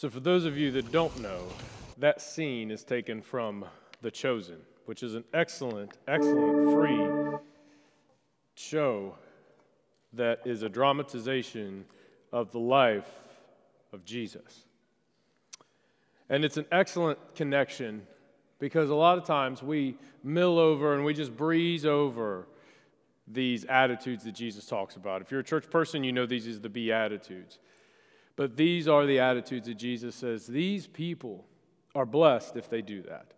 So, 0.00 0.08
for 0.08 0.20
those 0.20 0.46
of 0.46 0.56
you 0.56 0.70
that 0.70 0.90
don't 0.90 1.14
know, 1.20 1.42
that 1.98 2.22
scene 2.22 2.70
is 2.70 2.84
taken 2.84 3.20
from 3.20 3.66
The 4.00 4.10
Chosen, 4.10 4.56
which 4.86 5.02
is 5.02 5.14
an 5.14 5.24
excellent, 5.34 5.98
excellent 6.08 6.72
free 6.72 7.38
show 8.54 9.14
that 10.14 10.40
is 10.46 10.62
a 10.62 10.70
dramatization 10.70 11.84
of 12.32 12.50
the 12.50 12.58
life 12.58 13.10
of 13.92 14.02
Jesus. 14.06 14.64
And 16.30 16.46
it's 16.46 16.56
an 16.56 16.64
excellent 16.72 17.18
connection 17.34 18.06
because 18.58 18.88
a 18.88 18.94
lot 18.94 19.18
of 19.18 19.26
times 19.26 19.62
we 19.62 19.98
mill 20.24 20.58
over 20.58 20.94
and 20.94 21.04
we 21.04 21.12
just 21.12 21.36
breeze 21.36 21.84
over 21.84 22.46
these 23.28 23.66
attitudes 23.66 24.24
that 24.24 24.32
Jesus 24.32 24.64
talks 24.64 24.96
about. 24.96 25.20
If 25.20 25.30
you're 25.30 25.40
a 25.40 25.44
church 25.44 25.68
person, 25.68 26.02
you 26.02 26.12
know 26.12 26.24
these 26.24 26.46
is 26.46 26.58
the 26.58 26.70
Beatitudes. 26.70 27.58
But 28.40 28.56
these 28.56 28.88
are 28.88 29.04
the 29.04 29.20
attitudes 29.20 29.66
that 29.66 29.74
Jesus 29.74 30.14
says 30.14 30.46
these 30.46 30.86
people 30.86 31.44
are 31.94 32.06
blessed 32.06 32.56
if 32.56 32.70
they 32.70 32.80
do 32.80 33.02
that. 33.02 33.34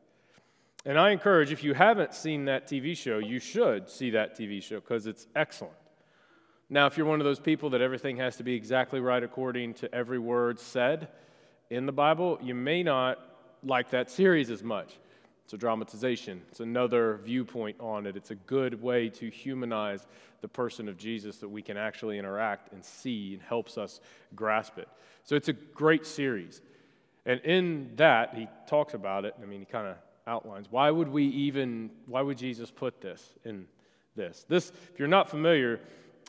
And 0.85 0.97
I 0.97 1.11
encourage, 1.11 1.51
if 1.51 1.65
you 1.65 1.75
haven't 1.75 2.15
seen 2.15 2.45
that 2.45 2.69
TV 2.69 2.97
show, 2.97 3.19
you 3.19 3.41
should 3.41 3.91
see 3.91 4.11
that 4.11 4.39
TV 4.39 4.63
show 4.63 4.79
because 4.79 5.09
it's 5.09 5.27
excellent. 5.35 5.75
Now, 6.71 6.87
if 6.87 6.97
you're 6.97 7.05
one 7.05 7.21
of 7.21 7.25
those 7.25 7.41
people 7.41 7.71
that 7.71 7.81
everything 7.81 8.17
has 8.19 8.37
to 8.37 8.45
be 8.45 8.55
exactly 8.55 9.01
right 9.01 9.25
according 9.25 9.75
to 9.75 9.93
every 9.93 10.21
word 10.21 10.61
said 10.61 11.09
in 11.69 11.85
the 11.85 11.91
Bible, 11.91 12.39
you 12.41 12.55
may 12.55 12.85
not 12.85 13.19
like 13.65 13.91
that 13.91 14.09
series 14.09 14.53
as 14.53 14.63
much. 14.63 15.01
It's 15.45 15.53
a 15.55 15.59
dramatization, 15.59 16.43
it's 16.51 16.61
another 16.61 17.21
viewpoint 17.25 17.77
on 17.81 18.07
it. 18.07 18.17
It's 18.17 18.31
a 18.31 18.37
good 18.37 18.81
way 18.81 19.09
to 19.11 19.29
humanize 19.29 20.07
the 20.41 20.49
person 20.49 20.89
of 20.89 20.97
Jesus 20.97 21.39
that 21.39 21.49
we 21.49 21.63
can 21.63 21.77
actually 21.77 22.19
interact 22.19 22.73
and 22.73 22.85
see 22.85 23.35
and 23.35 23.43
helps 23.43 23.79
us 23.79 24.01
grasp 24.35 24.79
it. 24.79 24.89
So 25.25 25.37
it's 25.37 25.49
a 25.49 25.53
great 25.53 26.07
series. 26.07 26.61
And 27.27 27.41
in 27.41 27.93
that, 27.97 28.35
he 28.35 28.49
talks 28.67 28.95
about 28.95 29.25
it. 29.25 29.35
I 29.41 29.47
mean, 29.47 29.61
he 29.61 29.67
kind 29.67 29.87
of 29.87 29.97
outlines 30.27 30.69
why 30.71 30.91
would 30.91 31.09
we 31.09 31.25
even, 31.25 31.91
why 32.07 32.23
would 32.23 32.39
Jesus 32.39 32.71
put 32.71 33.01
this 33.01 33.35
in 33.45 33.67
this? 34.15 34.45
This, 34.49 34.71
if 34.93 34.99
you're 34.99 35.09
not 35.09 35.29
familiar, 35.29 35.81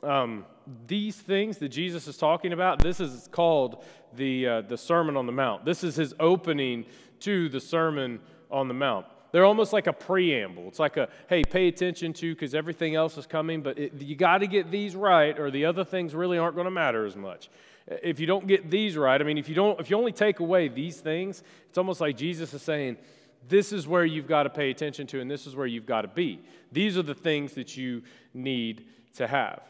um, 0.02 0.46
these 0.88 1.16
things 1.16 1.58
that 1.60 1.70
Jesus 1.70 2.08
is 2.08 2.18
talking 2.18 2.54
about, 2.54 2.80
this 2.80 3.00
is 3.00 3.28
called 3.32 3.84
the, 4.16 4.48
uh, 4.48 4.62
the 4.62 4.78
Sermon 4.78 5.16
on 5.18 5.26
the 5.26 5.32
Mount. 5.32 5.66
This 5.66 5.84
is 5.84 5.96
his 5.96 6.14
opening 6.20 6.86
to 7.22 7.50
the 7.50 7.60
Sermon 7.60 8.20
on 8.54 8.68
the 8.70 8.74
Mount. 8.74 9.06
They're 9.32 9.46
almost 9.46 9.74
like 9.74 9.88
a 9.88 9.94
preamble. 9.94 10.68
It's 10.68 10.78
like 10.78 10.96
a, 10.96 11.10
hey, 11.28 11.44
pay 11.44 11.68
attention 11.68 12.14
to 12.14 12.36
because 12.36 12.54
everything 12.54 12.94
else 12.94 13.18
is 13.18 13.26
coming, 13.26 13.64
but 13.64 13.80
it, 13.80 14.00
you 14.00 14.16
got 14.16 14.38
to 14.38 14.48
get 14.48 14.70
these 14.70 14.96
right 14.96 15.38
or 15.40 15.50
the 15.50 15.66
other 15.66 15.84
things 15.84 16.14
really 16.14 16.38
aren't 16.38 16.56
going 16.56 16.66
to 16.66 16.72
matter 16.72 17.06
as 17.06 17.16
much. 17.16 17.50
If 17.88 18.20
you 18.20 18.28
don't 18.28 18.46
get 18.46 18.70
these 18.70 18.96
right, 18.96 19.20
I 19.20 19.24
mean, 19.24 19.40
if 19.40 19.50
you 19.50 19.56
don't, 19.56 19.80
if 19.80 19.90
you 19.90 19.98
only 19.98 20.12
take 20.12 20.40
away 20.40 20.68
these 20.68 21.02
things, 21.02 21.42
it's 21.68 21.80
almost 21.80 22.00
like 22.00 22.16
Jesus 22.16 22.54
is 22.54 22.62
saying, 22.62 22.98
this 23.50 23.74
is 23.74 23.88
where 23.88 24.06
you've 24.06 24.28
got 24.28 24.44
to 24.44 24.50
pay 24.50 24.70
attention 24.70 25.08
to 25.08 25.20
and 25.20 25.30
this 25.30 25.48
is 25.48 25.56
where 25.56 25.68
you've 25.68 25.88
got 25.88 26.04
to 26.04 26.08
be. 26.08 26.40
These 26.72 26.98
are 26.98 27.04
the 27.04 27.16
things 27.16 27.54
that 27.54 27.76
you 27.76 28.04
need 28.36 28.86
to 29.16 29.28
have. 29.28 29.62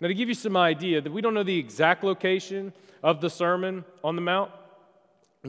Now, 0.00 0.08
to 0.08 0.14
give 0.14 0.28
you 0.28 0.34
some 0.34 0.56
idea 0.56 1.00
that 1.00 1.12
we 1.12 1.20
don't 1.20 1.34
know 1.34 1.42
the 1.42 1.58
exact 1.58 2.04
location 2.04 2.72
of 3.02 3.20
the 3.20 3.28
Sermon 3.28 3.84
on 4.04 4.14
the 4.14 4.22
Mount, 4.22 4.52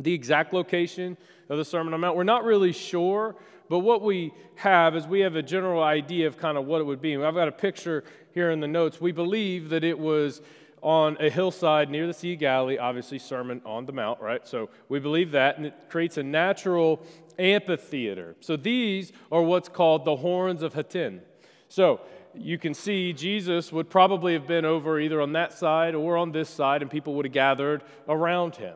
the 0.04 0.14
exact 0.14 0.54
location 0.54 1.18
of 1.50 1.58
the 1.58 1.66
Sermon 1.66 1.94
on 1.94 2.02
Mount, 2.02 2.16
we're 2.16 2.24
not 2.24 2.44
really 2.44 2.72
sure, 2.72 3.36
but 3.70 3.80
what 3.80 4.02
we 4.02 4.34
have 4.56 4.96
is 4.96 5.08
we 5.08 5.22
have 5.22 5.36
a 5.36 5.44
general 5.44 5.84
idea 5.84 6.28
of 6.28 6.38
kind 6.38 6.58
of 6.58 6.66
what 6.66 6.82
it 6.82 6.84
would 6.84 7.02
be. 7.02 7.16
I've 7.16 7.36
got 7.36 7.48
a 7.48 7.52
picture 7.52 8.04
here 8.34 8.52
in 8.52 8.60
the 8.60 8.68
notes. 8.68 9.00
We 9.00 9.12
believe 9.12 9.70
that 9.70 9.84
it 9.84 9.98
was 9.98 10.42
on 10.82 11.18
a 11.20 11.30
hillside 11.30 11.90
near 11.90 12.08
the 12.08 12.14
Sea 12.14 12.34
of 12.34 12.40
Galilee, 12.40 12.78
obviously, 12.78 13.20
Sermon 13.20 13.62
on 13.66 13.86
the 13.86 13.92
Mount, 13.92 14.22
right? 14.22 14.48
So 14.48 14.70
we 14.88 15.00
believe 15.00 15.32
that, 15.32 15.58
and 15.58 15.66
it 15.66 15.74
creates 15.90 16.18
a 16.18 16.24
natural 16.24 17.02
amphitheater. 17.38 18.36
So 18.40 18.56
these 18.56 19.12
are 19.32 19.42
what's 19.42 19.70
called 19.70 20.06
the 20.06 20.16
horns 20.16 20.62
of 20.62 20.74
Hattin. 20.74 21.22
So 21.68 22.02
you 22.34 22.58
can 22.58 22.74
see 22.74 23.14
Jesus 23.14 23.72
would 23.72 23.90
probably 23.90 24.34
have 24.34 24.48
been 24.48 24.66
over 24.66 25.00
either 25.00 25.22
on 25.22 25.34
that 25.34 25.54
side 25.54 25.96
or 25.96 26.18
on 26.18 26.32
this 26.32 26.50
side, 26.50 26.82
and 26.82 26.90
people 26.90 27.14
would 27.16 27.26
have 27.26 27.34
gathered 27.34 27.84
around 28.08 28.56
him. 28.56 28.76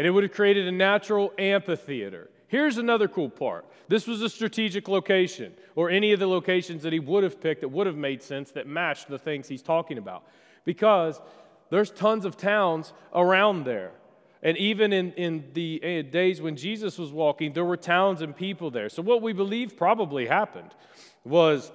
And 0.00 0.06
it 0.06 0.12
would 0.12 0.22
have 0.22 0.32
created 0.32 0.66
a 0.66 0.72
natural 0.72 1.30
amphitheater. 1.36 2.30
Here's 2.48 2.78
another 2.78 3.06
cool 3.06 3.28
part 3.28 3.66
this 3.86 4.06
was 4.06 4.22
a 4.22 4.30
strategic 4.30 4.88
location, 4.88 5.52
or 5.76 5.90
any 5.90 6.14
of 6.14 6.20
the 6.20 6.26
locations 6.26 6.84
that 6.84 6.94
he 6.94 6.98
would 6.98 7.22
have 7.22 7.38
picked 7.38 7.60
that 7.60 7.68
would 7.68 7.86
have 7.86 7.98
made 7.98 8.22
sense 8.22 8.50
that 8.52 8.66
matched 8.66 9.10
the 9.10 9.18
things 9.18 9.46
he's 9.46 9.60
talking 9.60 9.98
about. 9.98 10.24
Because 10.64 11.20
there's 11.68 11.90
tons 11.90 12.24
of 12.24 12.38
towns 12.38 12.94
around 13.14 13.64
there. 13.64 13.92
And 14.42 14.56
even 14.56 14.94
in, 14.94 15.12
in 15.12 15.50
the 15.52 15.84
eh, 15.84 16.00
days 16.00 16.40
when 16.40 16.56
Jesus 16.56 16.96
was 16.96 17.12
walking, 17.12 17.52
there 17.52 17.66
were 17.66 17.76
towns 17.76 18.22
and 18.22 18.34
people 18.34 18.70
there. 18.70 18.88
So, 18.88 19.02
what 19.02 19.20
we 19.20 19.34
believe 19.34 19.76
probably 19.76 20.26
happened 20.26 20.74
was 21.24 21.70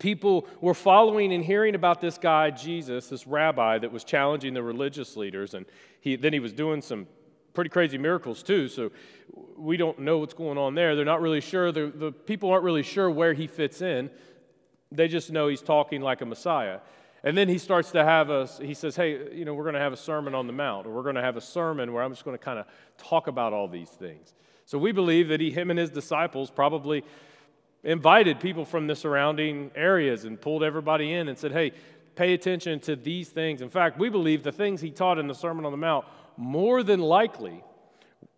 people 0.00 0.48
were 0.60 0.74
following 0.74 1.32
and 1.32 1.44
hearing 1.44 1.76
about 1.76 2.00
this 2.00 2.18
guy, 2.18 2.50
Jesus, 2.50 3.10
this 3.10 3.28
rabbi 3.28 3.78
that 3.78 3.92
was 3.92 4.02
challenging 4.02 4.54
the 4.54 4.62
religious 4.64 5.16
leaders. 5.16 5.54
And 5.54 5.66
he, 6.00 6.16
then 6.16 6.32
he 6.32 6.40
was 6.40 6.52
doing 6.52 6.82
some 6.82 7.06
pretty 7.58 7.70
crazy 7.70 7.98
miracles 7.98 8.44
too. 8.44 8.68
So 8.68 8.92
we 9.56 9.76
don't 9.76 9.98
know 9.98 10.18
what's 10.18 10.32
going 10.32 10.58
on 10.58 10.76
there. 10.76 10.94
They're 10.94 11.04
not 11.04 11.20
really 11.20 11.40
sure. 11.40 11.72
The, 11.72 11.92
the 11.92 12.12
people 12.12 12.52
aren't 12.52 12.62
really 12.62 12.84
sure 12.84 13.10
where 13.10 13.32
he 13.32 13.48
fits 13.48 13.82
in. 13.82 14.10
They 14.92 15.08
just 15.08 15.32
know 15.32 15.48
he's 15.48 15.60
talking 15.60 16.00
like 16.00 16.20
a 16.20 16.24
Messiah. 16.24 16.78
And 17.24 17.36
then 17.36 17.48
he 17.48 17.58
starts 17.58 17.90
to 17.90 18.04
have 18.04 18.30
a, 18.30 18.46
he 18.62 18.74
says, 18.74 18.94
hey, 18.94 19.34
you 19.36 19.44
know, 19.44 19.54
we're 19.54 19.64
going 19.64 19.74
to 19.74 19.80
have 19.80 19.92
a 19.92 19.96
sermon 19.96 20.36
on 20.36 20.46
the 20.46 20.52
Mount, 20.52 20.86
or 20.86 20.90
we're 20.90 21.02
going 21.02 21.16
to 21.16 21.20
have 21.20 21.36
a 21.36 21.40
sermon 21.40 21.92
where 21.92 22.04
I'm 22.04 22.12
just 22.12 22.24
going 22.24 22.38
to 22.38 22.44
kind 22.44 22.60
of 22.60 22.66
talk 22.96 23.26
about 23.26 23.52
all 23.52 23.66
these 23.66 23.90
things. 23.90 24.34
So 24.64 24.78
we 24.78 24.92
believe 24.92 25.26
that 25.26 25.40
he, 25.40 25.50
him 25.50 25.70
and 25.70 25.80
his 25.80 25.90
disciples 25.90 26.52
probably 26.52 27.02
invited 27.82 28.38
people 28.38 28.66
from 28.66 28.86
the 28.86 28.94
surrounding 28.94 29.72
areas 29.74 30.24
and 30.24 30.40
pulled 30.40 30.62
everybody 30.62 31.12
in 31.12 31.26
and 31.26 31.36
said, 31.36 31.50
hey, 31.50 31.72
pay 32.14 32.34
attention 32.34 32.78
to 32.80 32.94
these 32.94 33.30
things. 33.30 33.62
In 33.62 33.68
fact, 33.68 33.98
we 33.98 34.10
believe 34.10 34.44
the 34.44 34.52
things 34.52 34.80
he 34.80 34.92
taught 34.92 35.18
in 35.18 35.26
the 35.26 35.34
Sermon 35.34 35.64
on 35.64 35.72
the 35.72 35.76
Mount 35.76 36.04
more 36.38 36.84
than 36.84 37.00
likely 37.00 37.62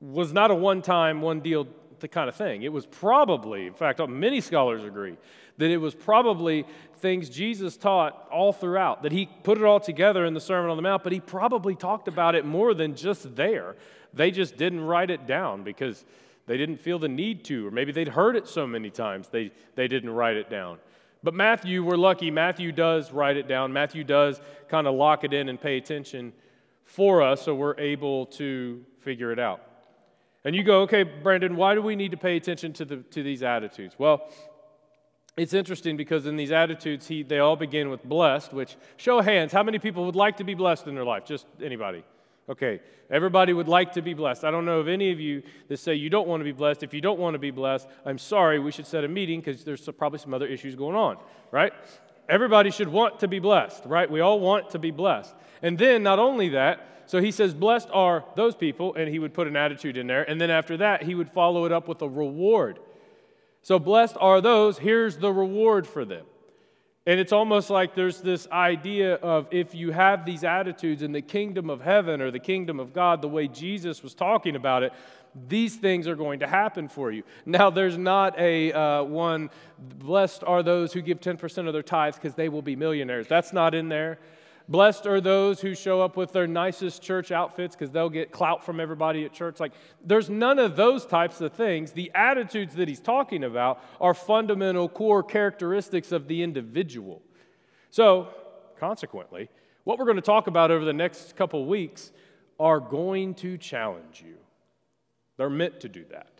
was 0.01 0.33
not 0.33 0.51
a 0.51 0.55
one 0.55 0.81
time, 0.81 1.21
one 1.21 1.41
deal 1.41 1.69
kind 2.11 2.31
of 2.31 2.35
thing. 2.35 2.63
It 2.63 2.73
was 2.73 2.87
probably, 2.87 3.67
in 3.67 3.75
fact, 3.75 4.01
many 4.09 4.41
scholars 4.41 4.85
agree, 4.85 5.19
that 5.59 5.71
it 5.71 5.77
was 5.77 5.95
probably 5.95 6.65
things 6.97 7.29
Jesus 7.29 7.77
taught 7.77 8.27
all 8.33 8.55
throughout, 8.55 9.03
that 9.03 9.13
he 9.13 9.29
put 9.43 9.59
it 9.59 9.65
all 9.65 9.81
together 9.81 10.25
in 10.25 10.33
the 10.33 10.41
Sermon 10.41 10.71
on 10.71 10.79
the 10.79 10.83
Mount, 10.83 11.05
but 11.05 11.13
he 11.13 11.21
probably 11.21 11.75
talked 11.75 12.09
about 12.09 12.35
it 12.35 12.47
more 12.47 12.73
than 12.73 12.95
just 12.95 13.37
there. 13.37 13.77
They 14.15 14.31
just 14.31 14.57
didn't 14.57 14.81
write 14.81 15.11
it 15.11 15.27
down 15.27 15.63
because 15.63 16.07
they 16.47 16.57
didn't 16.57 16.79
feel 16.79 16.99
the 16.99 17.09
need 17.09 17.45
to, 17.45 17.67
or 17.69 17.71
maybe 17.71 17.93
they'd 17.93 18.09
heard 18.09 18.35
it 18.35 18.49
so 18.49 18.67
many 18.67 18.89
times 18.89 19.29
they, 19.29 19.53
they 19.75 19.89
didn't 19.89 20.11
write 20.11 20.37
it 20.37 20.49
down. 20.49 20.79
But 21.23 21.35
Matthew, 21.35 21.85
we're 21.85 21.97
lucky, 21.97 22.31
Matthew 22.31 22.73
does 22.73 23.13
write 23.13 23.37
it 23.37 23.47
down. 23.47 23.75
Matthew 23.75 24.05
does 24.05 24.41
kind 24.69 24.87
of 24.87 24.95
lock 24.95 25.23
it 25.23 25.35
in 25.35 25.51
and 25.51 25.61
pay 25.61 25.77
attention 25.77 26.33
for 26.91 27.23
us 27.23 27.43
so 27.43 27.55
we're 27.55 27.79
able 27.79 28.27
to 28.27 28.85
figure 29.01 29.31
it 29.31 29.39
out. 29.39 29.63
And 30.45 30.57
you 30.57 30.65
go, 30.65 30.83
okay, 30.83 31.05
Brandon, 31.05 31.55
why 31.55 31.75
do 31.75 31.83
we 31.83 31.95
need 31.95 32.11
to 32.11 32.17
pay 32.17 32.37
attention 32.37 32.73
to, 32.75 32.85
the, 32.85 32.97
to 32.97 33.23
these 33.23 33.43
attitudes? 33.43 33.95
Well, 33.97 34.29
it's 35.37 35.55
interesting 35.55 35.97
because 35.97 36.27
in 36.27 36.37
these 36.37 36.51
attitudes, 36.51 37.07
he, 37.07 37.23
they 37.23 37.39
all 37.39 37.55
begin 37.55 37.91
with 37.91 38.03
blessed, 38.03 38.53
which, 38.53 38.77
show 38.97 39.21
hands, 39.21 39.53
how 39.53 39.63
many 39.63 39.79
people 39.79 40.05
would 40.07 40.17
like 40.17 40.39
to 40.39 40.45
be 40.45 40.55
blessed 40.55 40.89
in 40.89 40.95
their 40.97 41.05
life? 41.05 41.25
Just 41.25 41.47
anybody. 41.63 42.03
Okay, 42.49 42.81
everybody 43.09 43.53
would 43.53 43.69
like 43.69 43.93
to 43.93 44.03
be 44.03 44.13
blessed. 44.13 44.43
I 44.43 44.51
don't 44.51 44.65
know 44.65 44.81
of 44.81 44.89
any 44.89 45.13
of 45.13 45.21
you 45.21 45.45
that 45.69 45.77
say 45.77 45.95
you 45.95 46.11
don't 46.11 46.27
want 46.27 46.41
to 46.41 46.45
be 46.45 46.53
blessed. 46.53 46.83
If 46.83 46.93
you 46.93 47.01
don't 47.01 47.21
want 47.21 47.35
to 47.35 47.39
be 47.39 47.53
blessed, 47.53 47.87
I'm 48.05 48.19
sorry, 48.19 48.59
we 48.59 48.73
should 48.73 48.89
set 48.89 49.05
a 49.05 49.09
meeting 49.09 49.39
because 49.39 49.63
there's 49.63 49.89
probably 49.97 50.19
some 50.19 50.35
other 50.35 50.49
issues 50.49 50.75
going 50.75 50.97
on, 50.97 51.19
right? 51.53 51.73
Everybody 52.29 52.73
should 52.73 52.89
want 52.89 53.21
to 53.21 53.29
be 53.29 53.39
blessed, 53.39 53.85
right? 53.87 54.11
We 54.11 54.21
all 54.21 54.41
want 54.41 54.71
to 54.71 54.81
be 54.81 54.91
blessed. 54.91 55.35
And 55.63 55.79
then, 55.79 56.03
not 56.03 56.19
only 56.19 56.51
that, 56.51 56.87
so 57.07 57.21
he 57.21 57.33
says, 57.33 57.55
Blessed 57.55 57.89
are 57.93 58.25
those 58.37 58.55
people, 58.55 58.95
and 58.95 59.09
he 59.09 59.19
would 59.19 59.35
put 59.35 59.47
an 59.47 59.57
attitude 59.57 59.97
in 59.97 60.07
there. 60.07 60.23
And 60.23 60.41
then 60.41 60.51
after 60.51 60.77
that, 60.77 61.03
he 61.03 61.15
would 61.15 61.31
follow 61.31 61.65
it 61.65 61.73
up 61.73 61.89
with 61.89 62.03
a 62.03 62.09
reward. 62.09 62.79
So, 63.63 63.79
blessed 63.79 64.17
are 64.21 64.41
those, 64.41 64.79
here's 64.79 65.19
the 65.19 65.33
reward 65.33 65.87
for 65.87 66.05
them. 66.05 66.25
And 67.07 67.19
it's 67.19 67.33
almost 67.33 67.71
like 67.71 67.95
there's 67.95 68.21
this 68.21 68.47
idea 68.53 69.15
of 69.15 69.49
if 69.51 69.75
you 69.75 69.91
have 69.91 70.25
these 70.25 70.45
attitudes 70.45 71.03
in 71.03 71.13
the 71.13 71.23
kingdom 71.23 71.69
of 71.71 71.81
heaven 71.81 72.21
or 72.21 72.31
the 72.31 72.39
kingdom 72.39 72.79
of 72.79 72.93
God, 72.93 73.23
the 73.23 73.29
way 73.29 73.49
Jesus 73.49 74.03
was 74.03 74.15
talking 74.15 74.55
about 74.55 74.83
it, 74.83 74.93
these 75.49 75.77
things 75.77 76.07
are 76.07 76.15
going 76.15 76.41
to 76.41 76.47
happen 76.47 76.89
for 76.89 77.11
you. 77.11 77.23
Now, 77.47 77.71
there's 77.71 77.97
not 77.97 78.39
a 78.39 78.73
uh, 78.73 79.03
one, 79.03 79.51
blessed 79.79 80.45
are 80.45 80.63
those 80.63 80.93
who 80.93 81.03
give 81.03 81.21
10% 81.21 81.67
of 81.67 81.73
their 81.73 81.83
tithes 81.83 82.17
because 82.17 82.35
they 82.35 82.49
will 82.49 82.63
be 82.63 82.77
millionaires. 82.77 83.27
That's 83.27 83.53
not 83.53 83.75
in 83.75 83.89
there. 83.89 84.19
Blessed 84.71 85.05
are 85.09 85.21
those 85.21 85.61
who 85.61 85.75
show 85.75 86.01
up 86.01 86.17
with 86.17 86.33
their 86.33 86.47
nicest 86.47 87.03
church 87.03 87.33
outfits 87.33 87.75
because 87.75 87.91
they'll 87.91 88.09
get 88.09 88.31
clout 88.31 88.65
from 88.65 88.79
everybody 88.79 89.25
at 89.25 89.33
church. 89.33 89.59
Like, 89.59 89.73
there's 90.05 90.31
none 90.31 90.61
of 90.61 90.77
those 90.77 91.05
types 91.05 91.41
of 91.41 91.53
things. 91.53 91.91
The 91.91 92.13
attitudes 92.15 92.77
that 92.77 92.87
he's 92.87 93.01
talking 93.01 93.43
about 93.43 93.83
are 94.01 94.15
fundamental 94.15 94.89
core 94.89 95.25
characteristics 95.25 96.13
of 96.13 96.29
the 96.29 96.45
individual. 96.45 97.21
So, 97.91 98.29
consequently, 98.79 99.49
what 99.83 99.99
we're 99.99 100.05
going 100.05 100.15
to 100.17 100.23
talk 100.23 100.47
about 100.47 100.71
over 100.71 100.85
the 100.85 100.93
next 100.93 101.35
couple 101.35 101.67
weeks 101.67 102.13
are 102.61 102.79
going 102.79 103.35
to 103.35 103.59
challenge 103.59 104.23
you. 104.25 104.37
They're 105.37 105.51
meant 105.51 105.81
to 105.81 105.89
do 105.89 106.05
that. 106.13 106.40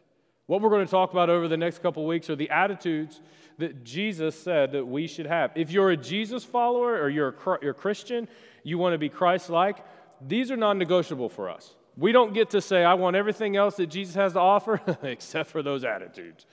What 0.51 0.63
we're 0.63 0.71
going 0.71 0.85
to 0.85 0.91
talk 0.91 1.13
about 1.13 1.31
over 1.31 1.47
the 1.47 1.57
next 1.57 1.81
couple 1.81 2.05
weeks 2.05 2.29
are 2.29 2.35
the 2.35 2.51
attitudes 2.51 3.21
that 3.59 3.85
Jesus 3.85 4.35
said 4.37 4.73
that 4.73 4.85
we 4.85 5.07
should 5.07 5.27
have. 5.27 5.53
If 5.55 5.71
you're 5.71 5.91
a 5.91 5.97
Jesus 5.97 6.43
follower 6.43 7.01
or 7.01 7.09
you're 7.09 7.29
a, 7.29 7.59
you're 7.63 7.71
a 7.71 7.73
Christian, 7.73 8.27
you 8.65 8.77
want 8.77 8.95
to 8.95 8.99
be 8.99 9.09
Christ 9.09 9.49
like, 9.49 9.77
these 10.21 10.51
are 10.51 10.57
non 10.57 10.77
negotiable 10.77 11.29
for 11.29 11.49
us. 11.49 11.77
We 11.97 12.11
don't 12.11 12.35
get 12.35 12.51
to 12.51 12.61
say, 12.61 12.83
I 12.83 12.95
want 12.95 13.15
everything 13.15 13.55
else 13.55 13.77
that 13.77 13.87
Jesus 13.87 14.17
has 14.17 14.33
to 14.33 14.41
offer 14.41 14.81
except 15.05 15.51
for 15.51 15.63
those 15.63 15.85
attitudes. 15.85 16.47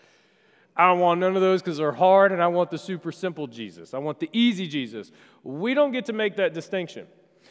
I 0.76 0.86
don't 0.86 1.00
want 1.00 1.20
none 1.20 1.36
of 1.36 1.42
those 1.42 1.64
because 1.64 1.78
they're 1.78 1.92
hard, 1.92 2.32
and 2.32 2.40
I 2.40 2.50
want 2.50 2.70
the 2.70 2.78
super 2.78 3.12
simple 3.12 3.48
Jesus. 3.48 3.96
I 3.96 3.98
want 3.98 4.20
the 4.20 4.30
easy 4.32 4.68
Jesus. 4.68 5.12
We 5.44 5.74
don't 5.74 5.92
get 5.92 6.06
to 6.06 6.14
make 6.14 6.36
that 6.36 6.54
distinction. 6.54 7.08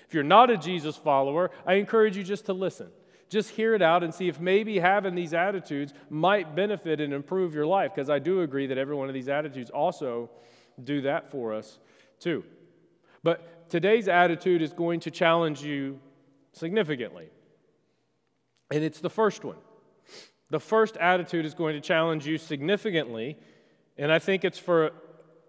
If 0.06 0.14
you're 0.14 0.22
not 0.22 0.50
a 0.50 0.56
Jesus 0.56 0.94
follower, 0.94 1.50
I 1.66 1.74
encourage 1.74 2.16
you 2.16 2.22
just 2.22 2.46
to 2.46 2.52
listen. 2.52 2.86
Just 3.28 3.50
hear 3.50 3.74
it 3.74 3.82
out 3.82 4.04
and 4.04 4.14
see 4.14 4.28
if 4.28 4.38
maybe 4.40 4.78
having 4.78 5.14
these 5.14 5.34
attitudes 5.34 5.92
might 6.10 6.54
benefit 6.54 7.00
and 7.00 7.12
improve 7.12 7.54
your 7.54 7.66
life, 7.66 7.92
because 7.94 8.08
I 8.08 8.18
do 8.18 8.42
agree 8.42 8.66
that 8.68 8.78
every 8.78 8.94
one 8.94 9.08
of 9.08 9.14
these 9.14 9.28
attitudes 9.28 9.70
also 9.70 10.30
do 10.82 11.00
that 11.02 11.30
for 11.30 11.52
us 11.52 11.78
too. 12.20 12.44
But 13.22 13.68
today's 13.68 14.06
attitude 14.06 14.62
is 14.62 14.72
going 14.72 15.00
to 15.00 15.10
challenge 15.10 15.62
you 15.62 15.98
significantly. 16.52 17.28
And 18.70 18.84
it's 18.84 19.00
the 19.00 19.10
first 19.10 19.44
one. 19.44 19.58
The 20.50 20.60
first 20.60 20.96
attitude 20.96 21.44
is 21.44 21.54
going 21.54 21.74
to 21.74 21.80
challenge 21.80 22.26
you 22.26 22.38
significantly, 22.38 23.36
and 23.98 24.12
I 24.12 24.20
think 24.20 24.44
it's 24.44 24.58
for 24.58 24.92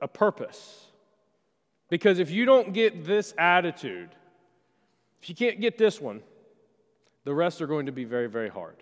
a 0.02 0.08
purpose. 0.08 0.86
Because 1.90 2.18
if 2.18 2.32
you 2.32 2.46
don't 2.46 2.74
get 2.74 3.06
this 3.06 3.34
attitude, 3.38 4.10
if 5.22 5.30
you 5.30 5.36
can't 5.36 5.62
get 5.62 5.78
this 5.78 6.02
one, 6.02 6.22
the 7.28 7.34
rest 7.34 7.62
are 7.62 7.68
going 7.68 7.88
to 7.88 7.92
be 7.92 8.06
very, 8.06 8.28
very 8.28 8.48
hard. 8.48 8.78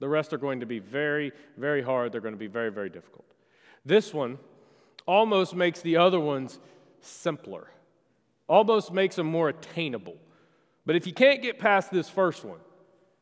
The 0.00 0.08
rest 0.08 0.32
are 0.32 0.38
going 0.38 0.60
to 0.60 0.66
be 0.66 0.78
very, 0.78 1.30
very 1.58 1.82
hard. 1.82 2.10
They're 2.10 2.22
going 2.22 2.32
to 2.32 2.38
be 2.38 2.46
very, 2.46 2.70
very 2.70 2.88
difficult. 2.88 3.26
This 3.84 4.14
one 4.14 4.38
almost 5.04 5.54
makes 5.54 5.82
the 5.82 5.98
other 5.98 6.18
ones 6.18 6.58
simpler, 7.02 7.68
almost 8.48 8.94
makes 8.94 9.16
them 9.16 9.26
more 9.26 9.50
attainable. 9.50 10.16
But 10.86 10.96
if 10.96 11.06
you 11.06 11.12
can't 11.12 11.42
get 11.42 11.58
past 11.58 11.90
this 11.90 12.08
first 12.08 12.46
one, 12.46 12.60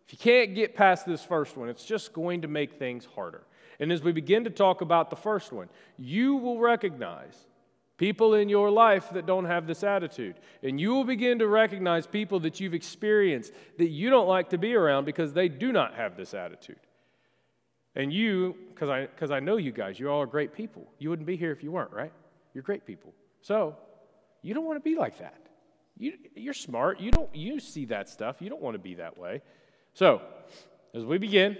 if 0.06 0.12
you 0.12 0.19
can't 0.21 0.55
get 0.55 0.77
past 0.77 1.05
this 1.05 1.25
first 1.25 1.56
one, 1.56 1.69
it's 1.69 1.85
just 1.85 2.12
going 2.12 2.43
to 2.43 2.49
make 2.49 2.79
things 2.79 3.09
harder. 3.17 3.43
And 3.81 3.91
as 3.91 4.03
we 4.03 4.12
begin 4.12 4.45
to 4.45 4.51
talk 4.51 4.83
about 4.83 5.11
the 5.11 5.17
first 5.17 5.51
one, 5.51 5.69
you 5.99 6.37
will 6.37 6.61
recognize 6.61 7.47
people 7.96 8.35
in 8.35 8.49
your 8.49 8.70
life 8.70 9.11
that 9.11 9.26
don't 9.26 9.44
have 9.44 9.67
this 9.67 9.85
attitude. 9.85 10.37
And 10.62 10.81
you 10.81 10.94
will 10.94 11.05
begin 11.05 11.38
to 11.38 11.46
recognize 11.46 12.06
people 12.06 12.41
that 12.41 12.61
you've 12.61 12.75
experienced 12.75 13.52
that 13.79 13.88
you 13.88 14.11
don't 14.11 14.29
like 14.29 14.50
to 14.50 14.58
be 14.58 14.75
around 14.75 15.05
because 15.05 15.32
they 15.32 15.49
do 15.49 15.73
not 15.73 15.94
have 15.94 16.17
this 16.17 16.35
attitude. 16.35 16.81
And 17.94 18.12
you, 18.12 18.56
because 18.70 18.88
I, 18.88 19.06
cause 19.06 19.31
I 19.31 19.38
know 19.38 19.56
you 19.56 19.70
guys, 19.70 20.00
you 20.00 20.11
all 20.11 20.20
are 20.20 20.26
great 20.26 20.52
people. 20.52 20.91
You 20.99 21.11
wouldn't 21.11 21.26
be 21.26 21.37
here 21.37 21.52
if 21.52 21.62
you 21.62 21.70
weren't, 21.70 21.93
right? 21.93 22.12
You're 22.52 22.64
great 22.64 22.85
people. 22.85 23.14
So 23.41 23.76
you 24.43 24.55
don't 24.55 24.64
want 24.64 24.76
to 24.76 24.88
be 24.88 24.96
like 24.96 25.19
that. 25.19 25.46
You, 25.96 26.14
you're 26.35 26.55
smart. 26.55 26.99
You, 26.99 27.12
don't, 27.12 27.35
you 27.35 27.61
see 27.61 27.85
that 27.87 28.08
stuff. 28.08 28.37
You 28.41 28.50
don't 28.50 28.61
want 28.61 28.75
to 28.75 28.81
be 28.81 28.94
that 28.94 29.17
way. 29.17 29.43
So, 29.93 30.23
as 30.93 31.05
we 31.05 31.19
begin, 31.19 31.56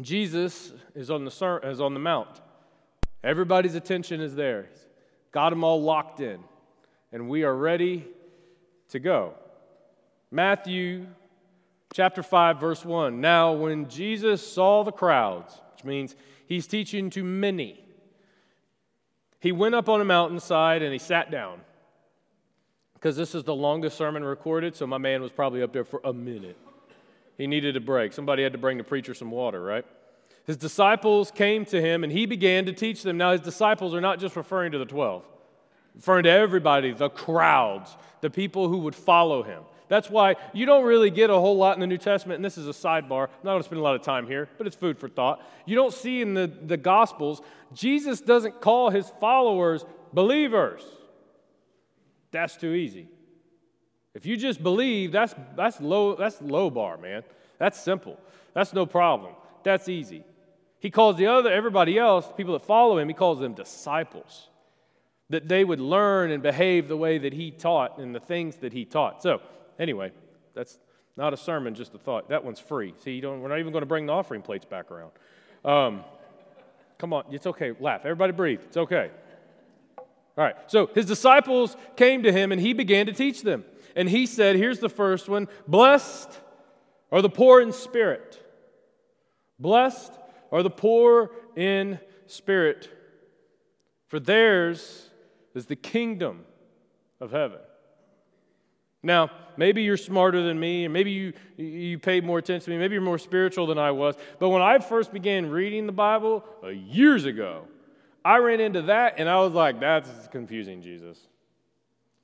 Jesus 0.00 0.72
is 0.94 1.10
on 1.10 1.26
the, 1.26 1.60
is 1.64 1.80
on 1.82 1.92
the 1.92 2.00
mount. 2.00 2.40
Everybody's 3.22 3.74
attention 3.74 4.22
is 4.22 4.34
there. 4.34 4.70
Got 5.32 5.50
them 5.50 5.64
all 5.64 5.82
locked 5.82 6.20
in, 6.20 6.40
and 7.12 7.28
we 7.28 7.44
are 7.44 7.54
ready 7.54 8.06
to 8.88 8.98
go. 8.98 9.34
Matthew 10.30 11.06
chapter 11.92 12.22
5, 12.22 12.60
verse 12.60 12.84
1. 12.84 13.20
Now, 13.20 13.52
when 13.52 13.88
Jesus 13.88 14.46
saw 14.46 14.82
the 14.84 14.92
crowds, 14.92 15.60
which 15.74 15.84
means 15.84 16.16
he's 16.46 16.66
teaching 16.66 17.10
to 17.10 17.22
many, 17.22 17.84
he 19.40 19.52
went 19.52 19.74
up 19.74 19.88
on 19.88 20.00
a 20.00 20.04
mountainside 20.04 20.82
and 20.82 20.92
he 20.92 20.98
sat 20.98 21.30
down. 21.30 21.60
Because 22.94 23.16
this 23.16 23.34
is 23.34 23.44
the 23.44 23.54
longest 23.54 23.96
sermon 23.96 24.22
recorded, 24.22 24.76
so 24.76 24.86
my 24.86 24.98
man 24.98 25.22
was 25.22 25.32
probably 25.32 25.62
up 25.62 25.72
there 25.72 25.84
for 25.84 26.00
a 26.04 26.12
minute. 26.12 26.58
He 27.38 27.46
needed 27.46 27.74
a 27.76 27.80
break. 27.80 28.12
Somebody 28.12 28.42
had 28.42 28.52
to 28.52 28.58
bring 28.58 28.76
the 28.76 28.84
preacher 28.84 29.14
some 29.14 29.30
water, 29.30 29.62
right? 29.62 29.86
His 30.46 30.56
disciples 30.56 31.30
came 31.30 31.64
to 31.66 31.80
him 31.80 32.02
and 32.02 32.12
he 32.12 32.26
began 32.26 32.66
to 32.66 32.72
teach 32.72 33.02
them. 33.02 33.16
Now, 33.16 33.32
his 33.32 33.40
disciples 33.40 33.94
are 33.94 34.00
not 34.00 34.18
just 34.18 34.36
referring 34.36 34.72
to 34.72 34.78
the 34.78 34.84
12, 34.84 35.24
referring 35.94 36.24
to 36.24 36.30
everybody, 36.30 36.92
the 36.92 37.10
crowds, 37.10 37.96
the 38.20 38.30
people 38.30 38.68
who 38.68 38.78
would 38.78 38.94
follow 38.94 39.42
him. 39.42 39.62
That's 39.88 40.08
why 40.08 40.36
you 40.52 40.66
don't 40.66 40.84
really 40.84 41.10
get 41.10 41.30
a 41.30 41.34
whole 41.34 41.56
lot 41.56 41.74
in 41.74 41.80
the 41.80 41.86
New 41.86 41.98
Testament, 41.98 42.36
and 42.36 42.44
this 42.44 42.56
is 42.56 42.68
a 42.68 42.72
sidebar. 42.72 43.24
I'm 43.24 43.42
not 43.42 43.52
going 43.52 43.58
to 43.58 43.64
spend 43.64 43.80
a 43.80 43.82
lot 43.82 43.96
of 43.96 44.02
time 44.02 44.24
here, 44.24 44.48
but 44.56 44.66
it's 44.68 44.76
food 44.76 44.96
for 44.96 45.08
thought. 45.08 45.44
You 45.66 45.74
don't 45.74 45.92
see 45.92 46.22
in 46.22 46.32
the, 46.32 46.46
the 46.46 46.76
Gospels, 46.76 47.42
Jesus 47.74 48.20
doesn't 48.20 48.60
call 48.60 48.90
his 48.90 49.12
followers 49.20 49.84
believers. 50.12 50.82
That's 52.30 52.56
too 52.56 52.72
easy. 52.72 53.08
If 54.14 54.26
you 54.26 54.36
just 54.36 54.62
believe, 54.62 55.10
that's, 55.10 55.34
that's, 55.56 55.80
low, 55.80 56.14
that's 56.14 56.40
low 56.40 56.70
bar, 56.70 56.96
man. 56.96 57.22
That's 57.58 57.78
simple. 57.80 58.18
That's 58.54 58.72
no 58.72 58.86
problem. 58.86 59.34
That's 59.64 59.88
easy. 59.88 60.24
He 60.80 60.90
calls 60.90 61.16
the 61.16 61.26
other, 61.26 61.52
everybody 61.52 61.98
else, 61.98 62.26
people 62.36 62.54
that 62.54 62.64
follow 62.64 62.98
him, 62.98 63.06
he 63.08 63.14
calls 63.14 63.38
them 63.38 63.52
disciples. 63.52 64.48
That 65.28 65.46
they 65.46 65.62
would 65.62 65.78
learn 65.78 66.32
and 66.32 66.42
behave 66.42 66.88
the 66.88 66.96
way 66.96 67.18
that 67.18 67.32
he 67.32 67.50
taught 67.52 67.98
and 67.98 68.14
the 68.14 68.20
things 68.20 68.56
that 68.56 68.72
he 68.72 68.84
taught. 68.84 69.22
So, 69.22 69.40
anyway, 69.78 70.10
that's 70.54 70.78
not 71.16 71.32
a 71.32 71.36
sermon, 71.36 71.74
just 71.74 71.94
a 71.94 71.98
thought. 71.98 72.30
That 72.30 72.44
one's 72.44 72.58
free. 72.58 72.94
See, 73.04 73.20
we're 73.20 73.48
not 73.48 73.58
even 73.58 73.72
going 73.72 73.82
to 73.82 73.86
bring 73.86 74.06
the 74.06 74.12
offering 74.12 74.42
plates 74.42 74.64
back 74.64 74.90
around. 74.90 75.12
Um, 75.64 76.02
come 76.98 77.12
on, 77.12 77.24
it's 77.30 77.46
okay. 77.46 77.72
Laugh. 77.78 78.00
Everybody 78.04 78.32
breathe. 78.32 78.60
It's 78.64 78.76
okay. 78.76 79.10
All 79.98 80.44
right, 80.44 80.56
so 80.68 80.88
his 80.94 81.04
disciples 81.04 81.76
came 81.96 82.22
to 82.22 82.32
him 82.32 82.50
and 82.50 82.60
he 82.60 82.72
began 82.72 83.06
to 83.06 83.12
teach 83.12 83.42
them. 83.42 83.64
And 83.94 84.08
he 84.08 84.24
said, 84.24 84.56
here's 84.56 84.78
the 84.78 84.88
first 84.88 85.28
one 85.28 85.48
Blessed 85.68 86.30
are 87.12 87.20
the 87.20 87.28
poor 87.28 87.60
in 87.60 87.72
spirit. 87.72 88.42
Blessed 89.58 90.12
are 90.52 90.62
the 90.62 90.70
poor 90.70 91.30
in 91.56 91.98
spirit, 92.26 92.88
for 94.08 94.18
theirs 94.20 95.10
is 95.54 95.66
the 95.66 95.76
kingdom 95.76 96.44
of 97.20 97.30
heaven. 97.30 97.58
Now, 99.02 99.30
maybe 99.56 99.82
you're 99.82 99.96
smarter 99.96 100.42
than 100.42 100.60
me, 100.60 100.84
and 100.84 100.92
maybe 100.92 101.10
you, 101.10 101.32
you 101.56 101.98
paid 101.98 102.24
more 102.24 102.38
attention 102.38 102.66
to 102.66 102.70
me, 102.70 102.78
maybe 102.78 102.94
you're 102.94 103.02
more 103.02 103.18
spiritual 103.18 103.66
than 103.66 103.78
I 103.78 103.92
was. 103.92 104.14
But 104.38 104.50
when 104.50 104.62
I 104.62 104.78
first 104.78 105.12
began 105.12 105.48
reading 105.48 105.86
the 105.86 105.92
Bible 105.92 106.44
uh, 106.62 106.68
years 106.68 107.24
ago, 107.24 107.64
I 108.24 108.38
ran 108.38 108.60
into 108.60 108.82
that 108.82 109.14
and 109.16 109.28
I 109.28 109.40
was 109.40 109.52
like, 109.52 109.80
that's 109.80 110.28
confusing, 110.28 110.82
Jesus. 110.82 111.18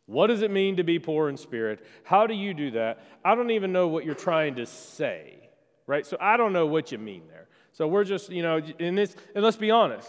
What 0.05 0.29
does 0.29 0.43
it 0.43 0.51
mean 0.51 0.77
to 0.77 0.85
be 0.85 0.99
poor 0.99 1.29
in 1.29 1.37
spirit? 1.37 1.85
How 2.05 2.27
do 2.27 2.35
you 2.35 2.55
do 2.55 2.73
that? 2.73 3.03
I 3.25 3.35
don't 3.35 3.51
even 3.51 3.73
know 3.73 3.89
what 3.89 4.05
you're 4.05 4.15
trying 4.15 4.57
to 4.57 4.67
say, 4.67 5.49
right? 5.87 6.07
So 6.07 6.17
I 6.21 6.37
don't 6.37 6.53
know 6.53 6.67
what 6.67 6.93
you 6.93 6.99
mean 6.99 7.23
there. 7.29 7.46
So 7.77 7.87
we're 7.87 8.05
just, 8.05 8.31
you 8.31 8.43
know, 8.43 8.63
in 8.79 8.95
this, 8.95 9.15
and 9.35 9.45
let's 9.45 9.59
be 9.59 9.71
honest. 9.71 10.09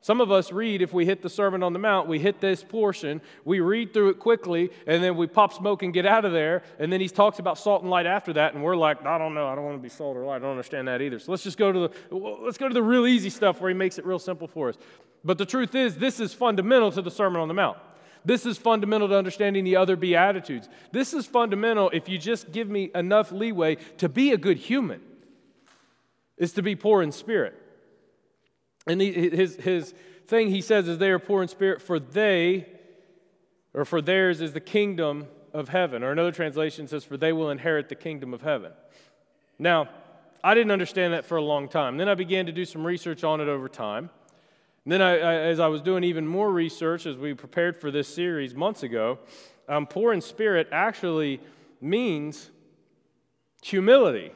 Some 0.00 0.20
of 0.20 0.32
us 0.32 0.50
read, 0.50 0.82
if 0.82 0.92
we 0.92 1.06
hit 1.06 1.22
the 1.22 1.30
Sermon 1.30 1.62
on 1.62 1.72
the 1.72 1.78
Mount, 1.78 2.08
we 2.08 2.18
hit 2.18 2.40
this 2.40 2.64
portion, 2.64 3.20
we 3.44 3.60
read 3.60 3.94
through 3.94 4.08
it 4.08 4.18
quickly, 4.18 4.70
and 4.88 5.00
then 5.00 5.16
we 5.16 5.28
pop 5.28 5.52
smoke 5.52 5.84
and 5.84 5.94
get 5.94 6.04
out 6.04 6.24
of 6.24 6.32
there. 6.32 6.64
And 6.80 6.92
then 6.92 7.00
he 7.00 7.08
talks 7.08 7.38
about 7.38 7.58
salt 7.58 7.82
and 7.82 7.90
light 7.92 8.06
after 8.06 8.32
that, 8.32 8.54
and 8.54 8.64
we're 8.64 8.74
like, 8.74 9.06
I 9.06 9.18
don't 9.18 9.34
know, 9.34 9.46
I 9.46 9.54
don't 9.54 9.64
want 9.66 9.76
to 9.76 9.82
be 9.82 9.88
salt 9.88 10.16
or 10.16 10.24
light, 10.24 10.36
I 10.36 10.38
don't 10.40 10.50
understand 10.50 10.88
that 10.88 11.00
either. 11.00 11.20
So 11.20 11.30
let's 11.30 11.44
just 11.44 11.58
go 11.58 11.70
to 11.70 11.78
the 11.78 12.16
let's 12.16 12.58
go 12.58 12.66
to 12.66 12.74
the 12.74 12.82
real 12.82 13.06
easy 13.06 13.30
stuff 13.30 13.60
where 13.60 13.70
he 13.70 13.76
makes 13.76 13.96
it 13.96 14.04
real 14.04 14.18
simple 14.18 14.48
for 14.48 14.70
us. 14.70 14.74
But 15.22 15.38
the 15.38 15.46
truth 15.46 15.76
is, 15.76 15.94
this 15.94 16.18
is 16.18 16.34
fundamental 16.34 16.90
to 16.90 17.02
the 17.02 17.10
Sermon 17.10 17.40
on 17.40 17.46
the 17.46 17.54
Mount. 17.54 17.78
This 18.24 18.46
is 18.46 18.58
fundamental 18.58 19.06
to 19.08 19.16
understanding 19.16 19.62
the 19.62 19.76
other 19.76 19.94
Beatitudes. 19.94 20.68
This 20.90 21.14
is 21.14 21.24
fundamental 21.24 21.88
if 21.90 22.08
you 22.08 22.18
just 22.18 22.50
give 22.50 22.68
me 22.68 22.90
enough 22.96 23.30
leeway 23.30 23.76
to 23.98 24.08
be 24.08 24.32
a 24.32 24.36
good 24.36 24.56
human, 24.56 25.02
is 26.40 26.52
to 26.54 26.62
be 26.62 26.74
poor 26.74 27.02
in 27.02 27.12
spirit. 27.12 27.54
And 28.86 29.00
his, 29.00 29.54
his 29.56 29.94
thing 30.26 30.48
he 30.48 30.62
says 30.62 30.88
is 30.88 30.98
they 30.98 31.10
are 31.10 31.18
poor 31.20 31.42
in 31.42 31.48
spirit, 31.48 31.82
for 31.82 32.00
they, 32.00 32.66
or 33.74 33.84
for 33.84 34.00
theirs 34.00 34.40
is 34.40 34.52
the 34.52 34.60
kingdom 34.60 35.28
of 35.52 35.68
heaven. 35.68 36.02
Or 36.02 36.10
another 36.10 36.32
translation 36.32 36.88
says, 36.88 37.04
for 37.04 37.18
they 37.18 37.32
will 37.32 37.50
inherit 37.50 37.90
the 37.90 37.94
kingdom 37.94 38.32
of 38.32 38.40
heaven. 38.40 38.72
Now, 39.58 39.90
I 40.42 40.54
didn't 40.54 40.72
understand 40.72 41.12
that 41.12 41.26
for 41.26 41.36
a 41.36 41.42
long 41.42 41.68
time. 41.68 41.98
Then 41.98 42.08
I 42.08 42.14
began 42.14 42.46
to 42.46 42.52
do 42.52 42.64
some 42.64 42.86
research 42.86 43.22
on 43.22 43.42
it 43.42 43.48
over 43.48 43.68
time. 43.68 44.08
And 44.86 44.92
then, 44.92 45.02
I, 45.02 45.18
I, 45.18 45.34
as 45.34 45.60
I 45.60 45.66
was 45.66 45.82
doing 45.82 46.04
even 46.04 46.26
more 46.26 46.50
research 46.50 47.04
as 47.04 47.18
we 47.18 47.34
prepared 47.34 47.78
for 47.78 47.90
this 47.90 48.08
series 48.08 48.54
months 48.54 48.82
ago, 48.82 49.18
um, 49.68 49.86
poor 49.86 50.14
in 50.14 50.22
spirit 50.22 50.68
actually 50.72 51.38
means 51.82 52.50
humility. 53.62 54.32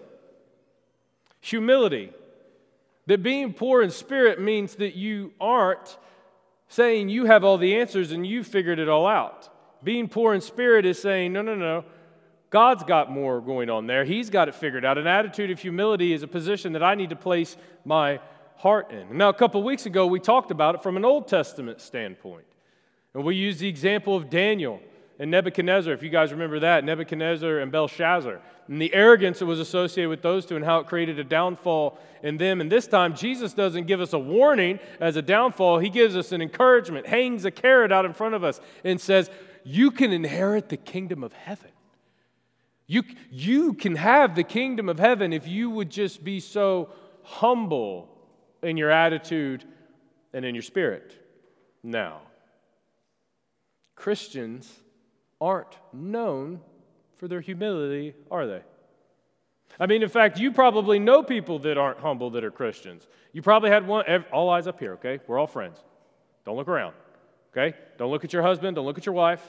Humility. 1.45 2.11
That 3.07 3.23
being 3.23 3.53
poor 3.53 3.83
in 3.83 3.91
spirit 3.91 4.41
means 4.41 4.77
that 4.77 4.95
you 4.95 5.35
aren't 5.39 5.99
saying 6.69 7.11
you 7.11 7.27
have 7.27 7.45
all 7.45 7.59
the 7.59 7.77
answers 7.77 8.13
and 8.13 8.27
you 8.27 8.43
figured 8.43 8.79
it 8.79 8.89
all 8.89 9.07
out. 9.07 9.51
Being 9.85 10.09
poor 10.09 10.33
in 10.33 10.41
spirit 10.41 10.87
is 10.87 10.99
saying, 10.99 11.35
no, 11.35 11.43
no, 11.43 11.55
no, 11.55 11.85
God's 12.49 12.83
got 12.83 13.13
more 13.13 13.43
going 13.43 13.69
on 13.69 13.87
there. 13.87 14.07
He's 14.07 14.31
got 14.31 14.49
it 14.49 14.55
figured 14.55 14.87
out. 14.87 14.97
An 14.97 15.07
attitude 15.07 15.51
of 15.51 15.61
humility 15.61 16.15
is 16.15 16.23
a 16.23 16.27
position 16.27 16.73
that 16.73 16.83
I 16.83 16.95
need 16.95 17.11
to 17.11 17.17
place 17.17 17.59
my 17.85 18.21
heart 18.57 18.91
in. 18.91 19.19
Now, 19.19 19.29
a 19.29 19.35
couple 19.35 19.63
weeks 19.63 19.85
ago, 19.85 20.07
we 20.07 20.21
talked 20.21 20.51
about 20.51 20.77
it 20.77 20.83
from 20.83 20.97
an 20.97 21.05
Old 21.05 21.29
Testament 21.29 21.83
standpoint. 21.83 22.47
And 23.13 23.23
we 23.23 23.37
used 23.37 23.61
the 23.61 23.69
example 23.69 24.17
of 24.17 24.31
Daniel 24.31 24.81
and 25.19 25.31
Nebuchadnezzar, 25.31 25.93
if 25.93 26.03
you 26.03 26.11
guys 26.11 26.33
remember 26.33 26.61
that, 26.61 26.85
Nebuchadnezzar 26.85 27.59
and 27.61 27.71
Belshazzar, 27.71 28.41
and 28.67 28.83
the 28.83 28.93
arrogance 28.93 29.39
that 29.39 29.47
was 29.47 29.61
associated 29.61 30.09
with 30.09 30.23
those 30.23 30.45
two 30.45 30.57
and 30.57 30.65
how 30.65 30.81
it 30.81 30.87
created 30.87 31.19
a 31.19 31.25
downfall 31.25 31.99
in 32.23 32.37
them. 32.37 32.61
And 32.61 32.73
this 32.73 32.87
time, 32.89 33.15
Jesus 33.15 33.53
doesn't 33.53 33.87
give 33.87 34.01
us 34.01 34.13
a 34.13 34.19
warning 34.19 34.81
as 35.01 35.17
a 35.17 35.23
downfall, 35.23 35.79
He 35.79 35.89
gives 35.89 36.17
us 36.17 36.33
an 36.33 36.43
encouragement, 36.43 37.07
hangs 37.07 37.45
a 37.45 37.51
carrot 37.51 37.93
out 37.93 38.05
in 38.05 38.13
front 38.13 38.35
of 38.35 38.43
us, 38.43 38.61
and 38.83 39.01
says, 39.01 39.31
You 39.63 39.91
can 39.91 40.13
inherit 40.13 40.69
the 40.69 40.77
kingdom 40.77 41.23
of 41.23 41.33
heaven. 41.33 41.71
You, 42.87 43.05
you 43.31 43.75
can 43.75 43.97
have 43.97 44.35
the 44.35 44.45
kingdom 44.45 44.89
of 44.89 44.99
heaven 44.99 45.33
if 45.33 45.47
you 45.47 45.71
would 45.71 45.91
just 45.91 46.25
be 46.25 46.41
so 46.41 46.91
humble 47.23 48.09
in 48.63 48.77
your 48.77 48.91
attitude 48.91 49.65
and 50.33 50.45
in 50.45 50.55
your 50.55 50.63
spirit. 50.63 51.15
Now, 51.83 52.21
Christians 53.95 54.71
aren't 55.41 55.79
known 55.93 56.61
for 57.17 57.29
their 57.29 57.41
humility, 57.41 58.15
are 58.31 58.47
they? 58.47 58.63
I 59.79 59.87
mean, 59.87 60.03
in 60.03 60.09
fact, 60.09 60.39
you 60.39 60.53
probably 60.53 60.99
know 60.99 61.23
people 61.23 61.59
that 61.61 61.77
aren't 61.77 61.99
humble 61.99 62.31
that 62.31 62.45
are 62.45 62.51
Christians. 62.51 63.07
You 63.33 63.43
probably 63.43 63.71
had 63.71 63.87
one, 63.87 64.05
all 64.33 64.49
eyes 64.51 64.67
up 64.67 64.79
here, 64.79 64.93
okay? 64.95 65.19
We're 65.27 65.39
all 65.39 65.47
friends. 65.47 65.79
Don't 66.45 66.57
look 66.57 66.69
around, 66.69 66.95
okay? 67.53 67.77
Don't 67.99 68.11
look 68.11 68.25
at 68.25 68.33
your 68.33 68.43
husband, 68.43 68.77
don't 68.77 68.85
look 68.85 68.99
at 68.99 69.07
your 69.07 69.15
wife, 69.15 69.43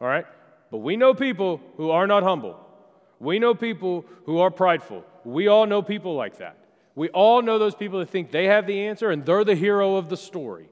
all 0.00 0.06
right? 0.06 0.26
But 0.70 0.78
we 0.78 0.96
know 0.96 1.14
people 1.14 1.60
who 1.76 1.90
are 1.90 2.06
not 2.06 2.22
humble. 2.22 2.58
We 3.18 3.38
know 3.38 3.54
people 3.54 4.04
who 4.26 4.38
are 4.38 4.50
prideful. 4.50 5.04
We 5.24 5.48
all 5.48 5.66
know 5.66 5.82
people 5.82 6.14
like 6.14 6.38
that. 6.38 6.56
We 6.94 7.08
all 7.10 7.42
know 7.42 7.58
those 7.58 7.74
people 7.74 7.98
that 8.00 8.10
think 8.10 8.30
they 8.30 8.46
have 8.46 8.66
the 8.66 8.86
answer 8.86 9.10
and 9.10 9.24
they're 9.24 9.44
the 9.44 9.54
hero 9.54 9.96
of 9.96 10.08
the 10.08 10.16
story. 10.16 10.68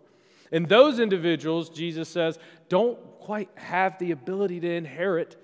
And 0.52 0.68
those 0.68 0.98
individuals, 0.98 1.70
Jesus 1.70 2.08
says, 2.08 2.38
don't 2.68 2.98
quite 3.20 3.50
have 3.54 3.98
the 3.98 4.10
ability 4.10 4.60
to 4.60 4.70
inherit 4.70 5.36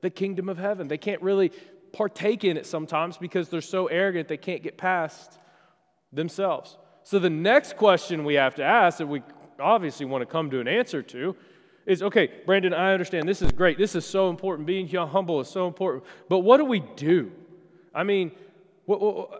the 0.00 0.10
kingdom 0.10 0.48
of 0.48 0.58
heaven. 0.58 0.88
They 0.88 0.98
can't 0.98 1.22
really 1.22 1.52
partake 1.92 2.44
in 2.44 2.56
it 2.56 2.66
sometimes 2.66 3.16
because 3.16 3.48
they're 3.48 3.60
so 3.60 3.86
arrogant 3.86 4.28
they 4.28 4.36
can't 4.36 4.62
get 4.62 4.76
past 4.76 5.38
themselves. 6.12 6.76
So 7.04 7.18
the 7.18 7.30
next 7.30 7.76
question 7.76 8.24
we 8.24 8.34
have 8.34 8.56
to 8.56 8.64
ask 8.64 8.98
that 8.98 9.06
we 9.06 9.22
obviously 9.58 10.06
want 10.06 10.22
to 10.22 10.26
come 10.26 10.50
to 10.50 10.60
an 10.60 10.68
answer 10.68 11.02
to 11.02 11.36
is 11.86 12.02
okay, 12.02 12.30
Brandon, 12.44 12.74
I 12.74 12.92
understand 12.92 13.26
this 13.26 13.40
is 13.40 13.50
great. 13.50 13.78
This 13.78 13.94
is 13.94 14.04
so 14.04 14.28
important. 14.28 14.66
Being 14.66 14.86
humble 14.88 15.40
is 15.40 15.48
so 15.48 15.66
important. 15.66 16.04
But 16.28 16.40
what 16.40 16.58
do 16.58 16.66
we 16.66 16.80
do? 16.80 17.32
I 17.94 18.04
mean, 18.04 18.32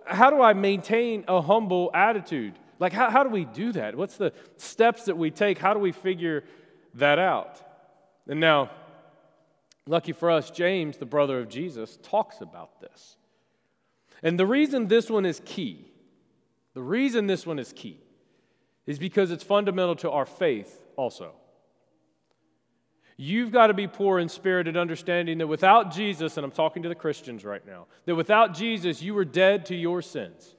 how 0.07 0.31
do 0.31 0.41
I 0.41 0.55
maintain 0.55 1.25
a 1.29 1.43
humble 1.43 1.91
attitude? 1.93 2.55
Like, 2.79 2.93
how, 2.93 3.11
how 3.11 3.23
do 3.23 3.31
we 3.31 3.45
do 3.45 3.73
that? 3.73 3.97
What's 3.97 4.17
the 4.17 4.33
steps 4.57 5.05
that 5.07 5.17
we 5.17 5.31
take? 5.31 5.59
How 5.59 5.75
do 5.75 5.81
we 5.81 5.93
figure 5.93 6.45
that 6.95 7.19
out? 7.19 7.61
And 8.29 8.41
now, 8.41 8.71
lucky 9.87 10.13
for 10.13 10.31
us, 10.31 10.51
James, 10.51 10.97
the 10.97 11.07
brother 11.07 11.39
of 11.41 11.49
Jesus, 11.49 11.99
talks 12.03 12.41
about 12.41 12.81
this. 12.81 13.17
And 14.23 14.39
the 14.39 14.47
reason 14.47 14.89
this 14.89 15.11
one 15.11 15.27
is 15.27 15.41
key, 15.45 15.91
the 16.75 16.83
reason 16.83 17.27
this 17.27 17.47
one 17.47 17.59
is 17.59 17.73
key, 17.73 18.01
is 18.87 18.99
because 18.99 19.31
it's 19.31 19.45
fundamental 19.45 19.97
to 19.97 20.11
our 20.11 20.27
faith 20.27 20.81
also. 20.97 21.33
You've 23.21 23.51
got 23.51 23.67
to 23.67 23.75
be 23.75 23.89
poor 23.89 24.21
in 24.21 24.29
spirit 24.29 24.69
and 24.69 24.77
understanding 24.77 25.39
that 25.39 25.49
without 25.49 25.93
Jesus, 25.93 26.37
and 26.37 26.45
I'm 26.45 26.53
talking 26.53 26.85
to 26.85 26.89
the 26.89 26.95
Christians 26.95 27.45
right 27.45 27.67
now, 27.67 27.87
that 28.05 28.15
without 28.15 28.55
Jesus, 28.55 29.03
you 29.03 29.13
were 29.13 29.25
dead 29.25 29.67
to 29.67 29.75
your 29.75 30.03
sins. 30.03 30.55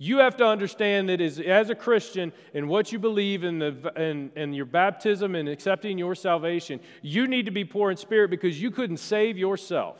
You 0.00 0.18
have 0.18 0.36
to 0.36 0.46
understand 0.46 1.08
that 1.08 1.20
as, 1.20 1.40
as 1.40 1.70
a 1.70 1.74
Christian, 1.74 2.32
in 2.54 2.68
what 2.68 2.92
you 2.92 3.00
believe 3.00 3.42
in, 3.42 3.58
the, 3.58 3.92
in, 3.96 4.30
in 4.36 4.52
your 4.52 4.64
baptism 4.64 5.34
and 5.34 5.48
accepting 5.48 5.98
your 5.98 6.14
salvation, 6.14 6.78
you 7.02 7.26
need 7.26 7.46
to 7.46 7.50
be 7.50 7.64
poor 7.64 7.90
in 7.90 7.96
spirit 7.96 8.30
because 8.30 8.62
you 8.62 8.70
couldn't 8.70 8.98
save 8.98 9.36
yourself. 9.36 9.96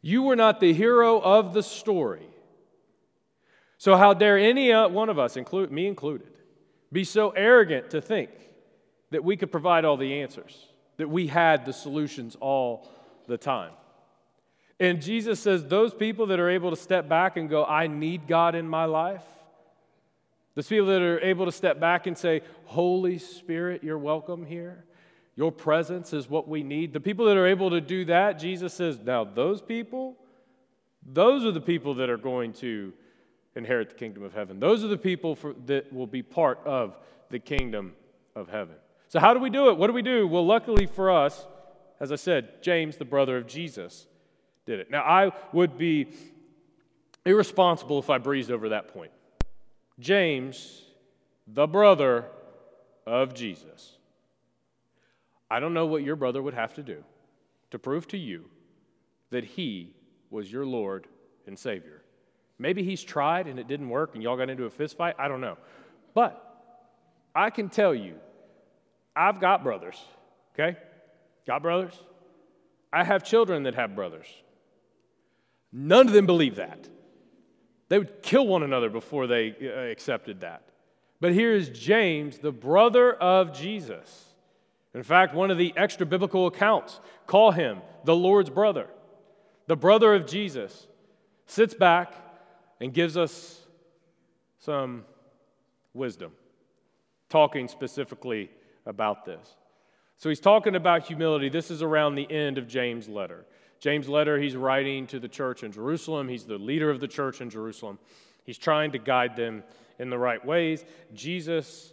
You 0.00 0.22
were 0.22 0.36
not 0.36 0.60
the 0.60 0.72
hero 0.72 1.18
of 1.18 1.54
the 1.54 1.62
story. 1.62 2.28
So, 3.78 3.96
how 3.96 4.14
dare 4.14 4.38
any 4.38 4.72
uh, 4.72 4.88
one 4.88 5.08
of 5.08 5.18
us, 5.18 5.36
include, 5.36 5.72
me 5.72 5.88
included, 5.88 6.30
be 6.92 7.02
so 7.02 7.30
arrogant 7.30 7.90
to 7.90 8.00
think 8.00 8.30
that 9.10 9.24
we 9.24 9.36
could 9.36 9.50
provide 9.50 9.84
all 9.84 9.96
the 9.96 10.22
answers, 10.22 10.66
that 10.96 11.10
we 11.10 11.26
had 11.26 11.66
the 11.66 11.72
solutions 11.72 12.36
all 12.40 12.88
the 13.26 13.36
time. 13.36 13.72
And 14.78 15.00
Jesus 15.00 15.40
says, 15.40 15.64
those 15.64 15.94
people 15.94 16.26
that 16.26 16.38
are 16.38 16.50
able 16.50 16.70
to 16.70 16.76
step 16.76 17.08
back 17.08 17.36
and 17.36 17.48
go, 17.48 17.64
I 17.64 17.86
need 17.86 18.26
God 18.26 18.54
in 18.54 18.68
my 18.68 18.84
life, 18.84 19.22
those 20.54 20.68
people 20.68 20.86
that 20.86 21.02
are 21.02 21.20
able 21.20 21.46
to 21.46 21.52
step 21.52 21.80
back 21.80 22.06
and 22.06 22.16
say, 22.16 22.42
Holy 22.64 23.18
Spirit, 23.18 23.82
you're 23.82 23.98
welcome 23.98 24.44
here. 24.44 24.84
Your 25.34 25.52
presence 25.52 26.12
is 26.12 26.28
what 26.30 26.48
we 26.48 26.62
need. 26.62 26.92
The 26.92 27.00
people 27.00 27.26
that 27.26 27.36
are 27.36 27.46
able 27.46 27.70
to 27.70 27.80
do 27.80 28.06
that, 28.06 28.38
Jesus 28.38 28.72
says, 28.72 28.98
now 28.98 29.24
those 29.24 29.60
people, 29.60 30.16
those 31.04 31.44
are 31.44 31.52
the 31.52 31.60
people 31.60 31.94
that 31.96 32.08
are 32.08 32.16
going 32.16 32.52
to 32.54 32.92
inherit 33.54 33.90
the 33.90 33.96
kingdom 33.96 34.22
of 34.22 34.32
heaven. 34.32 34.58
Those 34.60 34.82
are 34.82 34.88
the 34.88 34.96
people 34.98 35.34
for, 35.34 35.54
that 35.66 35.92
will 35.92 36.06
be 36.06 36.22
part 36.22 36.60
of 36.64 36.96
the 37.30 37.38
kingdom 37.38 37.94
of 38.34 38.48
heaven. 38.48 38.76
So, 39.08 39.20
how 39.20 39.34
do 39.34 39.40
we 39.40 39.50
do 39.50 39.70
it? 39.70 39.76
What 39.76 39.86
do 39.86 39.92
we 39.92 40.02
do? 40.02 40.26
Well, 40.26 40.44
luckily 40.44 40.86
for 40.86 41.10
us, 41.10 41.46
as 42.00 42.12
I 42.12 42.16
said, 42.16 42.62
James, 42.62 42.96
the 42.96 43.04
brother 43.04 43.36
of 43.36 43.46
Jesus, 43.46 44.06
did 44.66 44.80
it. 44.80 44.90
Now, 44.90 45.02
I 45.02 45.32
would 45.52 45.78
be 45.78 46.08
irresponsible 47.24 47.98
if 47.98 48.10
I 48.10 48.18
breezed 48.18 48.50
over 48.50 48.70
that 48.70 48.88
point. 48.88 49.12
James, 49.98 50.82
the 51.46 51.66
brother 51.66 52.26
of 53.06 53.34
Jesus. 53.34 53.96
I 55.50 55.60
don't 55.60 55.74
know 55.74 55.86
what 55.86 56.02
your 56.02 56.16
brother 56.16 56.42
would 56.42 56.54
have 56.54 56.74
to 56.74 56.82
do 56.82 57.04
to 57.70 57.78
prove 57.78 58.08
to 58.08 58.18
you 58.18 58.46
that 59.30 59.44
he 59.44 59.94
was 60.30 60.50
your 60.50 60.66
Lord 60.66 61.06
and 61.46 61.58
Savior. 61.58 62.02
Maybe 62.58 62.82
he's 62.82 63.02
tried 63.02 63.46
and 63.46 63.58
it 63.58 63.68
didn't 63.68 63.88
work 63.88 64.14
and 64.14 64.22
y'all 64.22 64.36
got 64.36 64.50
into 64.50 64.64
a 64.64 64.70
fist 64.70 64.96
fight. 64.96 65.14
I 65.18 65.28
don't 65.28 65.40
know. 65.40 65.56
But 66.14 66.42
I 67.34 67.50
can 67.50 67.68
tell 67.68 67.94
you 67.94 68.14
I've 69.14 69.40
got 69.40 69.62
brothers, 69.62 69.98
okay? 70.54 70.76
Got 71.46 71.62
brothers? 71.62 71.94
I 72.92 73.04
have 73.04 73.24
children 73.24 73.62
that 73.64 73.74
have 73.74 73.94
brothers. 73.94 74.26
None 75.72 76.06
of 76.06 76.12
them 76.12 76.26
believe 76.26 76.56
that. 76.56 76.88
They 77.88 77.98
would 77.98 78.22
kill 78.22 78.46
one 78.46 78.62
another 78.62 78.90
before 78.90 79.26
they 79.26 79.54
uh, 79.62 79.90
accepted 79.90 80.40
that. 80.40 80.62
But 81.20 81.32
here 81.32 81.52
is 81.52 81.68
James, 81.68 82.38
the 82.38 82.52
brother 82.52 83.12
of 83.12 83.52
Jesus. 83.52 84.34
In 84.94 85.02
fact, 85.02 85.34
one 85.34 85.50
of 85.50 85.58
the 85.58 85.72
extra 85.76 86.06
biblical 86.06 86.46
accounts 86.46 87.00
call 87.26 87.50
him 87.52 87.80
the 88.04 88.16
Lord's 88.16 88.50
brother, 88.50 88.88
the 89.66 89.76
brother 89.76 90.14
of 90.14 90.26
Jesus, 90.26 90.86
sits 91.46 91.74
back 91.74 92.14
and 92.80 92.92
gives 92.92 93.16
us 93.16 93.60
some 94.58 95.04
wisdom, 95.94 96.32
talking 97.28 97.68
specifically 97.68 98.50
about 98.84 99.24
this. 99.24 99.56
So 100.16 100.28
he's 100.28 100.40
talking 100.40 100.74
about 100.74 101.06
humility. 101.06 101.48
This 101.48 101.70
is 101.70 101.82
around 101.82 102.14
the 102.14 102.30
end 102.30 102.58
of 102.58 102.66
James' 102.66 103.08
letter. 103.08 103.44
James' 103.80 104.08
letter, 104.08 104.38
he's 104.38 104.56
writing 104.56 105.06
to 105.08 105.18
the 105.18 105.28
church 105.28 105.62
in 105.62 105.72
Jerusalem. 105.72 106.28
He's 106.28 106.44
the 106.44 106.58
leader 106.58 106.90
of 106.90 107.00
the 107.00 107.08
church 107.08 107.40
in 107.40 107.50
Jerusalem. 107.50 107.98
He's 108.44 108.58
trying 108.58 108.92
to 108.92 108.98
guide 108.98 109.36
them 109.36 109.64
in 109.98 110.10
the 110.10 110.18
right 110.18 110.44
ways. 110.44 110.84
Jesus 111.12 111.92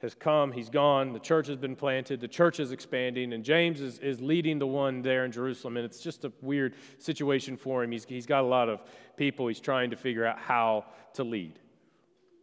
has 0.00 0.14
come, 0.14 0.52
he's 0.52 0.68
gone, 0.68 1.12
the 1.12 1.18
church 1.18 1.48
has 1.48 1.56
been 1.56 1.74
planted, 1.74 2.20
the 2.20 2.28
church 2.28 2.60
is 2.60 2.70
expanding, 2.70 3.32
and 3.32 3.44
James 3.44 3.80
is, 3.80 3.98
is 3.98 4.20
leading 4.20 4.60
the 4.60 4.66
one 4.66 5.02
there 5.02 5.24
in 5.24 5.32
Jerusalem. 5.32 5.76
And 5.76 5.84
it's 5.84 6.00
just 6.00 6.24
a 6.24 6.32
weird 6.40 6.74
situation 6.98 7.56
for 7.56 7.82
him. 7.82 7.90
He's, 7.90 8.04
he's 8.04 8.26
got 8.26 8.44
a 8.44 8.46
lot 8.46 8.68
of 8.68 8.80
people 9.16 9.48
he's 9.48 9.60
trying 9.60 9.90
to 9.90 9.96
figure 9.96 10.24
out 10.24 10.38
how 10.38 10.84
to 11.14 11.24
lead. 11.24 11.58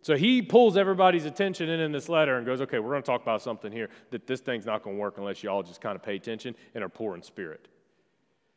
So 0.02 0.16
he 0.16 0.42
pulls 0.42 0.78
everybody's 0.78 1.26
attention 1.26 1.70
in 1.70 1.80
in 1.80 1.92
this 1.92 2.10
letter 2.10 2.38
and 2.38 2.46
goes, 2.46 2.62
okay, 2.62 2.78
we're 2.78 2.92
going 2.92 3.02
to 3.02 3.08
talk 3.08 3.24
about 3.24 3.42
something 3.42 3.72
here 3.72 3.90
that 4.12 4.28
this 4.28 4.42
thing's 4.42 4.66
not 4.66 4.84
going 4.84 4.98
to 4.98 5.02
work 5.02 5.18
unless 5.18 5.42
you 5.42 5.50
all 5.50 5.64
just 5.64 5.82
kind 5.82 5.96
of 5.96 6.04
pay 6.04 6.16
attention 6.16 6.56
and 6.76 6.84
are 6.84 6.90
poor 6.90 7.16
in 7.16 7.24
spirit. 7.24 7.70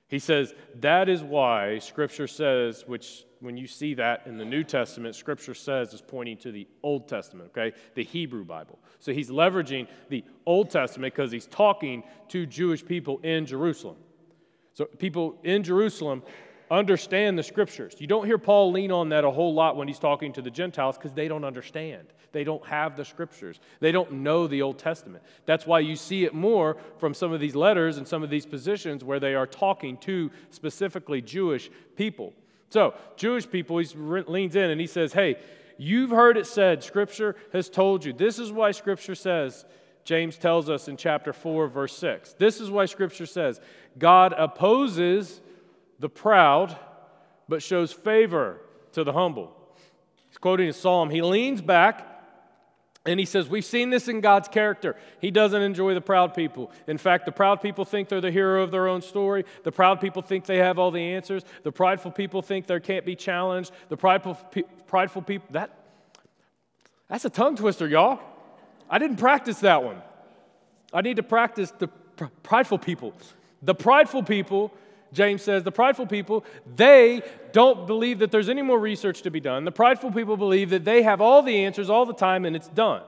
He 0.09 0.19
says, 0.19 0.55
that 0.81 1.09
is 1.09 1.23
why 1.23 1.79
Scripture 1.79 2.27
says, 2.27 2.85
which 2.87 3.25
when 3.41 3.57
you 3.57 3.67
see 3.67 3.95
that 3.95 4.27
in 4.27 4.39
the 4.39 4.45
New 4.45 4.65
Testament, 4.65 5.15
Scripture 5.15 5.55
says 5.55 5.93
is 5.93 6.01
pointing 6.01 6.39
to 6.39 6.51
the 6.51 6.67
Old 6.83 7.09
Testament, 7.09 7.51
okay? 7.51 7.77
The 7.95 8.05
Hebrew 8.05 8.45
Bible. 8.45 8.79
So 8.99 9.13
he's 9.13 9.31
leveraging 9.31 9.87
the 10.09 10.25
Old 10.47 10.71
Testament 10.71 11.15
because 11.15 11.31
he's 11.31 11.47
talking 11.47 12.03
to 12.29 12.47
Jewish 12.47 12.85
people 12.85 13.19
in 13.19 13.47
Jerusalem. 13.47 13.97
So 14.73 14.87
people 14.87 15.39
in 15.45 15.63
Jerusalem 15.63 16.23
understand 16.71 17.39
the 17.39 17.43
scriptures. 17.43 17.95
You 17.99 18.07
don't 18.07 18.27
hear 18.27 18.39
Paul 18.39 18.73
lean 18.73 18.91
on 18.93 19.09
that 19.11 19.25
a 19.25 19.31
whole 19.31 19.55
lot 19.55 19.77
when 19.77 19.89
he's 19.89 19.99
talking 19.99 20.33
to 20.35 20.43
the 20.43 20.51
Gentiles 20.51 20.97
because 20.97 21.13
they 21.13 21.29
don't 21.29 21.45
understand. 21.45 22.09
They 22.33 22.45
don't 22.45 22.65
have 22.67 22.97
the 22.97 23.05
scriptures. 23.05 23.59
They 23.81 23.93
don't 23.93 24.13
know 24.13 24.47
the 24.47 24.63
Old 24.63 24.79
Testament. 24.79 25.23
That's 25.47 25.67
why 25.67 25.81
you 25.81 25.97
see 25.97 26.25
it 26.25 26.35
more 26.35 26.77
from 26.99 27.15
some 27.15 27.33
of 27.33 27.41
these 27.41 27.55
letters 27.55 27.97
and 27.97 28.07
some 28.07 28.23
of 28.23 28.31
these 28.31 28.47
positions 28.47 29.03
where 29.03 29.21
they 29.21 29.35
are 29.35 29.47
talking 29.47 29.97
to 29.99 30.31
specifically 30.51 31.23
Jewish 31.23 31.71
people. 31.97 32.35
So, 32.71 32.95
Jewish 33.17 33.49
people, 33.49 33.79
he 33.79 33.87
leans 33.97 34.55
in 34.55 34.71
and 34.71 34.81
he 34.81 34.87
says, 34.87 35.15
Hey, 35.15 35.37
you've 35.79 36.11
heard 36.11 36.37
it 36.37 36.47
said, 36.47 36.85
Scripture 36.85 37.35
has 37.53 37.71
told 37.71 38.05
you. 38.05 38.13
This 38.13 38.39
is 38.39 38.53
why 38.53 38.73
Scripture 38.73 39.15
says, 39.15 39.65
James 40.05 40.37
tells 40.37 40.69
us 40.69 40.89
in 40.89 40.97
chapter 40.97 41.33
4, 41.33 41.69
verse 41.69 41.97
6. 41.97 42.35
This 42.35 42.61
is 42.61 42.71
why 42.71 42.87
Scripture 42.87 43.27
says, 43.27 43.61
God 43.99 44.35
opposes 44.37 45.41
the 45.99 46.09
proud, 46.09 46.77
but 47.49 47.63
shows 47.63 47.93
favor 47.93 48.61
to 48.93 49.05
the 49.05 49.13
humble. 49.13 49.55
He's 50.29 50.39
quoting 50.39 50.69
a 50.69 50.73
psalm. 50.73 51.11
He 51.11 51.23
leans 51.23 51.61
back 51.61 52.07
and 53.07 53.19
he 53.19 53.27
says, 53.27 53.49
We've 53.49 53.65
seen 53.65 53.91
this 53.91 54.09
in 54.09 54.21
God's 54.21 54.49
character. 54.49 54.97
He 55.21 55.31
doesn't 55.31 55.63
enjoy 55.63 55.95
the 55.95 56.01
proud 56.01 56.35
people. 56.35 56.71
In 56.87 56.99
fact, 56.99 57.25
the 57.25 57.33
proud 57.33 57.63
people 57.63 57.85
think 57.85 58.09
they're 58.09 58.21
the 58.21 58.31
hero 58.31 58.63
of 58.63 58.71
their 58.71 58.87
own 58.87 59.01
story. 59.01 59.45
The 59.65 59.73
proud 59.73 60.01
people 60.01 60.23
think 60.23 60.45
they 60.45 60.59
have 60.59 60.79
all 60.79 60.91
the 60.91 61.01
answers. 61.01 61.43
The 61.63 61.73
prideful 61.73 62.11
people 62.11 62.43
think 62.43 62.67
they 62.67 62.79
can't 62.81 63.07
be 63.07 63.17
challenged. 63.17 63.73
The 63.89 63.97
prideful, 63.97 64.39
prideful 64.87 65.23
people, 65.23 65.49
that, 65.53 65.71
that's 67.09 67.25
a 67.25 67.31
tongue 67.31 67.57
twister, 67.57 67.89
y'all. 67.89 68.21
I 68.91 68.99
didn't 68.99 69.17
practice 69.17 69.61
that 69.61 69.83
one. 69.83 70.03
I 70.93 71.03
need 71.03 71.17
to 71.17 71.23
practice 71.23 71.71
the 71.79 71.89
prideful 72.43 72.79
people. 72.79 73.15
The 73.63 73.75
prideful 73.75 74.23
people 74.23 74.73
James 75.13 75.43
says, 75.43 75.63
the 75.63 75.73
prideful 75.73 76.07
people, 76.07 76.45
they 76.77 77.23
don't 77.53 77.87
believe 77.87 78.19
that 78.19 78.31
there's 78.31 78.49
any 78.49 78.63
more 78.63 78.79
research 78.79 79.23
to 79.23 79.31
be 79.31 79.41
done. 79.41 79.65
The 79.65 79.73
prideful 79.73 80.13
people 80.13 80.37
believe 80.37 80.71
that 80.71 80.85
they 80.85 81.03
have 81.03 81.21
all 81.21 81.43
the 81.43 81.65
answers 81.65 81.89
all 81.89 82.07
the 82.07 82.15
time 82.15 82.45
and 82.45 82.55
it's 82.55 82.69
done. 82.69 83.03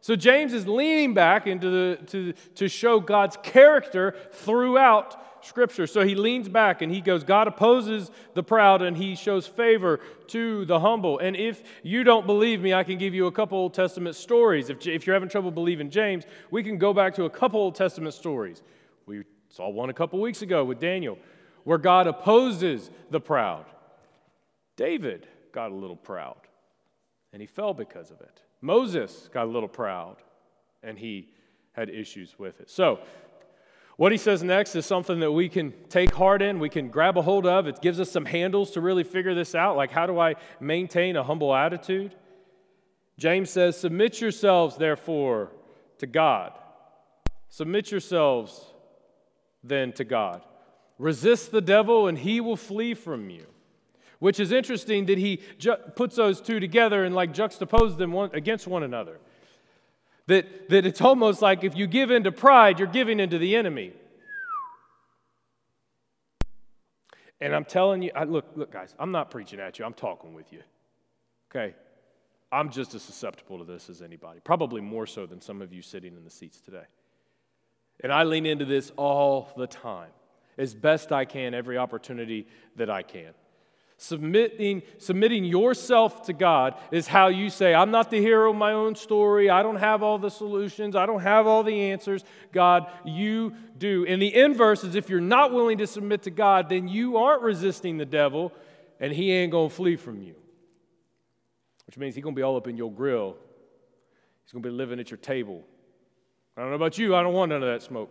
So 0.00 0.16
James 0.16 0.52
is 0.52 0.68
leaning 0.68 1.14
back 1.14 1.46
into 1.46 1.70
the, 1.70 2.06
to, 2.08 2.32
to 2.56 2.68
show 2.68 3.00
God's 3.00 3.38
character 3.42 4.14
throughout 4.32 5.44
Scripture. 5.44 5.86
So 5.86 6.04
he 6.04 6.14
leans 6.14 6.48
back 6.48 6.82
and 6.82 6.92
he 6.92 7.00
goes, 7.00 7.24
God 7.24 7.48
opposes 7.48 8.10
the 8.34 8.42
proud 8.42 8.82
and 8.82 8.96
he 8.96 9.14
shows 9.14 9.46
favor 9.46 10.00
to 10.28 10.64
the 10.66 10.80
humble. 10.80 11.18
And 11.18 11.36
if 11.36 11.62
you 11.82 12.04
don't 12.04 12.26
believe 12.26 12.60
me, 12.60 12.74
I 12.74 12.84
can 12.84 12.98
give 12.98 13.14
you 13.14 13.26
a 13.26 13.32
couple 13.32 13.58
Old 13.58 13.74
Testament 13.74 14.16
stories. 14.16 14.70
If, 14.70 14.86
if 14.86 15.06
you're 15.06 15.14
having 15.14 15.28
trouble 15.28 15.50
believing 15.50 15.90
James, 15.90 16.24
we 16.50 16.62
can 16.62 16.78
go 16.78 16.92
back 16.92 17.14
to 17.14 17.24
a 17.24 17.30
couple 17.30 17.60
Old 17.60 17.74
Testament 17.74 18.14
stories. 18.14 18.62
We 19.06 19.24
Saw 19.54 19.68
one 19.68 19.88
a 19.88 19.94
couple 19.94 20.20
weeks 20.20 20.42
ago 20.42 20.64
with 20.64 20.80
Daniel, 20.80 21.16
where 21.62 21.78
God 21.78 22.08
opposes 22.08 22.90
the 23.12 23.20
proud. 23.20 23.66
David 24.74 25.28
got 25.52 25.70
a 25.70 25.74
little 25.74 25.94
proud, 25.94 26.40
and 27.32 27.40
he 27.40 27.46
fell 27.46 27.72
because 27.72 28.10
of 28.10 28.20
it. 28.20 28.42
Moses 28.60 29.30
got 29.32 29.44
a 29.44 29.50
little 29.50 29.68
proud, 29.68 30.16
and 30.82 30.98
he 30.98 31.28
had 31.70 31.88
issues 31.88 32.36
with 32.36 32.60
it. 32.60 32.68
So, 32.68 32.98
what 33.96 34.10
he 34.10 34.18
says 34.18 34.42
next 34.42 34.74
is 34.74 34.86
something 34.86 35.20
that 35.20 35.30
we 35.30 35.48
can 35.48 35.72
take 35.88 36.12
heart 36.12 36.42
in, 36.42 36.58
we 36.58 36.68
can 36.68 36.88
grab 36.88 37.16
a 37.16 37.22
hold 37.22 37.46
of. 37.46 37.68
It 37.68 37.80
gives 37.80 38.00
us 38.00 38.10
some 38.10 38.24
handles 38.24 38.72
to 38.72 38.80
really 38.80 39.04
figure 39.04 39.36
this 39.36 39.54
out. 39.54 39.76
Like, 39.76 39.92
how 39.92 40.08
do 40.08 40.18
I 40.18 40.34
maintain 40.58 41.14
a 41.14 41.22
humble 41.22 41.54
attitude? 41.54 42.16
James 43.18 43.50
says, 43.50 43.76
Submit 43.76 44.20
yourselves, 44.20 44.76
therefore, 44.76 45.52
to 45.98 46.08
God. 46.08 46.58
Submit 47.48 47.92
yourselves 47.92 48.73
than 49.64 49.92
to 49.94 50.04
God. 50.04 50.42
Resist 50.98 51.50
the 51.50 51.60
devil 51.60 52.06
and 52.06 52.18
he 52.18 52.40
will 52.40 52.56
flee 52.56 52.94
from 52.94 53.30
you. 53.30 53.46
Which 54.20 54.38
is 54.38 54.52
interesting 54.52 55.06
that 55.06 55.18
he 55.18 55.40
ju- 55.58 55.76
puts 55.96 56.16
those 56.16 56.40
two 56.40 56.60
together 56.60 57.04
and 57.04 57.14
like 57.14 57.34
juxtaposes 57.34 57.96
them 57.96 58.12
one, 58.12 58.30
against 58.32 58.66
one 58.66 58.82
another. 58.82 59.18
That, 60.26 60.68
that 60.70 60.86
it's 60.86 61.00
almost 61.00 61.42
like 61.42 61.64
if 61.64 61.76
you 61.76 61.86
give 61.86 62.10
in 62.10 62.24
to 62.24 62.32
pride, 62.32 62.78
you're 62.78 62.88
giving 62.88 63.20
into 63.20 63.38
the 63.38 63.56
enemy. 63.56 63.92
And 67.40 67.54
I'm 67.54 67.64
telling 67.64 68.00
you, 68.02 68.10
I, 68.14 68.24
look, 68.24 68.46
look, 68.54 68.72
guys, 68.72 68.94
I'm 68.98 69.12
not 69.12 69.30
preaching 69.30 69.60
at 69.60 69.78
you, 69.78 69.84
I'm 69.84 69.92
talking 69.92 70.32
with 70.32 70.52
you. 70.52 70.62
Okay? 71.50 71.74
I'm 72.50 72.70
just 72.70 72.94
as 72.94 73.02
susceptible 73.02 73.58
to 73.58 73.64
this 73.64 73.90
as 73.90 74.00
anybody, 74.00 74.40
probably 74.40 74.80
more 74.80 75.06
so 75.06 75.26
than 75.26 75.40
some 75.40 75.60
of 75.60 75.72
you 75.72 75.82
sitting 75.82 76.16
in 76.16 76.24
the 76.24 76.30
seats 76.30 76.60
today. 76.60 76.84
And 78.04 78.12
I 78.12 78.24
lean 78.24 78.44
into 78.44 78.66
this 78.66 78.92
all 78.96 79.48
the 79.56 79.66
time, 79.66 80.10
as 80.58 80.74
best 80.74 81.10
I 81.10 81.24
can, 81.24 81.54
every 81.54 81.78
opportunity 81.78 82.46
that 82.76 82.90
I 82.90 83.02
can. 83.02 83.32
Submitting, 83.96 84.82
submitting 84.98 85.42
yourself 85.42 86.26
to 86.26 86.34
God 86.34 86.74
is 86.90 87.06
how 87.06 87.28
you 87.28 87.48
say, 87.48 87.72
I'm 87.72 87.90
not 87.90 88.10
the 88.10 88.20
hero 88.20 88.50
of 88.50 88.56
my 88.56 88.72
own 88.72 88.94
story. 88.94 89.48
I 89.48 89.62
don't 89.62 89.76
have 89.76 90.02
all 90.02 90.18
the 90.18 90.28
solutions. 90.28 90.94
I 90.94 91.06
don't 91.06 91.22
have 91.22 91.46
all 91.46 91.62
the 91.62 91.80
answers. 91.92 92.24
God, 92.52 92.90
you 93.06 93.54
do. 93.78 94.04
And 94.04 94.20
the 94.20 94.34
inverse 94.34 94.84
is 94.84 94.96
if 94.96 95.08
you're 95.08 95.20
not 95.20 95.54
willing 95.54 95.78
to 95.78 95.86
submit 95.86 96.24
to 96.24 96.30
God, 96.30 96.68
then 96.68 96.88
you 96.88 97.16
aren't 97.16 97.40
resisting 97.40 97.96
the 97.96 98.04
devil 98.04 98.52
and 99.00 99.14
he 99.14 99.32
ain't 99.32 99.50
going 99.50 99.70
to 99.70 99.74
flee 99.74 99.96
from 99.96 100.20
you. 100.20 100.34
Which 101.86 101.96
means 101.96 102.14
he's 102.14 102.22
going 102.22 102.34
to 102.34 102.38
be 102.38 102.42
all 102.42 102.58
up 102.58 102.68
in 102.68 102.76
your 102.76 102.92
grill. 102.92 103.38
He's 104.44 104.52
going 104.52 104.62
to 104.62 104.68
be 104.68 104.74
living 104.74 105.00
at 105.00 105.10
your 105.10 105.16
table. 105.16 105.64
I 106.56 106.60
don't 106.60 106.70
know 106.70 106.76
about 106.76 106.98
you, 106.98 107.14
I 107.14 107.22
don't 107.22 107.34
want 107.34 107.50
none 107.50 107.62
of 107.62 107.68
that 107.68 107.82
smoke. 107.82 108.10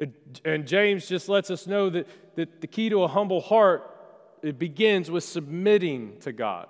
Uh, 0.00 0.06
and 0.44 0.66
James 0.66 1.06
just 1.06 1.28
lets 1.28 1.50
us 1.50 1.66
know 1.66 1.90
that, 1.90 2.06
that 2.36 2.60
the 2.60 2.66
key 2.66 2.88
to 2.88 3.02
a 3.02 3.08
humble 3.08 3.40
heart 3.40 3.94
it 4.42 4.58
begins 4.58 5.10
with 5.10 5.24
submitting 5.24 6.18
to 6.20 6.32
God, 6.32 6.68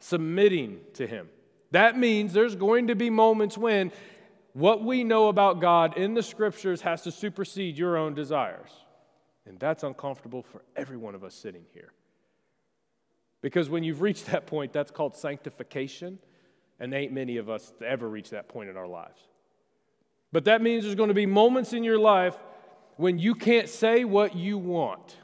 submitting 0.00 0.80
to 0.94 1.06
Him. 1.06 1.28
That 1.70 1.96
means 1.98 2.32
there's 2.32 2.56
going 2.56 2.88
to 2.88 2.94
be 2.94 3.10
moments 3.10 3.56
when 3.56 3.92
what 4.52 4.82
we 4.82 5.04
know 5.04 5.28
about 5.28 5.60
God 5.60 5.96
in 5.96 6.14
the 6.14 6.22
scriptures 6.22 6.80
has 6.82 7.02
to 7.02 7.12
supersede 7.12 7.76
your 7.76 7.96
own 7.96 8.14
desires. 8.14 8.70
And 9.46 9.58
that's 9.58 9.82
uncomfortable 9.82 10.42
for 10.42 10.62
every 10.76 10.96
one 10.96 11.14
of 11.14 11.24
us 11.24 11.34
sitting 11.34 11.64
here. 11.72 11.92
Because 13.42 13.68
when 13.68 13.84
you've 13.84 14.00
reached 14.00 14.26
that 14.26 14.46
point, 14.46 14.72
that's 14.72 14.90
called 14.90 15.16
sanctification, 15.16 16.18
and 16.80 16.94
ain't 16.94 17.12
many 17.12 17.36
of 17.36 17.50
us 17.50 17.72
ever 17.84 18.08
reach 18.08 18.30
that 18.30 18.48
point 18.48 18.70
in 18.70 18.76
our 18.76 18.86
lives. 18.86 19.20
But 20.34 20.46
that 20.46 20.60
means 20.60 20.82
there's 20.82 20.96
going 20.96 21.10
to 21.10 21.14
be 21.14 21.26
moments 21.26 21.72
in 21.72 21.84
your 21.84 21.96
life 21.96 22.36
when 22.96 23.20
you 23.20 23.36
can't 23.36 23.68
say 23.68 24.02
what 24.02 24.34
you 24.34 24.58
want. 24.58 25.16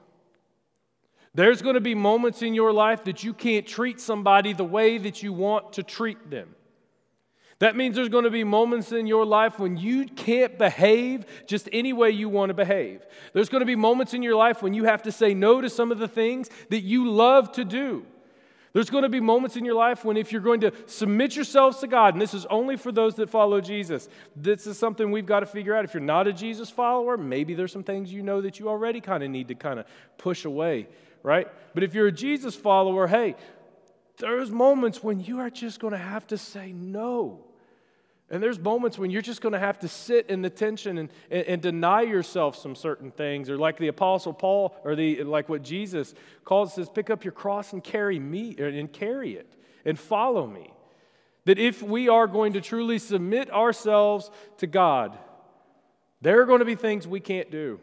There's 1.34 1.62
going 1.62 1.74
to 1.74 1.80
be 1.80 1.96
moments 1.96 2.42
in 2.42 2.54
your 2.54 2.72
life 2.72 3.02
that 3.04 3.24
you 3.24 3.34
can't 3.34 3.66
treat 3.66 3.98
somebody 3.98 4.52
the 4.52 4.64
way 4.64 4.98
that 4.98 5.20
you 5.20 5.32
want 5.32 5.72
to 5.72 5.82
treat 5.82 6.30
them. 6.30 6.54
That 7.58 7.74
means 7.74 7.96
there's 7.96 8.08
going 8.08 8.22
to 8.22 8.30
be 8.30 8.44
moments 8.44 8.92
in 8.92 9.08
your 9.08 9.26
life 9.26 9.58
when 9.58 9.76
you 9.76 10.06
can't 10.06 10.56
behave 10.56 11.26
just 11.44 11.68
any 11.72 11.92
way 11.92 12.10
you 12.10 12.28
want 12.28 12.50
to 12.50 12.54
behave. 12.54 13.04
There's 13.32 13.48
going 13.48 13.62
to 13.62 13.66
be 13.66 13.74
moments 13.74 14.14
in 14.14 14.22
your 14.22 14.36
life 14.36 14.62
when 14.62 14.74
you 14.74 14.84
have 14.84 15.02
to 15.02 15.10
say 15.10 15.34
no 15.34 15.60
to 15.60 15.68
some 15.68 15.90
of 15.90 15.98
the 15.98 16.06
things 16.06 16.50
that 16.68 16.82
you 16.82 17.10
love 17.10 17.50
to 17.54 17.64
do. 17.64 18.06
There's 18.72 18.90
going 18.90 19.02
to 19.02 19.08
be 19.08 19.20
moments 19.20 19.56
in 19.56 19.64
your 19.64 19.74
life 19.74 20.04
when, 20.04 20.16
if 20.16 20.30
you're 20.30 20.40
going 20.40 20.60
to 20.60 20.72
submit 20.86 21.34
yourselves 21.34 21.78
to 21.78 21.88
God, 21.88 22.14
and 22.14 22.22
this 22.22 22.34
is 22.34 22.46
only 22.46 22.76
for 22.76 22.92
those 22.92 23.16
that 23.16 23.28
follow 23.28 23.60
Jesus, 23.60 24.08
this 24.36 24.66
is 24.66 24.78
something 24.78 25.10
we've 25.10 25.26
got 25.26 25.40
to 25.40 25.46
figure 25.46 25.74
out. 25.74 25.84
If 25.84 25.92
you're 25.92 26.00
not 26.02 26.28
a 26.28 26.32
Jesus 26.32 26.70
follower, 26.70 27.16
maybe 27.16 27.54
there's 27.54 27.72
some 27.72 27.82
things 27.82 28.12
you 28.12 28.22
know 28.22 28.40
that 28.42 28.60
you 28.60 28.68
already 28.68 29.00
kind 29.00 29.24
of 29.24 29.30
need 29.30 29.48
to 29.48 29.56
kind 29.56 29.80
of 29.80 29.86
push 30.18 30.44
away, 30.44 30.86
right? 31.24 31.48
But 31.74 31.82
if 31.82 31.94
you're 31.94 32.06
a 32.06 32.12
Jesus 32.12 32.54
follower, 32.54 33.08
hey, 33.08 33.34
there's 34.18 34.50
moments 34.50 35.02
when 35.02 35.18
you 35.18 35.40
are 35.40 35.50
just 35.50 35.80
going 35.80 35.92
to 35.92 35.98
have 35.98 36.26
to 36.28 36.38
say 36.38 36.70
no. 36.70 37.49
And 38.30 38.40
there's 38.40 38.60
moments 38.60 38.96
when 38.96 39.10
you're 39.10 39.22
just 39.22 39.40
going 39.40 39.54
to 39.54 39.58
have 39.58 39.80
to 39.80 39.88
sit 39.88 40.30
in 40.30 40.40
the 40.40 40.50
tension 40.50 40.98
and, 40.98 41.10
and, 41.30 41.46
and, 41.46 41.62
deny 41.62 42.02
yourself 42.02 42.56
some 42.56 42.76
certain 42.76 43.10
things. 43.10 43.50
Or 43.50 43.58
like 43.58 43.76
the 43.76 43.88
Apostle 43.88 44.32
Paul, 44.32 44.76
or 44.84 44.94
the, 44.94 45.24
like 45.24 45.48
what 45.48 45.62
Jesus 45.62 46.14
calls 46.44 46.74
says, 46.74 46.88
pick 46.88 47.10
up 47.10 47.24
your 47.24 47.32
cross 47.32 47.72
and 47.72 47.82
carry 47.82 48.20
me 48.20 48.54
and 48.56 48.92
carry 48.92 49.34
it 49.34 49.52
and 49.84 49.98
follow 49.98 50.46
me. 50.46 50.72
That 51.46 51.58
if 51.58 51.82
we 51.82 52.08
are 52.08 52.28
going 52.28 52.52
to 52.52 52.60
truly 52.60 53.00
submit 53.00 53.50
ourselves 53.50 54.30
to 54.58 54.68
God, 54.68 55.18
there 56.20 56.40
are 56.40 56.46
going 56.46 56.60
to 56.60 56.64
be 56.64 56.76
things 56.76 57.08
we 57.08 57.18
can't 57.18 57.50
do. 57.50 57.80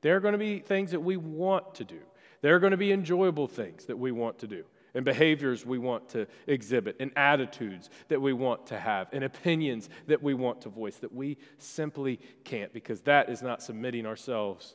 There 0.00 0.16
are 0.16 0.20
going 0.20 0.32
to 0.32 0.38
be 0.38 0.60
things 0.60 0.92
that 0.92 1.00
we 1.00 1.18
want 1.18 1.74
to 1.74 1.84
do. 1.84 1.98
There 2.40 2.54
are 2.54 2.60
going 2.60 2.70
to 2.70 2.76
be 2.78 2.92
enjoyable 2.92 3.48
things 3.48 3.86
that 3.86 3.98
we 3.98 4.10
want 4.10 4.38
to 4.38 4.46
do 4.46 4.64
and 4.96 5.04
behaviors 5.04 5.64
we 5.66 5.78
want 5.78 6.08
to 6.08 6.26
exhibit, 6.46 6.96
and 6.98 7.12
attitudes 7.16 7.90
that 8.08 8.20
we 8.20 8.32
want 8.32 8.66
to 8.66 8.78
have, 8.78 9.08
and 9.12 9.22
opinions 9.22 9.90
that 10.06 10.22
we 10.22 10.32
want 10.32 10.62
to 10.62 10.70
voice 10.70 10.96
that 10.96 11.14
we 11.14 11.36
simply 11.58 12.18
can't 12.44 12.72
because 12.72 13.02
that 13.02 13.28
is 13.28 13.42
not 13.42 13.62
submitting 13.62 14.06
ourselves 14.06 14.74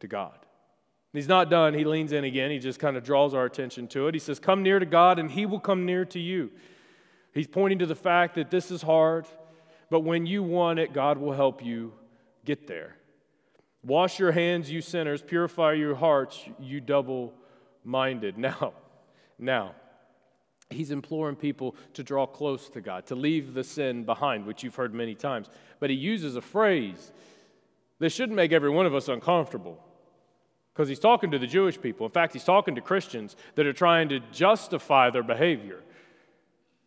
to 0.00 0.08
God. 0.08 0.38
He's 1.12 1.28
not 1.28 1.50
done. 1.50 1.74
He 1.74 1.84
leans 1.84 2.12
in 2.12 2.24
again. 2.24 2.50
He 2.50 2.58
just 2.58 2.78
kind 2.80 2.96
of 2.96 3.04
draws 3.04 3.34
our 3.34 3.44
attention 3.44 3.88
to 3.88 4.08
it. 4.08 4.14
He 4.14 4.20
says, 4.20 4.38
Come 4.38 4.62
near 4.62 4.78
to 4.78 4.86
God, 4.86 5.18
and 5.18 5.30
He 5.30 5.44
will 5.44 5.60
come 5.60 5.84
near 5.84 6.04
to 6.06 6.18
you. 6.18 6.50
He's 7.34 7.46
pointing 7.46 7.80
to 7.80 7.86
the 7.86 7.94
fact 7.94 8.36
that 8.36 8.50
this 8.50 8.70
is 8.70 8.80
hard, 8.80 9.26
but 9.90 10.00
when 10.00 10.24
you 10.24 10.42
want 10.42 10.78
it, 10.78 10.92
God 10.92 11.18
will 11.18 11.32
help 11.32 11.64
you 11.64 11.92
get 12.44 12.66
there. 12.66 12.96
Wash 13.84 14.18
your 14.18 14.32
hands, 14.32 14.70
you 14.70 14.80
sinners. 14.80 15.20
Purify 15.22 15.74
your 15.74 15.94
hearts, 15.94 16.42
you 16.58 16.80
double 16.80 17.34
minded. 17.84 18.38
Now, 18.38 18.72
now, 19.40 19.74
he's 20.70 20.90
imploring 20.90 21.36
people 21.36 21.74
to 21.94 22.02
draw 22.02 22.26
close 22.26 22.68
to 22.70 22.80
God, 22.80 23.06
to 23.06 23.14
leave 23.14 23.54
the 23.54 23.64
sin 23.64 24.04
behind, 24.04 24.46
which 24.46 24.62
you've 24.62 24.76
heard 24.76 24.94
many 24.94 25.14
times. 25.14 25.48
But 25.80 25.90
he 25.90 25.96
uses 25.96 26.36
a 26.36 26.40
phrase 26.40 27.12
that 27.98 28.10
shouldn't 28.10 28.36
make 28.36 28.52
every 28.52 28.70
one 28.70 28.86
of 28.86 28.94
us 28.94 29.08
uncomfortable 29.08 29.82
because 30.72 30.88
he's 30.88 30.98
talking 30.98 31.30
to 31.32 31.38
the 31.38 31.46
Jewish 31.46 31.80
people. 31.80 32.06
In 32.06 32.12
fact, 32.12 32.32
he's 32.32 32.44
talking 32.44 32.74
to 32.76 32.80
Christians 32.80 33.36
that 33.56 33.66
are 33.66 33.72
trying 33.72 34.08
to 34.10 34.20
justify 34.32 35.10
their 35.10 35.22
behavior. 35.22 35.82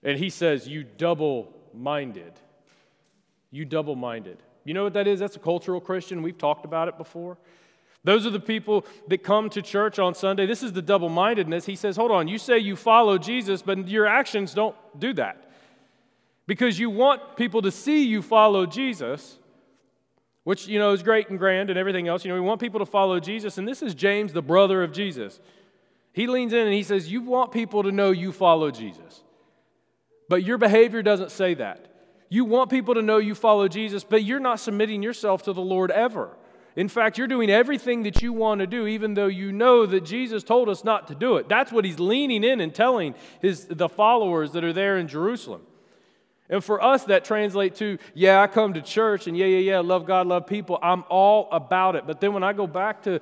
And 0.01 0.17
he 0.17 0.29
says, 0.29 0.67
You 0.67 0.83
double 0.83 1.53
minded. 1.73 2.33
You 3.51 3.65
double 3.65 3.95
minded. 3.95 4.41
You 4.65 4.73
know 4.73 4.83
what 4.83 4.93
that 4.93 5.07
is? 5.07 5.19
That's 5.19 5.35
a 5.35 5.39
cultural 5.39 5.81
Christian. 5.81 6.23
We've 6.23 6.37
talked 6.37 6.65
about 6.65 6.87
it 6.87 6.97
before. 6.97 7.37
Those 8.03 8.25
are 8.25 8.29
the 8.29 8.39
people 8.39 8.85
that 9.07 9.23
come 9.23 9.49
to 9.51 9.61
church 9.61 9.97
on 9.97 10.13
Sunday. 10.13 10.45
This 10.45 10.61
is 10.61 10.73
the 10.73 10.81
double 10.81 11.09
mindedness. 11.09 11.65
He 11.65 11.75
says, 11.75 11.95
Hold 11.95 12.11
on, 12.11 12.27
you 12.27 12.37
say 12.37 12.59
you 12.59 12.75
follow 12.75 13.17
Jesus, 13.17 13.61
but 13.61 13.87
your 13.87 14.05
actions 14.05 14.53
don't 14.53 14.75
do 14.99 15.13
that. 15.13 15.49
Because 16.45 16.77
you 16.77 16.89
want 16.89 17.37
people 17.37 17.61
to 17.61 17.71
see 17.71 18.03
you 18.03 18.21
follow 18.21 18.65
Jesus, 18.65 19.37
which, 20.43 20.67
you 20.67 20.77
know, 20.77 20.91
is 20.91 21.01
great 21.01 21.29
and 21.29 21.39
grand 21.39 21.69
and 21.69 21.79
everything 21.79 22.09
else. 22.09 22.25
You 22.25 22.29
know, 22.29 22.35
we 22.35 22.45
want 22.45 22.59
people 22.59 22.79
to 22.79 22.85
follow 22.85 23.21
Jesus. 23.21 23.57
And 23.57 23.65
this 23.65 23.81
is 23.81 23.95
James, 23.95 24.33
the 24.33 24.41
brother 24.41 24.83
of 24.83 24.91
Jesus. 24.91 25.39
He 26.11 26.27
leans 26.27 26.51
in 26.51 26.59
and 26.59 26.73
he 26.73 26.83
says, 26.83 27.09
You 27.09 27.21
want 27.21 27.53
people 27.53 27.83
to 27.83 27.91
know 27.91 28.11
you 28.11 28.33
follow 28.33 28.69
Jesus. 28.69 29.23
But 30.27 30.43
your 30.43 30.57
behavior 30.57 31.01
doesn't 31.01 31.31
say 31.31 31.53
that. 31.55 31.87
You 32.29 32.43
want 32.43 32.69
people 32.69 32.95
to 32.95 33.01
know 33.01 33.17
you 33.17 33.35
follow 33.35 33.67
Jesus, 33.67 34.03
but 34.03 34.23
you're 34.23 34.39
not 34.39 34.59
submitting 34.59 35.03
yourself 35.03 35.43
to 35.43 35.53
the 35.53 35.61
Lord 35.61 35.91
ever. 35.91 36.35
In 36.75 36.87
fact, 36.87 37.17
you're 37.17 37.27
doing 37.27 37.49
everything 37.49 38.03
that 38.03 38.21
you 38.21 38.33
want 38.33 38.59
to 38.59 38.67
do, 38.67 38.87
even 38.87 39.13
though 39.13 39.27
you 39.27 39.51
know 39.51 39.85
that 39.85 40.05
Jesus 40.05 40.43
told 40.43 40.69
us 40.69 40.83
not 40.83 41.07
to 41.07 41.15
do 41.15 41.37
it. 41.37 41.47
That's 41.47 41.71
what 41.71 41.85
he's 41.85 41.99
leaning 41.99 42.43
in 42.43 42.59
and 42.59 42.73
telling 42.73 43.13
his, 43.41 43.65
the 43.65 43.89
followers 43.89 44.53
that 44.53 44.63
are 44.63 44.73
there 44.73 44.97
in 44.97 45.07
Jerusalem. 45.07 45.61
And 46.49 46.63
for 46.63 46.83
us, 46.83 47.05
that 47.05 47.23
translates 47.23 47.79
to, 47.79 47.97
yeah, 48.13 48.41
I 48.41 48.47
come 48.47 48.73
to 48.73 48.81
church 48.81 49.27
and 49.27 49.37
yeah, 49.37 49.45
yeah, 49.45 49.59
yeah, 49.59 49.79
love 49.79 50.05
God, 50.05 50.27
love 50.27 50.45
people. 50.45 50.77
I'm 50.83 51.03
all 51.09 51.47
about 51.51 51.95
it. 51.95 52.05
But 52.05 52.19
then 52.19 52.33
when 52.33 52.43
I 52.43 52.53
go 52.53 52.67
back 52.67 53.03
to, 53.03 53.21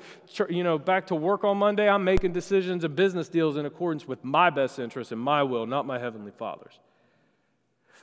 you 0.50 0.64
know, 0.64 0.78
back 0.80 1.08
to 1.08 1.16
work 1.16 1.44
on 1.44 1.58
Monday, 1.58 1.88
I'm 1.88 2.04
making 2.04 2.34
decisions 2.34 2.84
and 2.84 2.96
business 2.96 3.30
deals 3.30 3.58
in 3.58 3.66
accordance 3.66 4.08
with 4.08 4.24
my 4.24 4.50
best 4.50 4.80
interests 4.80 5.12
and 5.12 5.22
my 5.22 5.44
will, 5.44 5.68
not 5.68 5.86
my 5.86 6.00
heavenly 6.00 6.32
Father's. 6.32 6.80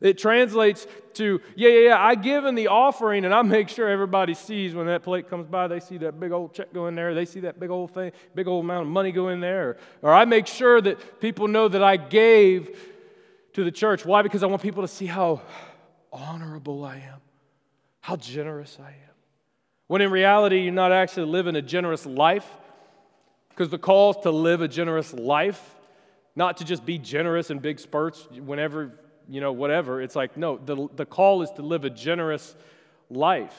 It 0.00 0.16
translates 0.16 0.86
to, 1.14 1.40
yeah, 1.56 1.68
yeah, 1.70 1.88
yeah, 1.88 1.98
I 1.98 2.14
give 2.14 2.44
in 2.44 2.54
the 2.54 2.68
offering 2.68 3.24
and 3.24 3.34
I 3.34 3.42
make 3.42 3.68
sure 3.68 3.88
everybody 3.88 4.34
sees 4.34 4.74
when 4.74 4.86
that 4.86 5.02
plate 5.02 5.28
comes 5.28 5.46
by, 5.48 5.66
they 5.66 5.80
see 5.80 5.98
that 5.98 6.20
big 6.20 6.30
old 6.30 6.54
check 6.54 6.72
go 6.72 6.86
in 6.86 6.94
there, 6.94 7.14
they 7.14 7.24
see 7.24 7.40
that 7.40 7.58
big 7.58 7.70
old 7.70 7.92
thing, 7.92 8.12
big 8.34 8.46
old 8.46 8.64
amount 8.64 8.86
of 8.86 8.92
money 8.92 9.10
go 9.10 9.28
in 9.28 9.40
there. 9.40 9.78
Or, 10.02 10.12
I 10.12 10.24
make 10.24 10.46
sure 10.46 10.80
that 10.80 11.20
people 11.20 11.48
know 11.48 11.66
that 11.66 11.82
I 11.82 11.96
gave 11.96 12.78
to 13.54 13.64
the 13.64 13.72
church. 13.72 14.04
Why? 14.04 14.22
Because 14.22 14.44
I 14.44 14.46
want 14.46 14.62
people 14.62 14.82
to 14.82 14.88
see 14.88 15.06
how 15.06 15.42
honorable 16.12 16.84
I 16.84 16.96
am, 16.96 17.20
how 18.00 18.16
generous 18.16 18.78
I 18.80 18.90
am. 18.90 19.14
When 19.88 20.00
in 20.00 20.12
reality, 20.12 20.60
you're 20.60 20.72
not 20.72 20.92
actually 20.92 21.26
living 21.26 21.56
a 21.56 21.62
generous 21.62 22.06
life, 22.06 22.48
because 23.48 23.70
the 23.70 23.78
call 23.78 24.10
is 24.10 24.18
to 24.22 24.30
live 24.30 24.60
a 24.60 24.68
generous 24.68 25.12
life, 25.12 25.74
not 26.36 26.58
to 26.58 26.64
just 26.64 26.86
be 26.86 26.98
generous 26.98 27.50
in 27.50 27.58
big 27.58 27.80
spurts 27.80 28.28
whenever 28.30 28.92
you 29.28 29.40
know, 29.40 29.52
whatever. 29.52 30.00
It's 30.00 30.16
like, 30.16 30.36
no, 30.36 30.58
the, 30.58 30.88
the 30.96 31.06
call 31.06 31.42
is 31.42 31.50
to 31.52 31.62
live 31.62 31.84
a 31.84 31.90
generous 31.90 32.56
life. 33.10 33.54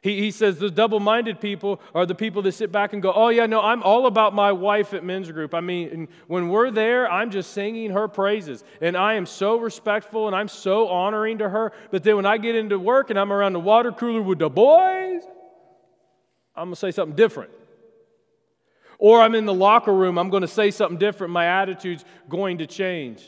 He, 0.00 0.20
he 0.20 0.30
says 0.30 0.58
the 0.58 0.70
double 0.70 1.00
minded 1.00 1.40
people 1.40 1.80
are 1.92 2.06
the 2.06 2.14
people 2.14 2.42
that 2.42 2.52
sit 2.52 2.70
back 2.70 2.92
and 2.92 3.02
go, 3.02 3.12
Oh, 3.12 3.30
yeah, 3.30 3.46
no, 3.46 3.60
I'm 3.60 3.82
all 3.82 4.06
about 4.06 4.32
my 4.32 4.52
wife 4.52 4.94
at 4.94 5.04
men's 5.04 5.30
group. 5.30 5.54
I 5.54 5.60
mean, 5.60 6.08
when 6.28 6.48
we're 6.48 6.70
there, 6.70 7.10
I'm 7.10 7.30
just 7.30 7.52
singing 7.52 7.90
her 7.90 8.06
praises. 8.06 8.62
And 8.80 8.96
I 8.96 9.14
am 9.14 9.26
so 9.26 9.58
respectful 9.58 10.28
and 10.28 10.36
I'm 10.36 10.48
so 10.48 10.88
honoring 10.88 11.38
to 11.38 11.48
her. 11.48 11.72
But 11.90 12.04
then 12.04 12.14
when 12.14 12.26
I 12.26 12.38
get 12.38 12.54
into 12.54 12.78
work 12.78 13.10
and 13.10 13.18
I'm 13.18 13.32
around 13.32 13.54
the 13.54 13.60
water 13.60 13.90
cooler 13.90 14.22
with 14.22 14.38
the 14.38 14.48
boys, 14.48 15.22
I'm 16.54 16.66
going 16.66 16.74
to 16.74 16.76
say 16.76 16.92
something 16.92 17.16
different. 17.16 17.50
Or 18.98 19.20
I'm 19.20 19.34
in 19.34 19.46
the 19.46 19.54
locker 19.54 19.94
room, 19.94 20.18
I'm 20.18 20.30
going 20.30 20.40
to 20.42 20.48
say 20.48 20.70
something 20.70 20.98
different. 20.98 21.32
My 21.32 21.46
attitude's 21.46 22.04
going 22.28 22.58
to 22.58 22.66
change. 22.66 23.24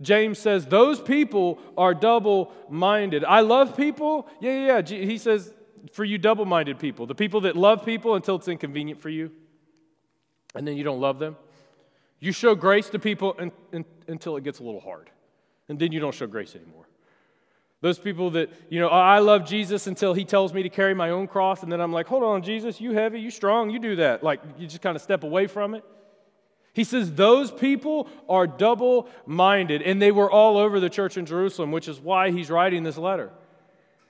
James 0.00 0.38
says 0.38 0.66
those 0.66 1.00
people 1.00 1.58
are 1.76 1.94
double 1.94 2.52
minded. 2.68 3.24
I 3.24 3.40
love 3.40 3.76
people. 3.76 4.28
Yeah, 4.40 4.66
yeah, 4.66 4.82
yeah. 4.86 5.04
He 5.04 5.18
says 5.18 5.52
for 5.92 6.04
you 6.04 6.18
double 6.18 6.44
minded 6.44 6.78
people, 6.78 7.06
the 7.06 7.14
people 7.14 7.42
that 7.42 7.56
love 7.56 7.84
people 7.84 8.14
until 8.14 8.36
it's 8.36 8.48
inconvenient 8.48 9.00
for 9.00 9.08
you, 9.08 9.30
and 10.54 10.66
then 10.66 10.76
you 10.76 10.84
don't 10.84 11.00
love 11.00 11.18
them. 11.18 11.36
You 12.20 12.32
show 12.32 12.54
grace 12.54 12.88
to 12.90 12.98
people 12.98 13.32
in, 13.34 13.52
in, 13.72 13.84
until 14.06 14.36
it 14.36 14.44
gets 14.44 14.58
a 14.58 14.62
little 14.62 14.80
hard, 14.80 15.10
and 15.68 15.78
then 15.78 15.92
you 15.92 16.00
don't 16.00 16.14
show 16.14 16.26
grace 16.26 16.54
anymore. 16.54 16.88
Those 17.80 17.98
people 17.98 18.30
that, 18.30 18.50
you 18.70 18.80
know, 18.80 18.88
I 18.88 19.20
love 19.20 19.46
Jesus 19.46 19.86
until 19.86 20.12
he 20.12 20.24
tells 20.24 20.52
me 20.52 20.64
to 20.64 20.68
carry 20.68 20.94
my 20.94 21.10
own 21.10 21.28
cross, 21.28 21.62
and 21.62 21.70
then 21.70 21.80
I'm 21.80 21.92
like, 21.92 22.08
hold 22.08 22.24
on, 22.24 22.42
Jesus, 22.42 22.80
you 22.80 22.92
heavy, 22.92 23.20
you 23.20 23.30
strong, 23.30 23.70
you 23.70 23.78
do 23.78 23.96
that. 23.96 24.24
Like, 24.24 24.40
you 24.58 24.66
just 24.66 24.82
kind 24.82 24.96
of 24.96 25.02
step 25.02 25.22
away 25.22 25.46
from 25.46 25.76
it. 25.76 25.84
He 26.78 26.84
says 26.84 27.12
those 27.12 27.50
people 27.50 28.08
are 28.28 28.46
double 28.46 29.08
minded, 29.26 29.82
and 29.82 30.00
they 30.00 30.12
were 30.12 30.30
all 30.30 30.56
over 30.56 30.78
the 30.78 30.88
church 30.88 31.16
in 31.16 31.26
Jerusalem, 31.26 31.72
which 31.72 31.88
is 31.88 31.98
why 31.98 32.30
he's 32.30 32.52
writing 32.52 32.84
this 32.84 32.96
letter. 32.96 33.32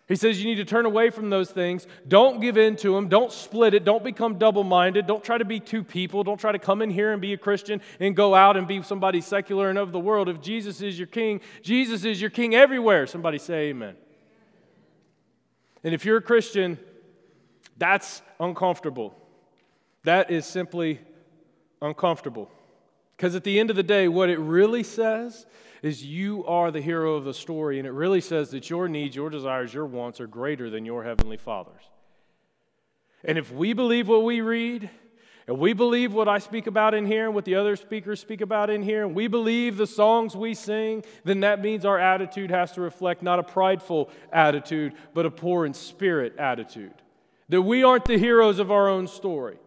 He 0.07 0.17
says 0.17 0.39
you 0.39 0.51
need 0.51 0.57
to 0.57 0.67
turn 0.67 0.85
away 0.85 1.09
from 1.09 1.31
those 1.31 1.51
things. 1.51 1.87
Don't 2.07 2.43
give 2.43 2.59
in 2.59 2.77
to 2.77 2.95
them. 2.95 3.09
Don't 3.09 3.33
split 3.33 3.73
it. 3.73 3.87
Don't 3.87 4.05
become 4.05 4.37
double 4.37 4.65
minded. 4.65 5.07
Don't 5.07 5.25
try 5.25 5.39
to 5.39 5.47
be 5.47 5.61
two 5.61 5.83
people. 5.83 6.23
Don't 6.23 6.39
try 6.39 6.53
to 6.53 6.59
come 6.59 6.83
in 6.83 6.91
here 6.91 7.11
and 7.15 7.23
be 7.23 7.33
a 7.33 7.39
Christian 7.39 7.81
and 8.01 8.15
go 8.15 8.35
out 8.35 8.59
and 8.59 8.69
be 8.69 8.83
somebody 8.83 9.23
secular 9.23 9.71
and 9.71 9.79
of 9.79 9.91
the 9.91 9.99
world. 9.99 10.29
If 10.29 10.43
Jesus 10.43 10.83
is 10.83 10.99
your 10.99 11.07
king, 11.09 11.41
Jesus 11.63 12.05
is 12.05 12.21
your 12.21 12.29
king 12.29 12.55
everywhere. 12.55 13.07
Somebody 13.07 13.39
say 13.39 13.69
amen. 13.71 13.97
And 15.83 15.95
if 15.95 16.05
you're 16.05 16.19
a 16.19 16.23
Christian, 16.23 16.79
that's 17.79 18.21
uncomfortable. 18.39 19.15
That 20.05 20.31
is 20.31 20.45
simply 20.45 21.01
uncomfortable. 21.81 22.51
Because 23.19 23.35
at 23.35 23.43
the 23.43 23.59
end 23.59 23.69
of 23.69 23.75
the 23.75 23.83
day, 23.83 24.07
what 24.07 24.31
it 24.31 24.39
really 24.39 24.85
says 24.85 25.45
is 25.83 26.05
you 26.05 26.47
are 26.47 26.71
the 26.71 26.81
hero 26.81 27.17
of 27.17 27.25
the 27.25 27.35
story, 27.35 27.81
and 27.81 27.87
it 27.87 27.91
really 27.91 28.21
says 28.21 28.51
that 28.51 28.71
your 28.71 28.87
needs, 28.87 29.17
your 29.17 29.29
desires, 29.29 29.75
your 29.75 29.87
wants 29.87 30.21
are 30.21 30.29
greater 30.29 30.71
than 30.71 30.85
your 30.85 31.03
heavenly 31.03 31.37
Father's. 31.37 31.83
And 33.25 33.37
if 33.37 33.53
we 33.53 33.73
believe 33.73 34.07
what 34.07 34.23
we 34.23 34.41
read, 34.41 34.89
and 35.49 35.59
we 35.59 35.73
believe 35.73 36.13
what 36.13 36.29
I 36.29 36.39
speak 36.39 36.69
about 36.69 36.95
in 36.95 37.07
here 37.07 37.27
and 37.27 37.35
what 37.35 37.45
the 37.45 37.57
other 37.57 37.75
speakers 37.75 38.21
speak 38.21 38.41
about 38.41 38.71
in 38.71 38.85
here, 38.85 39.05
and 39.05 39.17
we 39.17 39.27
believe 39.27 39.79
the 39.79 39.87
songs 39.87 40.37
we 40.37 40.55
sing, 40.55 41.03
then 41.25 41.41
that 41.41 41.61
means 41.61 41.85
our 41.85 41.99
attitude 41.99 42.53
has 42.53 42.71
to 42.73 42.81
reflect 42.81 43.25
not 43.25 43.41
a 43.41 43.43
prideful 43.43 44.11
attitude, 44.33 44.93
but 45.13 45.27
a 45.27 45.31
poor 45.31 45.67
in 45.67 45.75
spirit 45.75 46.37
attitude. 46.39 46.95
That 47.49 47.63
we 47.63 47.83
aren't 47.83 48.05
the 48.05 48.19
heroes 48.19 48.61
of 48.61 48.71
our 48.71 48.89
own 48.89 49.09
story, 49.09 49.59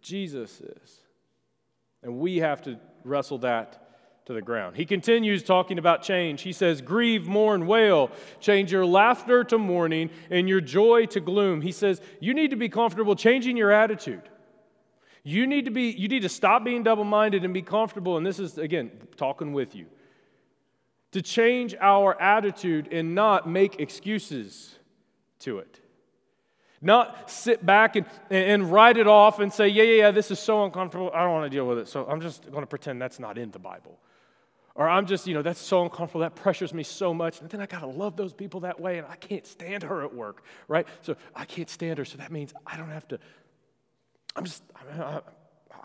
Jesus 0.00 0.62
is. 0.62 1.01
And 2.02 2.18
we 2.18 2.38
have 2.38 2.62
to 2.62 2.78
wrestle 3.04 3.38
that 3.38 3.78
to 4.26 4.32
the 4.32 4.42
ground. 4.42 4.76
He 4.76 4.84
continues 4.84 5.42
talking 5.42 5.78
about 5.78 6.02
change. 6.02 6.42
He 6.42 6.52
says, 6.52 6.80
Grieve, 6.80 7.26
mourn, 7.26 7.66
wail. 7.66 8.10
Change 8.40 8.70
your 8.70 8.86
laughter 8.86 9.42
to 9.44 9.58
mourning 9.58 10.10
and 10.30 10.48
your 10.48 10.60
joy 10.60 11.06
to 11.06 11.20
gloom. 11.20 11.60
He 11.60 11.72
says, 11.72 12.00
You 12.20 12.32
need 12.34 12.50
to 12.50 12.56
be 12.56 12.68
comfortable 12.68 13.16
changing 13.16 13.56
your 13.56 13.72
attitude. 13.72 14.22
You 15.24 15.46
need 15.46 15.66
to 15.66 15.70
be, 15.70 15.90
you 15.90 16.08
need 16.08 16.22
to 16.22 16.28
stop 16.28 16.64
being 16.64 16.82
double-minded 16.82 17.44
and 17.44 17.54
be 17.54 17.62
comfortable. 17.62 18.16
And 18.16 18.26
this 18.26 18.38
is, 18.38 18.58
again, 18.58 18.90
talking 19.16 19.52
with 19.52 19.74
you. 19.74 19.86
To 21.12 21.22
change 21.22 21.74
our 21.80 22.20
attitude 22.20 22.88
and 22.92 23.14
not 23.14 23.48
make 23.48 23.78
excuses 23.80 24.76
to 25.40 25.58
it. 25.58 25.81
Not 26.84 27.30
sit 27.30 27.64
back 27.64 27.94
and, 27.94 28.06
and 28.28 28.70
write 28.70 28.96
it 28.96 29.06
off 29.06 29.38
and 29.38 29.52
say, 29.52 29.68
yeah, 29.68 29.84
yeah, 29.84 29.94
yeah, 29.94 30.10
this 30.10 30.32
is 30.32 30.40
so 30.40 30.64
uncomfortable. 30.64 31.12
I 31.14 31.22
don't 31.22 31.32
want 31.32 31.50
to 31.50 31.56
deal 31.56 31.66
with 31.66 31.78
it. 31.78 31.86
So 31.86 32.04
I'm 32.06 32.20
just 32.20 32.50
going 32.50 32.62
to 32.62 32.66
pretend 32.66 33.00
that's 33.00 33.20
not 33.20 33.38
in 33.38 33.52
the 33.52 33.60
Bible. 33.60 34.00
Or 34.74 34.88
I'm 34.88 35.06
just, 35.06 35.28
you 35.28 35.34
know, 35.34 35.42
that's 35.42 35.60
so 35.60 35.84
uncomfortable. 35.84 36.22
That 36.22 36.34
pressures 36.34 36.74
me 36.74 36.82
so 36.82 37.14
much. 37.14 37.40
And 37.40 37.48
then 37.48 37.60
I 37.60 37.66
got 37.66 37.80
to 37.80 37.86
love 37.86 38.16
those 38.16 38.32
people 38.32 38.60
that 38.60 38.80
way. 38.80 38.98
And 38.98 39.06
I 39.06 39.14
can't 39.14 39.46
stand 39.46 39.84
her 39.84 40.02
at 40.02 40.12
work, 40.12 40.42
right? 40.66 40.86
So 41.02 41.14
I 41.36 41.44
can't 41.44 41.70
stand 41.70 41.98
her. 41.98 42.04
So 42.04 42.18
that 42.18 42.32
means 42.32 42.52
I 42.66 42.76
don't 42.76 42.90
have 42.90 43.06
to. 43.08 43.18
I'm 44.34 44.44
just, 44.44 44.64
I, 44.74 45.20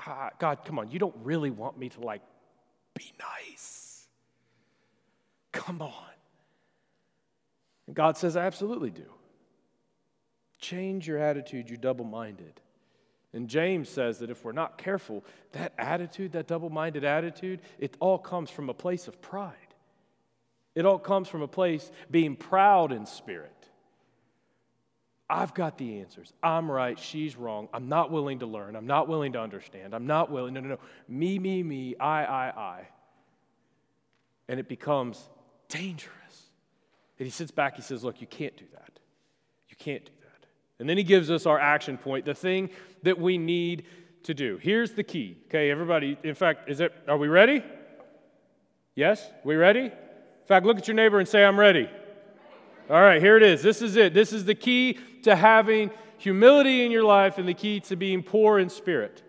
I, 0.06 0.30
God, 0.40 0.66
come 0.66 0.80
on. 0.80 0.90
You 0.90 0.98
don't 0.98 1.16
really 1.22 1.52
want 1.52 1.78
me 1.78 1.90
to 1.90 2.00
like 2.00 2.22
be 2.98 3.14
nice. 3.20 4.08
Come 5.52 5.82
on. 5.82 5.94
And 7.86 7.96
God 7.96 8.18
says, 8.18 8.36
I 8.36 8.46
absolutely 8.46 8.90
do. 8.90 9.06
Change 10.60 11.08
your 11.08 11.20
attitude, 11.20 11.70
you're 11.70 11.78
double 11.78 12.06
minded. 12.06 12.62
And 13.34 13.48
James 13.48 13.90
says 13.90 14.20
that 14.20 14.30
if 14.30 14.44
we're 14.44 14.54
not 14.54 14.78
careful, 14.78 15.24
that 15.52 15.74
attitude, 15.78 16.32
that 16.32 16.48
double 16.48 16.70
minded 16.70 17.04
attitude, 17.04 17.60
it 17.78 17.96
all 18.00 18.18
comes 18.18 18.50
from 18.50 18.70
a 18.70 18.74
place 18.74 19.08
of 19.08 19.22
pride. 19.22 19.54
It 20.74 20.86
all 20.86 21.00
comes 21.00 21.28
from 21.28 21.42
a 21.42 21.48
place 21.48 21.92
being 22.10 22.36
proud 22.36 22.92
in 22.92 23.06
spirit. 23.06 23.52
I've 25.30 25.54
got 25.54 25.78
the 25.78 26.00
answers. 26.00 26.32
I'm 26.42 26.72
right. 26.72 26.98
She's 26.98 27.36
wrong. 27.36 27.68
I'm 27.74 27.90
not 27.90 28.12
willing 28.12 28.40
to 28.40 28.46
learn. 28.46 28.76
I'm 28.76 28.88
not 28.88 29.10
willing 29.10 29.34
to 29.34 29.40
understand. 29.42 29.94
I'm 29.94 30.08
not 30.08 30.32
willing. 30.32 30.54
No, 30.54 30.62
no, 30.62 30.70
no. 30.70 30.80
Me, 31.08 31.38
me, 31.38 31.64
me. 31.64 31.96
I, 32.00 32.24
I, 32.24 32.48
I. 32.56 32.88
And 34.48 34.60
it 34.60 34.70
becomes 34.70 35.22
dangerous. 35.68 36.14
And 37.20 37.26
he 37.26 37.32
sits 37.32 37.52
back. 37.52 37.76
He 37.76 37.82
says, 37.82 38.04
Look, 38.06 38.22
you 38.22 38.28
can't 38.28 38.56
do 38.56 38.66
that. 38.74 39.00
You 39.68 39.76
can't 39.78 40.06
do. 40.06 40.12
And 40.80 40.88
then 40.88 40.98
he 40.98 41.04
gives 41.04 41.32
us 41.32 41.46
our 41.46 41.60
action 41.60 41.98
point, 41.98 42.26
the 42.26 42.36
thing 42.36 42.70
that 43.04 43.20
we 43.20 43.38
need 43.38 43.86
to 44.24 44.34
do. 44.34 44.58
Here's 44.62 44.92
the 44.92 45.04
key. 45.04 45.38
Okay, 45.46 45.72
everybody. 45.72 46.18
In 46.24 46.36
fact, 46.36 46.70
is 46.70 46.80
it, 46.80 46.94
are 47.08 47.18
we 47.18 47.28
ready? 47.28 47.64
Yes? 48.96 49.28
We 49.44 49.56
ready? 49.56 49.86
In 49.86 50.48
fact, 50.48 50.66
look 50.66 50.78
at 50.78 50.88
your 50.88 50.96
neighbor 50.96 51.20
and 51.20 51.28
say, 51.28 51.44
I'm 51.44 51.60
ready. 51.60 51.90
All 52.90 53.02
right, 53.02 53.22
here 53.22 53.38
it 53.38 53.44
is. 53.44 53.62
This 53.62 53.82
is 53.82 53.96
it. 53.96 54.14
This 54.14 54.32
is 54.32 54.46
the 54.46 54.56
key 54.56 55.00
to 55.24 55.36
having 55.36 55.92
humility 56.18 56.86
in 56.86 56.92
your 56.92 57.04
life 57.04 57.38
and 57.38 57.48
the 57.48 57.54
key 57.54 57.80
to 57.82 57.96
being 57.96 58.24
poor 58.24 58.60
in 58.60 58.70
spirit. 58.70 59.24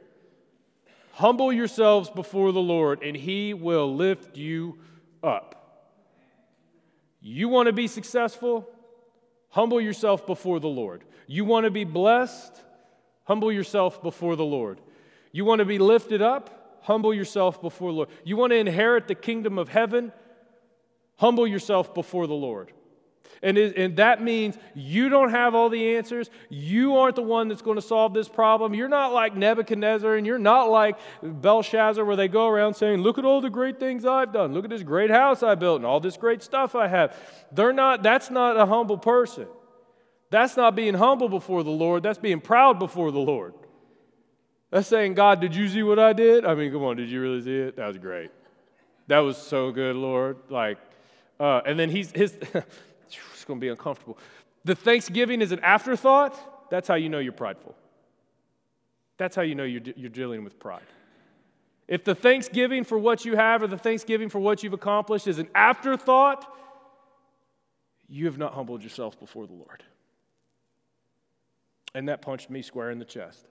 Humble 1.13 1.53
yourselves 1.53 2.09
before 2.11 2.53
the 2.53 2.61
Lord, 2.61 3.03
and 3.03 3.17
He 3.17 3.53
will 3.53 3.95
lift 3.95 4.37
you 4.37 4.79
up. 5.23 5.55
You 7.21 7.49
want 7.49 7.67
to 7.67 7.73
be 7.73 7.89
successful? 7.89 8.69
Humble 9.51 9.81
yourself 9.81 10.27
before 10.27 10.61
the 10.61 10.69
Lord. 10.69 11.05
You 11.29 11.45
want 11.45 11.65
to 11.65 11.71
be 11.71 11.85
blessed? 11.85 12.61
Humble 13.25 13.53
yourself 13.53 14.03
before 14.03 14.35
the 14.35 14.45
Lord. 14.45 14.81
You 15.31 15.45
want 15.45 15.61
to 15.61 15.67
be 15.67 15.79
lifted 15.79 16.23
up? 16.23 16.81
Humble 16.83 17.13
yourself 17.13 17.61
before 17.61 17.91
the 17.91 17.97
Lord. 17.97 18.09
You 18.25 18.37
want 18.39 18.53
to 18.53 18.57
inherit 18.57 19.07
the 19.07 19.15
kingdom 19.15 19.59
of 19.59 19.69
heaven? 19.69 20.11
Humble 21.17 21.47
yourself 21.47 21.95
before 21.95 22.27
the 22.27 22.35
Lord. 22.35 22.73
And, 23.43 23.59
it, 23.59 23.77
and 23.77 23.97
that 23.97 24.23
means 24.23 24.57
you 24.75 25.11
don't 25.11 25.31
have 25.31 25.55
all 25.55 25.69
the 25.69 25.97
answers. 25.97 26.31
You 26.49 26.97
aren't 26.97 27.17
the 27.17 27.23
one 27.23 27.49
that's 27.49 27.63
going 27.63 27.77
to 27.77 27.83
solve 27.83 28.15
this 28.15 28.29
problem. 28.29 28.75
You're 28.75 28.89
not 28.89 29.13
like 29.13 29.37
Nebuchadnezzar 29.37 30.17
and 30.17 30.27
you're 30.27 30.39
not 30.39 30.71
like 30.71 30.99
Belshazzar, 31.23 32.05
where 32.05 32.17
they 32.17 32.29
go 32.29 32.49
around 32.49 32.75
saying, 32.75 33.03
Look 33.03 33.19
at 33.19 33.25
all 33.27 33.41
the 33.41 33.51
great 33.51 33.79
things 33.79 34.05
I've 34.07 34.33
done. 34.33 34.55
Look 34.55 34.65
at 34.65 34.71
this 34.71 34.83
great 34.83 35.11
house 35.11 35.43
I 35.43 35.55
built 35.55 35.77
and 35.77 35.87
all 35.87 36.01
this 36.01 36.17
great 36.17 36.43
stuff 36.43 36.75
I 36.75 36.89
have. 36.89 37.17
They're 37.53 37.73
not, 37.73 38.03
that's 38.03 38.31
not 38.31 38.57
a 38.57 38.67
humble 38.67 38.99
person. 38.99 39.47
That's 40.31 40.57
not 40.57 40.75
being 40.75 40.95
humble 40.95 41.29
before 41.29 41.63
the 41.63 41.71
Lord. 41.71 42.03
That's 42.03 42.19
being 42.19 42.41
proud 42.41 42.79
before 42.79 43.11
the 43.11 43.19
Lord. 43.19 43.55
That's 44.71 44.87
saying, 44.87 45.15
God, 45.15 45.41
did 45.41 45.55
you 45.55 45.69
see 45.69 45.83
what 45.83 45.99
I 45.99 46.13
did? 46.13 46.45
I 46.45 46.55
mean, 46.55 46.71
come 46.71 46.85
on, 46.85 46.97
did 46.97 47.09
you 47.09 47.21
really 47.21 47.41
see 47.41 47.57
it? 47.57 47.77
That 47.77 47.87
was 47.87 47.97
great. 47.97 48.31
That 49.07 49.21
was 49.21 49.39
so 49.39 49.73
good, 49.73 49.97
Lord. 49.97 50.37
Like, 50.51 50.79
uh, 51.41 51.63
and 51.65 51.79
then 51.79 51.89
he's 51.89 52.11
his 52.13 52.33
it's 52.55 53.45
going 53.47 53.59
to 53.59 53.65
be 53.65 53.69
uncomfortable. 53.69 54.19
The 54.65 54.75
thanksgiving 54.75 55.41
is 55.41 55.53
an 55.53 55.61
afterthought. 55.61 56.71
That's 56.71 56.87
how 56.87 56.97
you 56.97 57.09
know 57.09 57.19
you're 57.19 57.33
prideful. 57.33 57.75
That's 59.17 59.35
how 59.35 59.43
you 59.43 59.55
know 59.55 59.65
you're, 59.65 59.83
you're 59.97 60.11
dealing 60.11 60.45
with 60.45 60.59
pride. 60.59 60.83
If 61.89 62.05
the 62.05 62.15
thanksgiving 62.15 62.85
for 62.85 62.99
what 62.99 63.25
you 63.25 63.35
have 63.37 63.63
or 63.63 63.67
the 63.67 63.79
thanksgiving 63.79 64.29
for 64.29 64.39
what 64.39 64.63
you've 64.63 64.75
accomplished 64.75 65.27
is 65.27 65.39
an 65.39 65.49
afterthought, 65.55 66.47
you 68.09 68.27
have 68.27 68.37
not 68.37 68.53
humbled 68.53 68.83
yourself 68.83 69.19
before 69.19 69.47
the 69.47 69.55
Lord. 69.55 69.83
And 71.99 72.09
that 72.09 72.23
punched 72.23 72.49
me 72.49 72.63
square 72.63 72.93
in 72.93 73.01
the 73.01 73.05
chest. 73.05 73.49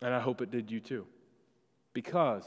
And 0.00 0.14
I 0.14 0.20
hope 0.20 0.40
it 0.40 0.52
did 0.52 0.70
you 0.70 0.78
too. 0.78 1.08
Because 1.92 2.44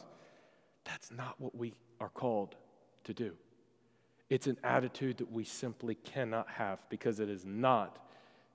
that's 0.85 1.11
not 1.11 1.35
what 1.37 1.53
we 1.53 1.73
are 1.99 2.07
called 2.07 2.55
to 3.03 3.13
do. 3.13 3.33
It's 4.29 4.47
an 4.47 4.55
attitude 4.63 5.17
that 5.17 5.29
we 5.29 5.43
simply 5.43 5.95
cannot 5.95 6.47
have 6.47 6.79
because 6.87 7.19
it 7.19 7.27
is 7.27 7.43
not 7.43 7.99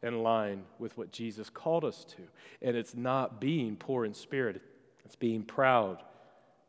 in 0.03 0.23
line 0.23 0.63
with 0.79 0.97
what 0.97 1.13
Jesus 1.13 1.51
called 1.51 1.85
us 1.85 2.07
to. 2.07 2.23
And 2.63 2.75
it's 2.75 2.95
not 2.95 3.39
being 3.39 3.77
poor 3.77 4.07
in 4.07 4.15
spirit, 4.15 4.63
it's 5.05 5.17
being 5.17 5.43
proud 5.43 6.03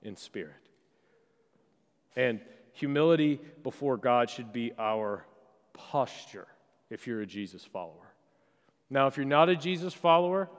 in 0.01 0.17
spirit. 0.17 0.51
And 2.17 2.41
humility 2.73 3.39
before 3.63 3.95
God 3.95 4.29
should 4.29 4.51
be 4.51 4.73
our 4.77 5.25
posture 5.71 6.47
if 6.89 7.07
you're 7.07 7.21
a 7.21 7.25
Jesus 7.25 7.63
follower. 7.63 8.02
Now, 8.89 9.07
if 9.07 9.17
you're 9.17 9.25
not 9.25 9.49
a 9.49 9.55
Jesus 9.55 9.93
follower, 9.93 10.49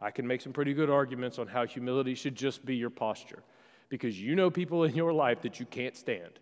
I 0.00 0.10
can 0.10 0.26
make 0.26 0.40
some 0.40 0.52
pretty 0.52 0.74
good 0.74 0.90
arguments 0.90 1.38
on 1.38 1.46
how 1.46 1.64
humility 1.64 2.14
should 2.14 2.34
just 2.34 2.66
be 2.66 2.74
your 2.74 2.90
posture 2.90 3.42
because 3.88 4.20
you 4.20 4.34
know 4.34 4.50
people 4.50 4.84
in 4.84 4.94
your 4.94 5.12
life 5.12 5.42
that 5.42 5.60
you 5.60 5.66
can't 5.66 5.96
stand 5.96 6.40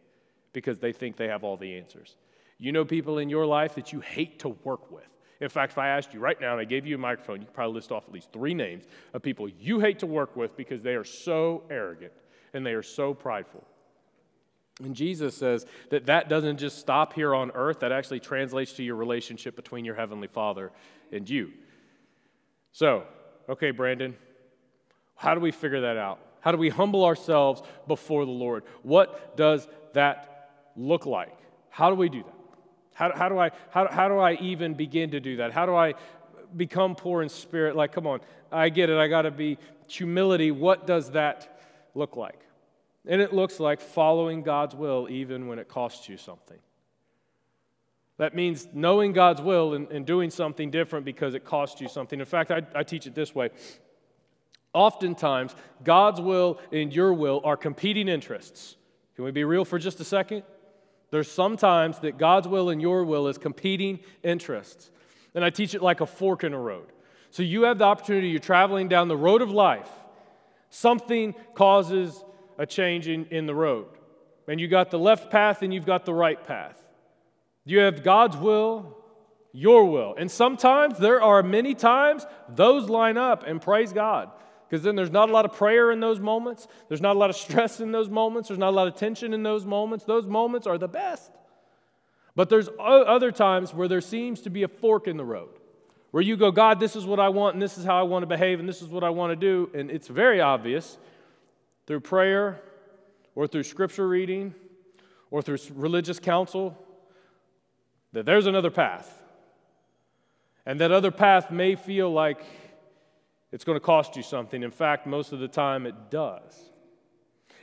because 0.53 0.79
they 0.79 0.92
think 0.92 1.16
they 1.16 1.29
have 1.29 1.44
all 1.44 1.57
the 1.57 1.77
answers. 1.77 2.16
You 2.59 2.73
know 2.73 2.85
people 2.85 3.18
in 3.18 3.29
your 3.29 3.46
life 3.46 3.75
that 3.75 3.92
you 3.92 4.01
hate 4.01 4.38
to 4.40 4.51
work 4.64 4.90
with. 4.90 5.09
In 5.40 5.49
fact, 5.49 5.73
if 5.73 5.79
I 5.79 5.88
asked 5.88 6.12
you 6.12 6.20
right 6.20 6.40
now 6.40 6.53
and 6.53 6.61
I 6.61 6.64
gave 6.64 6.87
you 6.87 6.94
a 6.94 6.99
microphone, 6.99 7.40
you 7.40 7.46
could 7.46 7.55
probably 7.55 7.75
list 7.75 7.92
off 7.92 8.05
at 8.07 8.12
least 8.12 8.33
three 8.33 8.55
names 8.55 8.85
of 9.14 9.23
people 9.23 9.49
you 9.49 9.81
hate 9.81 9.99
to 10.01 10.07
work 10.07 10.37
with 10.37 10.57
because 10.57 10.83
they 10.83 10.94
are 10.94 11.05
so 11.05 11.64
arrogant 11.70 12.12
and 12.53 12.64
they 12.64 12.73
are 12.73 12.83
so 12.83 13.14
prideful. 13.14 13.64
And 14.83 14.94
Jesus 14.94 15.37
says 15.37 15.66
that 15.90 16.07
that 16.07 16.29
doesn't 16.29 16.59
just 16.59 16.79
stop 16.79 17.12
here 17.12 17.35
on 17.35 17.51
earth, 17.55 17.81
that 17.81 17.92
actually 17.92 18.20
translates 18.20 18.73
to 18.75 18.83
your 18.83 18.96
relationship 18.96 19.57
between 19.57 19.85
your 19.85 19.94
Heavenly 19.94 20.29
Father 20.29 20.73
and 21.12 21.29
you. 21.29 21.53
So, 22.73 23.05
okay, 23.49 23.70
Brandon, 23.70 24.16
how 25.16 25.35
do 25.35 25.40
we 25.40 25.51
figure 25.51 25.83
that 25.83 25.96
out? 25.96 26.18
How 26.40 26.53
do 26.53 26.59
we 26.59 26.68
humble 26.68 27.05
ourselves 27.05 27.62
before 27.87 28.25
the 28.25 28.31
Lord? 28.31 28.64
What 28.83 29.37
does 29.37 29.68
that 29.92 30.70
look 30.77 31.07
like? 31.07 31.37
How 31.68 31.90
do 31.90 31.96
we 31.96 32.09
do 32.09 32.23
that? 32.23 32.35
How, 32.94 33.12
how, 33.16 33.29
do 33.29 33.38
I, 33.38 33.51
how, 33.70 33.88
how 33.90 34.09
do 34.09 34.18
I 34.18 34.35
even 34.35 34.75
begin 34.75 35.11
to 35.12 35.20
do 35.20 35.37
that? 35.37 35.53
How 35.53 35.66
do 35.66 35.75
I 35.75 35.94
become 36.57 36.94
poor 36.94 37.23
in 37.23 37.29
spirit? 37.29 37.77
Like, 37.77 37.92
come 37.92 38.07
on, 38.07 38.20
I 38.51 38.68
get 38.68 38.90
it. 38.90 38.99
I 38.99 39.09
got 39.09 39.23
to 39.23 39.31
be 39.31 39.59
humility. 39.87 40.51
What 40.51 40.87
does 40.87 41.11
that 41.12 41.61
look 41.94 42.16
like? 42.16 42.38
And 43.07 43.20
it 43.20 43.33
looks 43.33 43.61
like 43.61 43.81
following 43.81 44.42
God's 44.42 44.75
will 44.75 45.09
even 45.11 45.46
when 45.46 45.59
it 45.59 45.68
costs 45.68 46.09
you 46.09 46.16
something. 46.16 46.59
That 48.21 48.35
means 48.35 48.69
knowing 48.75 49.15
God's 49.15 49.41
will 49.41 49.73
and, 49.73 49.91
and 49.91 50.05
doing 50.05 50.29
something 50.29 50.71
different 50.71 51.07
because 51.07 51.33
it 51.33 51.43
costs 51.43 51.81
you 51.81 51.89
something. 51.89 52.21
In 52.21 52.27
fact, 52.27 52.51
I, 52.51 52.61
I 52.75 52.83
teach 52.83 53.07
it 53.07 53.15
this 53.15 53.35
way. 53.35 53.49
Oftentimes, 54.75 55.57
God's 55.83 56.21
will 56.21 56.61
and 56.71 56.95
your 56.95 57.15
will 57.15 57.41
are 57.45 57.57
competing 57.57 58.09
interests. 58.09 58.77
Can 59.17 59.25
we 59.25 59.31
be 59.31 59.45
real 59.45 59.65
for 59.65 59.79
just 59.79 60.01
a 60.01 60.05
second? 60.05 60.43
There's 61.11 61.31
sometimes 61.31 61.99
that 62.01 62.19
God's 62.19 62.47
will 62.47 62.69
and 62.69 62.83
your 62.83 63.07
will 63.07 63.27
is 63.27 63.39
competing 63.39 64.01
interests. 64.23 64.91
And 65.35 65.43
I 65.43 65.49
teach 65.49 65.75
it 65.75 65.81
like 65.81 66.03
a 66.03 66.07
fork 66.07 66.45
in 66.45 66.53
a 66.53 66.61
road. 66.61 66.93
So 67.31 67.43
you 67.43 67.63
have 67.63 67.79
the 67.79 67.85
opportunity, 67.85 68.29
you're 68.29 68.39
traveling 68.39 68.89
down 68.89 69.09
the 69.09 69.17
road 69.17 69.41
of 69.41 69.51
life, 69.51 69.89
something 70.69 71.35
causes 71.55 72.23
a 72.59 72.67
change 72.67 73.09
in, 73.09 73.25
in 73.31 73.47
the 73.47 73.55
road. 73.55 73.87
And 74.47 74.61
you 74.61 74.69
got 74.69 74.91
the 74.91 74.99
left 74.99 75.31
path 75.31 75.63
and 75.63 75.73
you've 75.73 75.87
got 75.87 76.05
the 76.05 76.13
right 76.13 76.47
path. 76.47 76.80
You 77.64 77.81
have 77.81 78.03
God's 78.03 78.37
will, 78.37 78.96
your 79.53 79.87
will. 79.90 80.14
And 80.18 80.31
sometimes, 80.31 80.99
there 80.99 81.23
are 81.23 81.42
many 81.42 81.75
times, 81.75 82.27
those 82.49 82.88
line 82.88 83.16
up, 83.16 83.44
and 83.46 83.61
praise 83.61 83.92
God. 83.92 84.31
Because 84.68 84.85
then 84.85 84.94
there's 84.94 85.11
not 85.11 85.29
a 85.29 85.33
lot 85.33 85.44
of 85.44 85.53
prayer 85.53 85.90
in 85.90 85.99
those 85.99 86.20
moments. 86.20 86.68
There's 86.88 87.01
not 87.01 87.16
a 87.16 87.18
lot 87.18 87.31
of 87.31 87.37
stress 87.37 87.81
in 87.81 87.90
those 87.90 88.09
moments. 88.09 88.49
There's 88.49 88.59
not 88.59 88.70
a 88.70 88.77
lot 88.77 88.87
of 88.87 88.94
tension 88.94 89.35
in 89.35 89.42
those 89.42 89.66
moments. 89.66 90.05
Those 90.05 90.27
moments 90.27 90.66
are 90.66 90.79
the 90.79 90.88
best. 90.88 91.33
But 92.37 92.49
there's 92.49 92.68
other 92.79 93.33
times 93.33 93.75
where 93.75 93.88
there 93.88 94.01
seems 94.01 94.42
to 94.42 94.51
be 94.51 94.62
a 94.62 94.68
fork 94.68 95.09
in 95.09 95.16
the 95.16 95.25
road, 95.25 95.51
where 96.12 96.23
you 96.23 96.37
go, 96.37 96.53
God, 96.53 96.79
this 96.79 96.94
is 96.94 97.05
what 97.05 97.18
I 97.18 97.29
want, 97.29 97.55
and 97.55 97.62
this 97.62 97.77
is 97.77 97.85
how 97.85 97.99
I 97.99 98.03
want 98.03 98.23
to 98.23 98.29
behave, 98.29 98.61
and 98.61 98.68
this 98.68 98.81
is 98.81 98.88
what 98.88 99.03
I 99.03 99.11
want 99.11 99.33
to 99.33 99.37
do. 99.37 99.70
And 99.75 99.90
it's 99.90 100.07
very 100.07 100.40
obvious 100.40 100.96
through 101.87 102.01
prayer 102.01 102.61
or 103.35 103.49
through 103.49 103.64
scripture 103.64 104.07
reading 104.07 104.55
or 105.33 105.42
through 105.42 105.59
religious 105.75 106.20
counsel 106.20 106.79
that 108.12 108.27
there's 108.27 108.46
another 108.46 108.70
path. 108.70 109.16
And 110.66 110.81
that 110.81 110.92
other 110.92 111.11
path 111.11 111.51
may 111.51 111.75
feel 111.75 112.12
like 112.12 112.44
it's 113.53 113.64
going 113.64 113.77
to 113.77 113.85
cost 113.85 114.16
you 114.16 114.23
something. 114.23 114.62
In 114.62 114.70
fact, 114.70 115.07
most 115.07 115.33
of 115.33 115.40
the 115.40 115.49
time 115.49 115.87
it 115.87 116.11
does. 116.11 116.70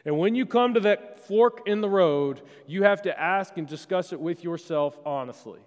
And 0.06 0.18
when 0.18 0.36
you 0.36 0.46
come 0.46 0.74
to 0.74 0.80
that 0.82 1.28
fork 1.28 1.64
in 1.68 1.82
the 1.82 1.90
road, 1.90 2.42
you 2.66 2.84
have 2.84 3.02
to 3.04 3.20
ask 3.20 3.58
and 3.58 3.68
discuss 3.68 4.14
it 4.14 4.20
with 4.20 4.44
yourself 4.44 4.98
honestly. 5.06 5.60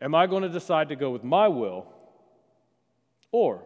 Am 0.00 0.14
I 0.14 0.26
going 0.26 0.42
to 0.42 0.48
decide 0.48 0.88
to 0.88 0.96
go 0.96 1.10
with 1.10 1.22
my 1.22 1.46
will, 1.46 1.86
or 3.32 3.62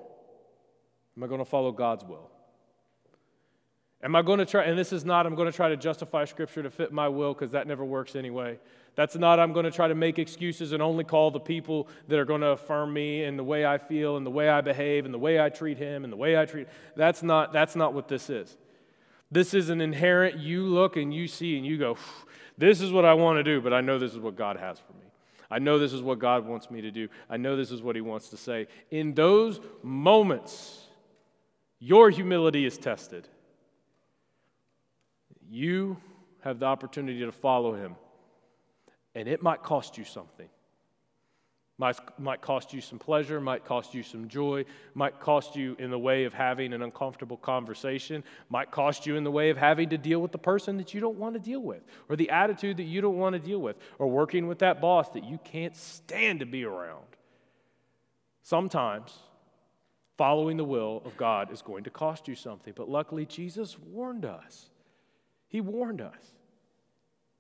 am 1.16 1.22
I 1.22 1.26
going 1.26 1.38
to 1.38 1.44
follow 1.44 1.70
God's 1.72 2.04
will? 2.04 2.30
Am 4.04 4.14
I 4.14 4.20
going 4.20 4.38
to 4.38 4.44
try, 4.44 4.64
and 4.64 4.78
this 4.78 4.92
is 4.92 5.02
not, 5.06 5.24
I'm 5.24 5.34
going 5.34 5.50
to 5.50 5.56
try 5.56 5.70
to 5.70 5.78
justify 5.78 6.26
Scripture 6.26 6.62
to 6.62 6.70
fit 6.70 6.92
my 6.92 7.08
will 7.08 7.32
because 7.32 7.52
that 7.52 7.66
never 7.66 7.86
works 7.86 8.14
anyway. 8.14 8.58
That's 8.96 9.16
not, 9.16 9.40
I'm 9.40 9.54
going 9.54 9.64
to 9.64 9.70
try 9.70 9.88
to 9.88 9.94
make 9.94 10.18
excuses 10.18 10.72
and 10.72 10.82
only 10.82 11.04
call 11.04 11.30
the 11.30 11.40
people 11.40 11.88
that 12.08 12.18
are 12.18 12.26
going 12.26 12.42
to 12.42 12.48
affirm 12.48 12.92
me 12.92 13.24
and 13.24 13.38
the 13.38 13.42
way 13.42 13.64
I 13.64 13.78
feel 13.78 14.18
and 14.18 14.26
the 14.26 14.30
way 14.30 14.50
I 14.50 14.60
behave 14.60 15.06
and 15.06 15.14
the 15.14 15.18
way 15.18 15.40
I 15.40 15.48
treat 15.48 15.78
him 15.78 16.04
and 16.04 16.12
the 16.12 16.18
way 16.18 16.38
I 16.38 16.44
treat. 16.44 16.68
That's 16.94 17.22
not, 17.22 17.52
that's 17.54 17.74
not 17.74 17.94
what 17.94 18.06
this 18.06 18.28
is. 18.28 18.56
This 19.32 19.54
is 19.54 19.70
an 19.70 19.80
inherent, 19.80 20.38
you 20.38 20.66
look 20.66 20.96
and 20.96 21.12
you 21.12 21.26
see 21.26 21.56
and 21.56 21.66
you 21.66 21.78
go, 21.78 21.96
this 22.58 22.82
is 22.82 22.92
what 22.92 23.06
I 23.06 23.14
want 23.14 23.38
to 23.38 23.42
do, 23.42 23.62
but 23.62 23.72
I 23.72 23.80
know 23.80 23.98
this 23.98 24.12
is 24.12 24.18
what 24.18 24.36
God 24.36 24.58
has 24.58 24.78
for 24.78 24.92
me. 24.92 25.06
I 25.50 25.58
know 25.58 25.78
this 25.78 25.94
is 25.94 26.02
what 26.02 26.18
God 26.18 26.46
wants 26.46 26.70
me 26.70 26.82
to 26.82 26.90
do. 26.90 27.08
I 27.30 27.38
know 27.38 27.56
this 27.56 27.70
is 27.70 27.80
what 27.80 27.96
He 27.96 28.02
wants 28.02 28.28
to 28.28 28.36
say. 28.36 28.66
In 28.90 29.14
those 29.14 29.60
moments, 29.82 30.82
your 31.78 32.10
humility 32.10 32.66
is 32.66 32.76
tested. 32.76 33.28
You 35.54 35.98
have 36.40 36.58
the 36.58 36.66
opportunity 36.66 37.20
to 37.20 37.30
follow 37.30 37.74
Him, 37.74 37.94
and 39.14 39.28
it 39.28 39.40
might 39.40 39.62
cost 39.62 39.96
you 39.96 40.02
something. 40.02 40.48
Might, 41.78 41.96
might 42.18 42.40
cost 42.40 42.72
you 42.72 42.80
some 42.80 42.98
pleasure, 42.98 43.40
might 43.40 43.64
cost 43.64 43.94
you 43.94 44.02
some 44.02 44.26
joy, 44.26 44.64
might 44.94 45.20
cost 45.20 45.54
you 45.54 45.76
in 45.78 45.92
the 45.92 45.98
way 45.98 46.24
of 46.24 46.34
having 46.34 46.72
an 46.72 46.82
uncomfortable 46.82 47.36
conversation, 47.36 48.24
might 48.48 48.72
cost 48.72 49.06
you 49.06 49.14
in 49.14 49.22
the 49.22 49.30
way 49.30 49.50
of 49.50 49.56
having 49.56 49.88
to 49.90 49.98
deal 49.98 50.18
with 50.18 50.32
the 50.32 50.38
person 50.38 50.76
that 50.78 50.92
you 50.92 51.00
don't 51.00 51.18
want 51.18 51.34
to 51.34 51.40
deal 51.40 51.62
with, 51.62 51.84
or 52.08 52.16
the 52.16 52.30
attitude 52.30 52.76
that 52.78 52.84
you 52.84 53.00
don't 53.00 53.16
want 53.16 53.34
to 53.34 53.38
deal 53.38 53.60
with, 53.60 53.76
or 54.00 54.08
working 54.08 54.48
with 54.48 54.58
that 54.58 54.80
boss 54.80 55.08
that 55.10 55.22
you 55.22 55.38
can't 55.44 55.76
stand 55.76 56.40
to 56.40 56.46
be 56.46 56.64
around. 56.64 57.06
Sometimes 58.42 59.16
following 60.18 60.56
the 60.56 60.64
will 60.64 61.00
of 61.04 61.16
God 61.16 61.52
is 61.52 61.62
going 61.62 61.84
to 61.84 61.90
cost 61.90 62.26
you 62.26 62.34
something, 62.34 62.72
but 62.74 62.88
luckily 62.88 63.24
Jesus 63.24 63.78
warned 63.78 64.24
us. 64.24 64.70
He 65.54 65.60
warned 65.60 66.00
us. 66.00 66.32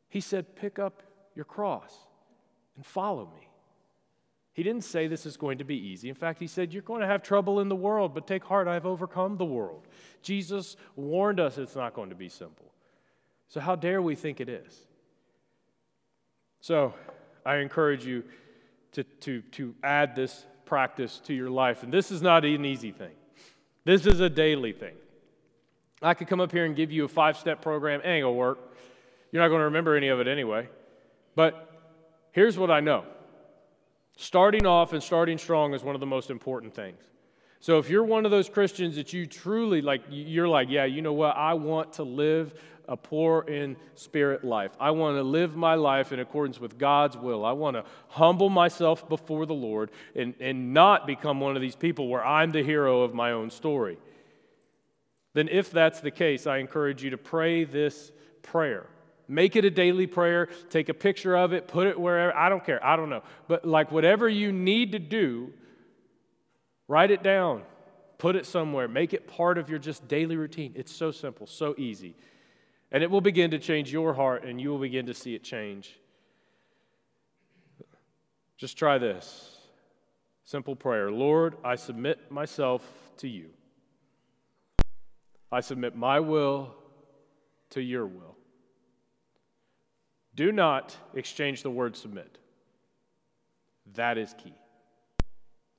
He 0.08 0.20
said, 0.20 0.54
Pick 0.54 0.78
up 0.78 1.02
your 1.34 1.44
cross 1.44 1.92
and 2.76 2.86
follow 2.86 3.24
me. 3.24 3.48
He 4.52 4.62
didn't 4.62 4.84
say 4.84 5.08
this 5.08 5.26
is 5.26 5.36
going 5.36 5.58
to 5.58 5.64
be 5.64 5.74
easy. 5.74 6.08
In 6.08 6.14
fact, 6.14 6.38
he 6.38 6.46
said, 6.46 6.72
You're 6.72 6.82
going 6.82 7.00
to 7.00 7.08
have 7.08 7.24
trouble 7.24 7.58
in 7.58 7.68
the 7.68 7.74
world, 7.74 8.14
but 8.14 8.28
take 8.28 8.44
heart, 8.44 8.68
I've 8.68 8.86
overcome 8.86 9.36
the 9.36 9.44
world. 9.44 9.88
Jesus 10.22 10.76
warned 10.94 11.40
us 11.40 11.58
it's 11.58 11.74
not 11.74 11.92
going 11.92 12.10
to 12.10 12.14
be 12.14 12.28
simple. 12.28 12.70
So, 13.48 13.58
how 13.58 13.74
dare 13.74 14.00
we 14.00 14.14
think 14.14 14.40
it 14.40 14.48
is? 14.48 14.86
So, 16.60 16.94
I 17.44 17.56
encourage 17.56 18.06
you 18.06 18.22
to, 18.92 19.02
to, 19.02 19.40
to 19.40 19.74
add 19.82 20.14
this 20.14 20.46
practice 20.66 21.20
to 21.24 21.34
your 21.34 21.50
life. 21.50 21.82
And 21.82 21.92
this 21.92 22.12
is 22.12 22.22
not 22.22 22.44
an 22.44 22.64
easy 22.64 22.92
thing, 22.92 23.16
this 23.84 24.06
is 24.06 24.20
a 24.20 24.30
daily 24.30 24.72
thing. 24.72 24.94
I 26.04 26.14
could 26.14 26.28
come 26.28 26.40
up 26.40 26.52
here 26.52 26.64
and 26.64 26.76
give 26.76 26.92
you 26.92 27.04
a 27.04 27.08
five 27.08 27.36
step 27.36 27.62
program, 27.62 28.00
it 28.00 28.06
ain't 28.06 28.24
gonna 28.24 28.32
work. 28.32 28.58
You're 29.32 29.42
not 29.42 29.48
gonna 29.48 29.64
remember 29.64 29.96
any 29.96 30.08
of 30.08 30.20
it 30.20 30.28
anyway. 30.28 30.68
But 31.34 31.70
here's 32.32 32.56
what 32.56 32.70
I 32.70 32.80
know 32.80 33.04
Starting 34.16 34.64
off 34.64 34.92
and 34.92 35.02
starting 35.02 35.38
strong 35.38 35.74
is 35.74 35.82
one 35.82 35.96
of 35.96 36.00
the 36.00 36.06
most 36.06 36.30
important 36.30 36.74
things. 36.74 37.00
So 37.58 37.78
if 37.78 37.88
you're 37.88 38.04
one 38.04 38.24
of 38.24 38.30
those 38.30 38.48
Christians 38.48 38.96
that 38.96 39.12
you 39.12 39.26
truly 39.26 39.80
like, 39.80 40.02
you're 40.10 40.46
like, 40.46 40.68
yeah, 40.70 40.84
you 40.84 41.02
know 41.02 41.14
what? 41.14 41.36
I 41.36 41.54
want 41.54 41.94
to 41.94 42.04
live 42.04 42.54
a 42.86 42.96
poor 42.96 43.42
in 43.48 43.76
spirit 43.94 44.44
life. 44.44 44.72
I 44.78 44.90
want 44.90 45.16
to 45.16 45.22
live 45.22 45.56
my 45.56 45.74
life 45.74 46.12
in 46.12 46.20
accordance 46.20 46.60
with 46.60 46.78
God's 46.78 47.16
will. 47.16 47.44
I 47.44 47.52
want 47.52 47.76
to 47.76 47.84
humble 48.08 48.50
myself 48.50 49.08
before 49.08 49.46
the 49.46 49.54
Lord 49.54 49.90
and, 50.14 50.34
and 50.40 50.74
not 50.74 51.06
become 51.06 51.40
one 51.40 51.56
of 51.56 51.62
these 51.62 51.74
people 51.74 52.08
where 52.08 52.24
I'm 52.24 52.50
the 52.50 52.62
hero 52.62 53.00
of 53.00 53.14
my 53.14 53.32
own 53.32 53.50
story. 53.50 53.96
Then, 55.34 55.48
if 55.48 55.70
that's 55.70 56.00
the 56.00 56.10
case, 56.10 56.46
I 56.46 56.58
encourage 56.58 57.02
you 57.02 57.10
to 57.10 57.18
pray 57.18 57.64
this 57.64 58.12
prayer. 58.42 58.86
Make 59.26 59.56
it 59.56 59.64
a 59.64 59.70
daily 59.70 60.06
prayer. 60.06 60.48
Take 60.70 60.88
a 60.88 60.94
picture 60.94 61.36
of 61.36 61.52
it, 61.52 61.66
put 61.66 61.86
it 61.86 61.98
wherever. 61.98 62.34
I 62.36 62.48
don't 62.48 62.64
care. 62.64 62.84
I 62.84 62.96
don't 62.96 63.10
know. 63.10 63.22
But 63.48 63.64
like 63.64 63.90
whatever 63.90 64.28
you 64.28 64.52
need 64.52 64.92
to 64.92 64.98
do, 64.98 65.52
write 66.88 67.10
it 67.10 67.22
down. 67.22 67.62
Put 68.18 68.36
it 68.36 68.46
somewhere. 68.46 68.86
Make 68.86 69.12
it 69.12 69.26
part 69.26 69.58
of 69.58 69.68
your 69.68 69.78
just 69.78 70.06
daily 70.08 70.36
routine. 70.36 70.72
It's 70.76 70.92
so 70.92 71.10
simple, 71.10 71.46
so 71.46 71.74
easy. 71.76 72.14
And 72.92 73.02
it 73.02 73.10
will 73.10 73.20
begin 73.20 73.50
to 73.50 73.58
change 73.58 73.92
your 73.92 74.14
heart, 74.14 74.44
and 74.44 74.60
you 74.60 74.70
will 74.70 74.78
begin 74.78 75.06
to 75.06 75.14
see 75.14 75.34
it 75.34 75.42
change. 75.42 75.98
Just 78.56 78.78
try 78.78 78.98
this 78.98 79.50
simple 80.44 80.76
prayer 80.76 81.10
Lord, 81.10 81.56
I 81.64 81.74
submit 81.74 82.30
myself 82.30 82.88
to 83.18 83.28
you. 83.28 83.50
I 85.54 85.60
submit 85.60 85.94
my 85.94 86.18
will 86.18 86.74
to 87.70 87.80
your 87.80 88.06
will. 88.06 88.34
Do 90.34 90.50
not 90.50 90.96
exchange 91.14 91.62
the 91.62 91.70
word 91.70 91.96
submit. 91.96 92.38
That 93.94 94.18
is 94.18 94.34
key. 94.36 94.56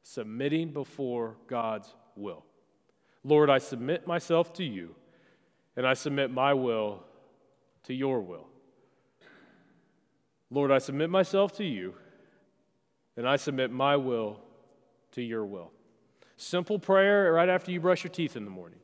Submitting 0.02 0.72
before 0.72 1.36
God's 1.48 1.94
will. 2.16 2.46
Lord, 3.26 3.50
I 3.50 3.58
submit 3.58 4.08
myself 4.08 4.54
to 4.54 4.64
you, 4.64 4.96
and 5.76 5.86
I 5.86 5.94
submit 5.94 6.32
my 6.32 6.54
will 6.54 7.04
to 7.84 7.94
your 7.94 8.22
will. 8.22 8.48
Lord, 10.50 10.72
I 10.72 10.78
submit 10.78 11.10
myself 11.10 11.52
to 11.58 11.66
you, 11.66 11.96
and 13.18 13.28
I 13.28 13.36
submit 13.36 13.72
my 13.72 13.98
will 13.98 14.40
to 15.12 15.22
your 15.22 15.46
will. 15.46 15.74
Simple 16.38 16.80
prayer 16.80 17.34
right 17.34 17.50
after 17.50 17.72
you 17.72 17.82
brush 17.82 18.06
your 18.06 18.12
teeth 18.12 18.38
in 18.38 18.46
the 18.46 18.52
morning. 18.52 18.80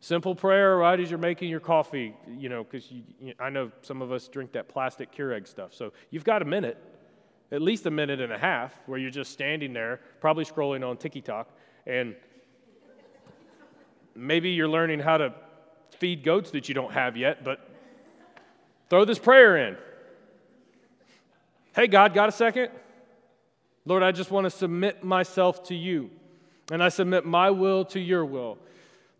Simple 0.00 0.34
prayer 0.34 0.78
right 0.78 0.98
as 0.98 1.10
you're 1.10 1.18
making 1.18 1.50
your 1.50 1.60
coffee, 1.60 2.14
you 2.26 2.48
know, 2.48 2.64
because 2.64 2.90
you 2.90 3.34
I 3.38 3.50
know 3.50 3.70
some 3.82 4.00
of 4.00 4.10
us 4.12 4.28
drink 4.28 4.52
that 4.52 4.66
plastic 4.66 5.14
Keurig 5.14 5.46
stuff. 5.46 5.74
So 5.74 5.92
you've 6.10 6.24
got 6.24 6.40
a 6.40 6.46
minute, 6.46 6.78
at 7.52 7.60
least 7.60 7.84
a 7.84 7.90
minute 7.90 8.18
and 8.18 8.32
a 8.32 8.38
half, 8.38 8.74
where 8.86 8.98
you're 8.98 9.10
just 9.10 9.30
standing 9.30 9.74
there, 9.74 10.00
probably 10.20 10.46
scrolling 10.46 10.88
on 10.88 10.96
TikTok, 10.96 11.50
and 11.86 12.16
maybe 14.14 14.50
you're 14.50 14.68
learning 14.68 15.00
how 15.00 15.18
to 15.18 15.34
feed 15.98 16.24
goats 16.24 16.50
that 16.52 16.66
you 16.66 16.74
don't 16.74 16.92
have 16.92 17.16
yet, 17.18 17.44
but 17.44 17.68
throw 18.88 19.04
this 19.04 19.18
prayer 19.18 19.68
in. 19.68 19.76
Hey, 21.74 21.86
God, 21.86 22.14
got 22.14 22.28
a 22.30 22.32
second? 22.32 22.70
Lord, 23.84 24.02
I 24.02 24.12
just 24.12 24.30
want 24.30 24.44
to 24.44 24.50
submit 24.50 25.04
myself 25.04 25.62
to 25.64 25.74
you, 25.74 26.10
and 26.72 26.82
I 26.82 26.88
submit 26.88 27.26
my 27.26 27.50
will 27.50 27.84
to 27.86 28.00
your 28.00 28.24
will. 28.24 28.56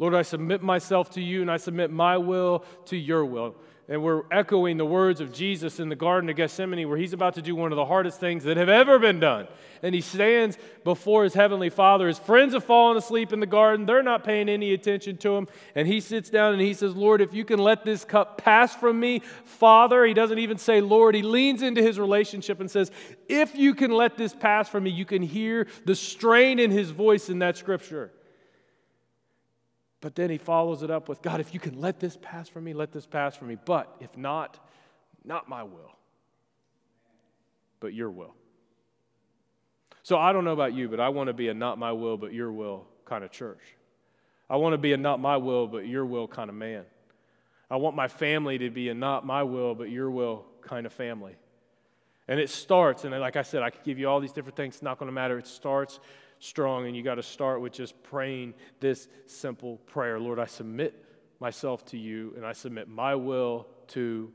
Lord, 0.01 0.15
I 0.15 0.23
submit 0.23 0.63
myself 0.63 1.11
to 1.11 1.21
you 1.21 1.43
and 1.43 1.51
I 1.51 1.59
submit 1.59 1.91
my 1.91 2.17
will 2.17 2.65
to 2.87 2.97
your 2.97 3.23
will. 3.23 3.55
And 3.87 4.03
we're 4.03 4.23
echoing 4.31 4.79
the 4.79 4.87
words 4.87 5.21
of 5.21 5.31
Jesus 5.31 5.79
in 5.79 5.91
the 5.91 5.97
Garden 5.97 6.31
of 6.31 6.37
Gethsemane, 6.37 6.89
where 6.89 6.97
he's 6.97 7.13
about 7.13 7.35
to 7.35 7.43
do 7.43 7.55
one 7.55 7.71
of 7.71 7.77
the 7.77 7.85
hardest 7.85 8.19
things 8.19 8.45
that 8.45 8.57
have 8.57 8.71
ever 8.71 8.99
been 8.99 9.21
done. 9.21 9.47
And 9.83 9.95
he 9.95 10.01
stands 10.01 10.57
before 10.85 11.25
his 11.25 11.35
heavenly 11.35 11.69
Father. 11.69 12.09
His 12.09 12.19
friends 12.19 12.55
have 12.55 12.65
fallen 12.65 12.97
asleep 12.97 13.31
in 13.33 13.41
the 13.41 13.47
garden, 13.47 13.85
they're 13.85 14.03
not 14.03 14.25
paying 14.25 14.49
any 14.49 14.73
attention 14.73 15.19
to 15.19 15.37
him. 15.37 15.49
And 15.75 15.87
he 15.87 16.01
sits 16.01 16.31
down 16.31 16.55
and 16.55 16.63
he 16.63 16.73
says, 16.73 16.97
Lord, 16.97 17.21
if 17.21 17.35
you 17.35 17.45
can 17.45 17.59
let 17.59 17.85
this 17.85 18.03
cup 18.03 18.39
pass 18.39 18.75
from 18.75 18.99
me, 18.99 19.21
Father, 19.45 20.07
he 20.07 20.15
doesn't 20.15 20.39
even 20.39 20.57
say, 20.57 20.81
Lord. 20.81 21.15
He 21.15 21.23
leans 21.23 21.61
into 21.61 21.83
his 21.83 21.99
relationship 21.99 22.61
and 22.61 22.71
says, 22.71 22.91
If 23.29 23.55
you 23.55 23.75
can 23.75 23.91
let 23.91 24.17
this 24.17 24.35
pass 24.35 24.67
from 24.67 24.85
me, 24.85 24.91
you 24.91 25.05
can 25.05 25.21
hear 25.21 25.67
the 25.85 25.95
strain 25.95 26.59
in 26.59 26.71
his 26.71 26.91
voice 26.91 27.29
in 27.29 27.41
that 27.41 27.59
scripture. 27.59 28.13
But 30.01 30.15
then 30.15 30.31
he 30.31 30.39
follows 30.39 30.83
it 30.83 30.91
up 30.91 31.09
with 31.09 31.21
God, 31.21 31.41
if 31.41 31.53
you 31.53 31.61
can 31.61 31.81
let 31.81 32.01
this 32.01 32.19
pass 32.21 32.49
from 32.49 32.65
me, 32.65 32.73
let 32.73 32.93
this 32.93 33.07
pass 33.07 33.37
from 33.37 33.49
me. 33.49 33.57
But 33.63 33.95
if 34.01 34.17
not, 34.17 34.59
not 35.25 35.49
my 35.49 35.63
will, 35.63 35.95
but 37.81 37.93
your 37.93 38.11
will. 38.11 38.35
So 40.03 40.17
I 40.17 40.33
don't 40.33 40.45
know 40.45 40.53
about 40.53 40.73
you, 40.73 40.89
but 40.89 41.01
I 41.01 41.11
want 41.11 41.29
to 41.29 41.35
be 41.35 41.49
a 41.49 41.55
not 41.55 41.79
my 41.79 41.93
will, 41.93 42.17
but 42.17 42.33
your 42.33 42.51
will 42.51 42.87
kind 43.05 43.23
of 43.23 43.31
church. 43.31 43.61
I 44.49 44.57
want 44.57 44.73
to 44.73 44.79
be 44.79 44.93
a 44.93 44.97
not 44.97 45.21
my 45.21 45.37
will, 45.37 45.67
but 45.67 45.87
your 45.87 46.07
will 46.07 46.27
kind 46.27 46.49
of 46.49 46.57
man. 46.57 46.85
I 47.71 47.77
want 47.77 47.95
my 47.95 48.09
family 48.09 48.59
to 48.59 48.71
be 48.71 48.89
a 48.89 48.95
not 48.95 49.25
my 49.25 49.43
will, 49.43 49.75
but 49.75 49.91
your 49.91 50.11
will 50.11 50.47
kind 50.63 50.87
of 50.87 50.93
family. 50.93 51.37
And 52.27 52.41
it 52.41 52.49
starts, 52.49 53.05
and 53.05 53.19
like 53.21 53.37
I 53.37 53.43
said, 53.43 53.63
I 53.63 53.71
could 53.71 53.85
give 53.85 53.99
you 53.99 54.09
all 54.09 54.21
these 54.21 54.33
different 54.33 54.57
things, 54.57 54.77
it's 54.77 54.83
not 54.83 54.99
going 54.99 55.09
to 55.09 55.13
matter. 55.13 55.39
It 55.39 55.47
starts 55.47 56.01
strong, 56.40 56.87
and 56.87 56.96
you 56.96 57.03
got 57.03 57.16
to 57.16 57.22
start 57.22 57.61
with 57.61 57.72
just 57.72 58.03
praying 58.03 58.55
this 58.81 59.09
simple 59.26 59.76
prayer 59.87 60.18
Lord, 60.18 60.38
I 60.38 60.46
submit 60.46 61.05
myself 61.38 61.85
to 61.87 61.98
you, 61.98 62.35
and 62.37 62.44
I 62.44 62.53
submit 62.53 62.88
my 62.88 63.14
will 63.14 63.68
to 63.88 64.33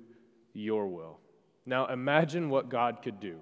your 0.54 0.88
will. 0.88 1.20
Now, 1.66 1.88
imagine 1.88 2.50
what 2.50 2.70
God 2.70 3.02
could 3.02 3.20
do 3.20 3.40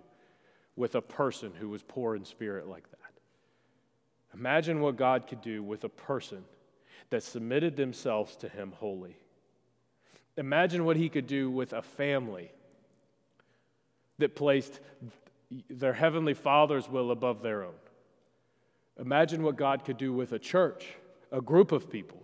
with 0.75 0.95
a 0.95 1.01
person 1.01 1.51
who 1.59 1.69
was 1.69 1.83
poor 1.83 2.15
in 2.15 2.25
spirit 2.25 2.67
like 2.67 2.89
that. 2.89 2.97
Imagine 4.33 4.79
what 4.79 4.95
God 4.95 5.27
could 5.27 5.41
do 5.41 5.61
with 5.61 5.83
a 5.83 5.89
person 5.89 6.43
that 7.11 7.21
submitted 7.21 7.75
themselves 7.75 8.35
to 8.37 8.49
Him 8.49 8.73
wholly. 8.77 9.15
Imagine 10.37 10.85
what 10.85 10.97
He 10.97 11.09
could 11.09 11.27
do 11.27 11.51
with 11.51 11.73
a 11.73 11.81
family 11.81 12.51
that 14.17 14.35
placed 14.35 14.79
their 15.69 15.93
heavenly 15.93 16.33
Father's 16.33 16.89
will 16.89 17.11
above 17.11 17.43
their 17.43 17.63
own. 17.63 17.73
Imagine 18.99 19.43
what 19.43 19.55
God 19.55 19.85
could 19.85 19.97
do 19.97 20.13
with 20.13 20.33
a 20.33 20.39
church, 20.39 20.87
a 21.31 21.41
group 21.41 21.71
of 21.71 21.89
people. 21.89 22.23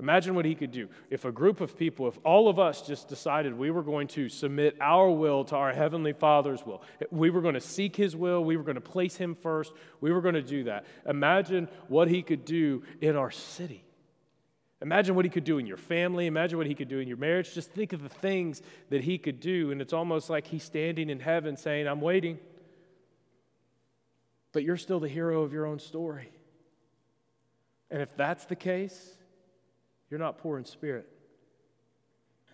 Imagine 0.00 0.36
what 0.36 0.44
he 0.44 0.54
could 0.54 0.70
do 0.70 0.88
if 1.10 1.24
a 1.24 1.32
group 1.32 1.60
of 1.60 1.76
people, 1.76 2.06
if 2.06 2.16
all 2.24 2.48
of 2.48 2.60
us 2.60 2.82
just 2.82 3.08
decided 3.08 3.52
we 3.52 3.72
were 3.72 3.82
going 3.82 4.06
to 4.08 4.28
submit 4.28 4.76
our 4.80 5.10
will 5.10 5.44
to 5.44 5.56
our 5.56 5.72
Heavenly 5.72 6.12
Father's 6.12 6.64
will. 6.64 6.82
We 7.10 7.30
were 7.30 7.40
going 7.40 7.54
to 7.54 7.60
seek 7.60 7.96
his 7.96 8.14
will, 8.14 8.44
we 8.44 8.56
were 8.56 8.62
going 8.62 8.76
to 8.76 8.80
place 8.80 9.16
him 9.16 9.34
first, 9.34 9.72
we 10.00 10.12
were 10.12 10.20
going 10.20 10.36
to 10.36 10.42
do 10.42 10.64
that. 10.64 10.86
Imagine 11.04 11.68
what 11.88 12.06
he 12.06 12.22
could 12.22 12.44
do 12.44 12.84
in 13.00 13.16
our 13.16 13.32
city. 13.32 13.84
Imagine 14.80 15.16
what 15.16 15.24
he 15.24 15.30
could 15.30 15.42
do 15.42 15.58
in 15.58 15.66
your 15.66 15.76
family. 15.76 16.26
Imagine 16.26 16.56
what 16.56 16.68
he 16.68 16.74
could 16.74 16.88
do 16.88 17.00
in 17.00 17.08
your 17.08 17.16
marriage. 17.16 17.52
Just 17.52 17.72
think 17.72 17.92
of 17.92 18.00
the 18.00 18.08
things 18.08 18.62
that 18.90 19.02
he 19.02 19.18
could 19.18 19.40
do. 19.40 19.72
And 19.72 19.82
it's 19.82 19.92
almost 19.92 20.30
like 20.30 20.46
he's 20.46 20.62
standing 20.62 21.10
in 21.10 21.18
heaven 21.18 21.56
saying, 21.56 21.88
I'm 21.88 22.00
waiting. 22.00 22.38
But 24.58 24.64
you're 24.64 24.76
still 24.76 24.98
the 24.98 25.08
hero 25.08 25.42
of 25.42 25.52
your 25.52 25.66
own 25.66 25.78
story. 25.78 26.32
And 27.92 28.02
if 28.02 28.16
that's 28.16 28.44
the 28.44 28.56
case, 28.56 29.16
you're 30.10 30.18
not 30.18 30.38
poor 30.38 30.58
in 30.58 30.64
spirit. 30.64 31.08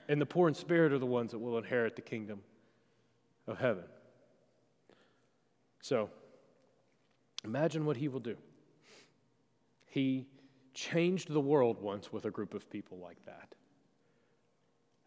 And 0.06 0.20
the 0.20 0.26
poor 0.26 0.46
in 0.48 0.52
spirit 0.52 0.92
are 0.92 0.98
the 0.98 1.06
ones 1.06 1.30
that 1.30 1.38
will 1.38 1.56
inherit 1.56 1.96
the 1.96 2.02
kingdom 2.02 2.40
of 3.46 3.56
heaven. 3.56 3.84
So, 5.80 6.10
imagine 7.42 7.86
what 7.86 7.96
he 7.96 8.08
will 8.08 8.20
do. 8.20 8.36
He 9.86 10.26
changed 10.74 11.32
the 11.32 11.40
world 11.40 11.80
once 11.80 12.12
with 12.12 12.26
a 12.26 12.30
group 12.30 12.52
of 12.52 12.68
people 12.68 12.98
like 12.98 13.24
that. 13.24 13.54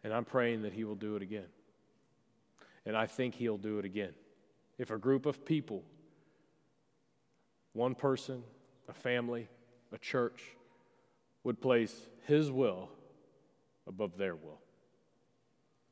And 0.02 0.12
I'm 0.12 0.24
praying 0.24 0.62
that 0.62 0.72
he 0.72 0.82
will 0.82 0.96
do 0.96 1.14
it 1.14 1.22
again. 1.22 1.46
And 2.84 2.96
I 2.96 3.06
think 3.06 3.36
he'll 3.36 3.56
do 3.56 3.78
it 3.78 3.84
again. 3.84 4.14
If 4.78 4.90
a 4.90 4.98
group 4.98 5.26
of 5.26 5.44
people, 5.44 5.84
one 7.72 7.94
person, 7.94 8.42
a 8.88 8.92
family, 8.92 9.48
a 9.92 9.98
church, 9.98 10.42
would 11.44 11.60
place 11.60 11.94
his 12.26 12.50
will 12.50 12.88
above 13.86 14.16
their 14.16 14.34
will. 14.34 14.60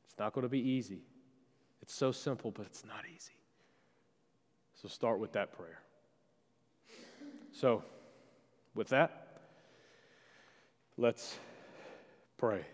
It's 0.05 0.17
not 0.19 0.33
going 0.33 0.43
to 0.43 0.49
be 0.49 0.59
easy. 0.59 1.01
It's 1.81 1.93
so 1.93 2.11
simple, 2.11 2.51
but 2.51 2.65
it's 2.65 2.85
not 2.85 3.05
easy. 3.13 3.33
So 4.81 4.87
start 4.87 5.19
with 5.19 5.33
that 5.33 5.53
prayer. 5.53 5.81
So, 7.51 7.83
with 8.75 8.89
that, 8.89 9.39
let's 10.97 11.39
pray. 12.37 12.65